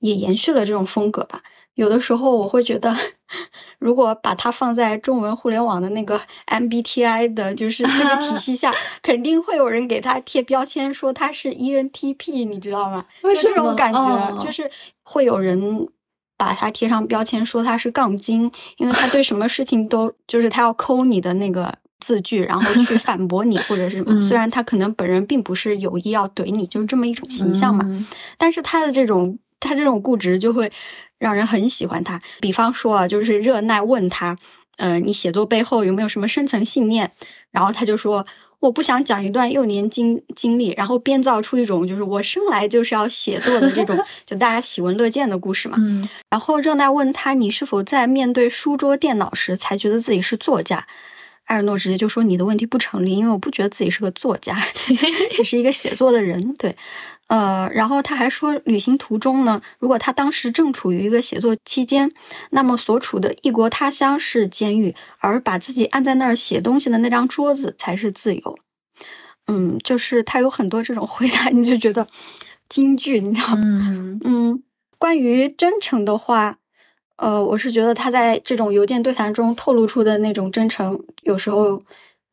[0.00, 1.42] 也延续了这种风格吧。
[1.76, 2.94] 有的时候我会觉得，
[3.78, 13.04] 如果把它放在中文互联网的那个 MBTI 的，就是这个体系下， 肯定会有人给他贴标签，说他是 ENTP，你知道吗？
[13.22, 14.70] 就这种感觉，哦就是
[15.02, 15.86] 会有人
[16.38, 24.12] 把他贴上标签，说他是杠精，因为他对什么事情都 就是他要抠你的那个字句，然后去反驳你或者是什么。
[24.14, 27.84] 嗯虽然他可能本人并不是有意要怼你，就是这么一种形象嘛。
[27.86, 28.06] 嗯
[28.38, 30.70] 但是他的这种他这种固执就会
[31.18, 32.20] 让人很喜欢他。
[32.40, 34.36] 比方说啊，就是热奈问他，
[34.78, 37.12] 呃，你写作背后有没有什么深层信念？
[37.50, 38.26] 然后他就说。
[38.58, 45.76] 我不想讲一段幼年经经历，然后编造出一种就是我生来就是要写作的这种， 就大家喜闻乐见的故事嘛。
[45.78, 50.86] 嗯然后热奈问他：“你是否在面对书桌、电脑时才觉得自己是作家？”
[51.46, 54.56] 埃尔诺直接就说：“你的问题不成立，因为我不觉得自己是个作家，
[55.32, 56.76] 只是一个写作的人。”对，
[57.28, 62.12] 呃，然后他还说，旅行途中呢，如果他当时正处于一个写作期间，
[62.50, 68.58] 那么所处的异国他乡是监狱，而把自己按在那儿写东西的那张桌子才是自由。
[69.46, 72.08] 嗯，就是他有很多这种回答，你就觉得
[72.68, 73.62] 京剧，你知道吗？
[73.62, 74.62] 嗯嗯，
[74.98, 76.58] 关于真诚的话，
[77.16, 81.82] 呃，我是觉得他在这种邮件对谈中透露出的那种真诚，有时候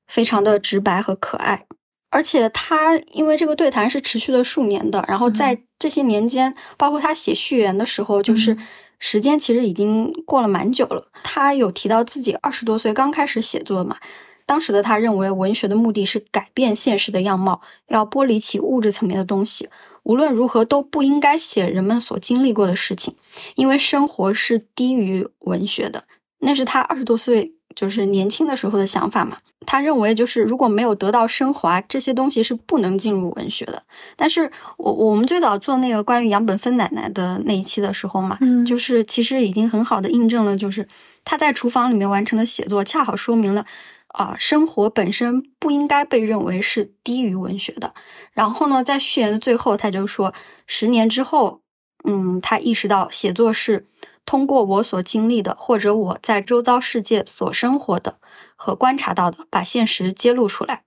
[0.08, 1.66] 非常的直白和可爱。
[2.10, 8.60] 而且他因为这个对谈是持续了数年的，然后在这些年间，包括他写序言的时候，就是嗯
[9.00, 11.08] 时间其实已经过了蛮久了。
[11.24, 13.98] 他有提到自己二十多岁刚开始写作嘛，
[14.46, 19.68] 当时的他认为文学的目的是改变现实的样貌，要剥离起物质层面的东西。
[20.04, 23.16] 无论如何都不应该写人们所经历过的事情，
[23.56, 26.04] 因为生活是低于文学的。
[26.40, 29.38] 那是他二十多岁，就是年轻的时候的想法嘛。
[29.66, 33.82] 他认为，就是如果没有得到升华，这些东西是不能进入文学的。
[34.18, 40.86] 但是我我们最早做那个关于杨本芬奶奶的那一期的时候嘛，嗯就是其实已经很好的印证了，就是
[41.24, 43.66] 他在厨房里面完成的写作，恰好说明了。
[44.14, 47.94] 啊，生活本身不应该被认为是低于文学的。
[48.32, 50.34] 然后呢，在序言的最后，他就说，
[50.66, 51.62] 十年之后，
[52.06, 53.88] 嗯，他意识到写作是
[54.26, 58.18] 通过我所经历的，或者我在周遭世界所生活的
[58.56, 60.84] 和观察到的，把现实揭露出来。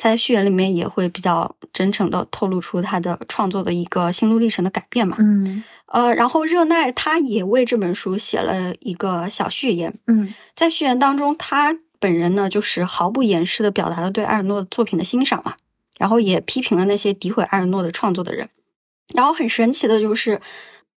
[0.00, 5.16] 他在序言里面也会比较真诚的透露出他的创作的一个心路历程的改变嘛。
[5.18, 15.56] 嗯呃，然后热奈他也为这本书写了一个小序言，嗯在序言当中，他本人呢就是毫不掩饰的表达了对埃尔诺作品的欣赏嘛，
[15.98, 18.48] 然后也批评了那些诋毁埃尔诺的创作的人。
[19.14, 20.40] 然后很神奇的就是，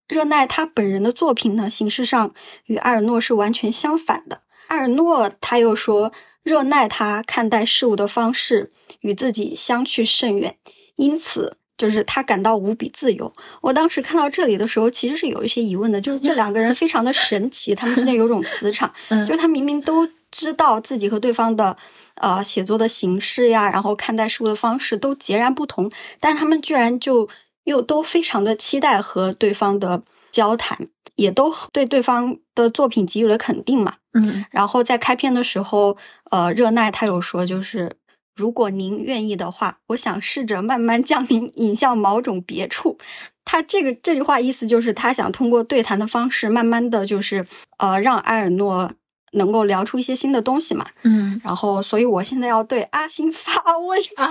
[0.08, 2.34] 热奈他本人的作品呢，形式上
[2.66, 4.42] 与埃尔诺是完全相反的。
[4.68, 6.12] 埃尔诺他又说，
[6.44, 10.58] 热奈他看待事物的方式与自己相去甚远，
[10.98, 13.34] 因此就是他感到无比自由。
[13.62, 21.78] 我当时看到这里的时候，其实是有一些疑问的，就是这两个人非常的神奇，他们之间有种磁场，嗯就是他明明都知道自己和对方的
[22.16, 27.30] 呃写作的形式呀，然后看待事物的方式都截然不同，但他们居然就
[27.66, 30.02] 又都非常的期待和对方的
[30.32, 33.96] 交谈，也都对对方的作品给予了肯定嘛。
[34.14, 35.96] 嗯然后在开篇的时候，
[36.32, 37.96] 呃，热奈他有说，就是
[38.36, 42.98] 如果您愿意的话，我想试着慢慢将您引向某种别处。
[43.46, 47.46] 他这个这句话意思就是他想通过对谈的方式，慢慢的就是
[47.78, 48.92] 呃，让埃尔诺
[49.32, 50.86] 能够聊出一些新的东西嘛。
[51.04, 54.28] 嗯然后，所以我现在要对阿星发问啊，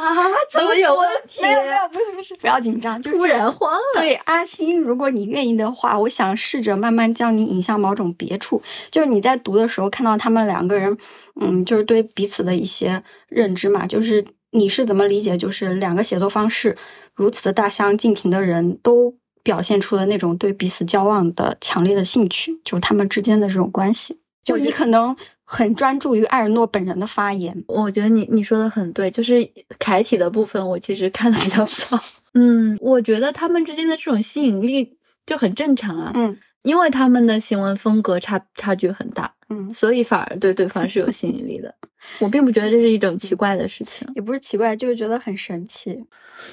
[0.53, 1.43] 怎么有问题？
[1.43, 4.01] 没有没有，不是不是，不要紧张，就是突然慌了。
[4.01, 8.63] 对阿星，如果你愿意的话，我想试着慢慢将你引向某种别处。
[8.91, 10.97] 就是你在读的时候看到他们两个人，
[11.41, 15.37] 嗯，就是对彼此的一些认知嘛，就是你是怎么理解？
[15.37, 16.77] 就是两个写作方式
[17.15, 24.21] 如此的大相径庭的人都表现出了那种对彼此交往的强烈的兴趣，就是他们之间的这种关系。
[24.43, 25.15] 就你可能
[25.45, 29.47] 很专注于艾尔诺本人的发言，我觉得你你说的很对，就是
[29.79, 31.99] 凯体的部分，我其实看的比较少。
[32.35, 34.97] 嗯，我觉得他们之间的这种吸引力
[35.27, 36.13] 就很正常啊。
[36.15, 41.75] 嗯，因为他们的行文风格差差距很大，嗯，所以反而对对方是有吸引力的。
[42.19, 45.99] 我并不觉得这是一种奇怪的事情，也不是奇怪，就是觉得很神奇。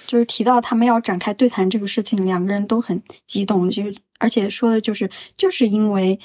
[0.05, 3.83] 就是提到他们要展开对谈这个事情，两个人都很激动，就
[4.19, 6.19] 而且说的就是就是因为。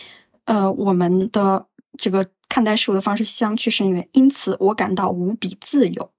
[0.45, 1.67] 呃，我们的
[1.97, 6.11] 这个看待事物的方式相去甚远，因此我感到无比自由。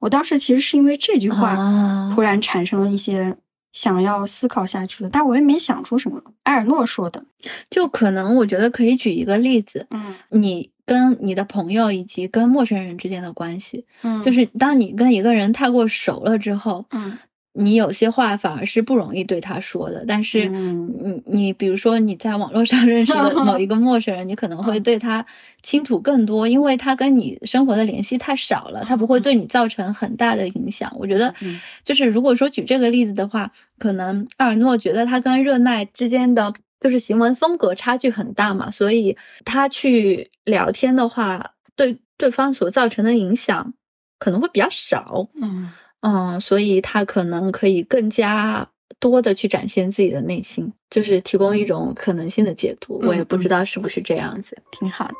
[0.00, 3.36] 我当时其实是因为这句话，突然产生了一些
[3.72, 6.22] 想要思考下去的，但我也没想出什么。
[6.44, 7.24] 埃尔诺说的，
[7.70, 17.18] 就可能我觉得可以举一个例子，嗯，你跟你的朋友以及跟陌生人之间的关系，嗯，就是当你跟一个人太过熟了之后，嗯。
[17.52, 25.24] 你有些话反而是不容易对他说的，但是你你比如说你在网络上 认识的某一个陌生人，你可能会对他
[25.62, 30.90] 倾吐更多，因为他跟你生活的联系太少了，他不会对你造成很大的影响。
[30.96, 31.34] 我觉得，
[31.82, 43.74] 就是如果说举这个例子的话，可能阿尔诺觉得他跟热奈之间的就是行为风格差距很大嘛，所以他去聊天的话，对对方所造成的影响
[44.20, 45.28] 可能会比较少。
[45.42, 45.72] 嗯。
[46.02, 48.66] 嗯，所以他可能可以更加
[48.98, 52.98] 多的去展现自己的内心，就是提供一种可能性的解读。
[53.02, 55.14] 我也不知道是不是这样子，挺好的。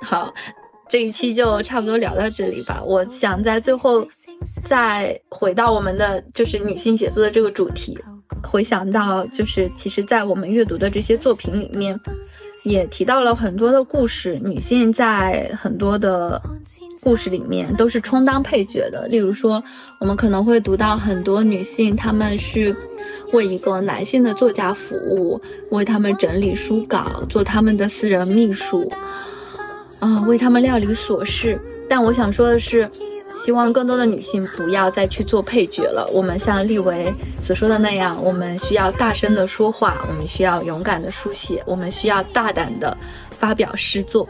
[0.06, 0.32] 好，
[0.88, 2.80] 这一期就差不多聊到这里吧。
[2.84, 4.06] 我想在最后
[4.64, 7.98] 再回到我们的就是女性写作的这个主题，
[8.44, 12.00] 回想到就是其实，在我们阅读的这些作品里面。
[12.66, 16.42] 也提到了很多的故事，女性在很多的
[17.00, 19.06] 故事里面都是充当配角的。
[19.06, 19.62] 例如说，
[20.00, 22.74] 我们可能会读到很多女性，她们是
[23.32, 25.40] 为一个男性的作家服务，
[25.70, 28.90] 为他们整理书稿，做他们的私人秘书，
[30.00, 31.60] 啊，为他们料理琐事。
[31.88, 32.90] 但我想说的是。
[33.44, 36.08] 希望更多的女性不要再去做配角了。
[36.12, 42.96] 我们像立维所说的那样，我们需要大声的说话，我们需要勇敢的书写，我们需要大胆的
[43.30, 44.28] 发表诗作，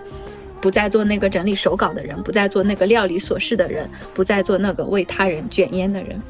[0.60, 6.20] 不再做那个整理手稿的人，不再做那个料理琐事的人，不再做那个为他人卷烟的人。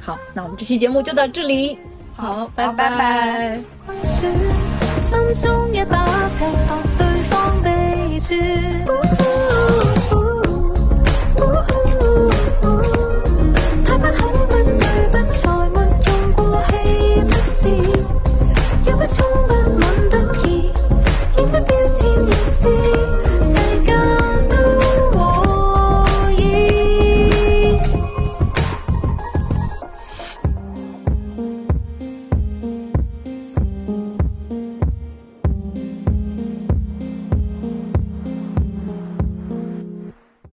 [0.00, 1.76] 好，那我们这期节目就到这里。
[2.14, 3.60] 好，拜拜拜。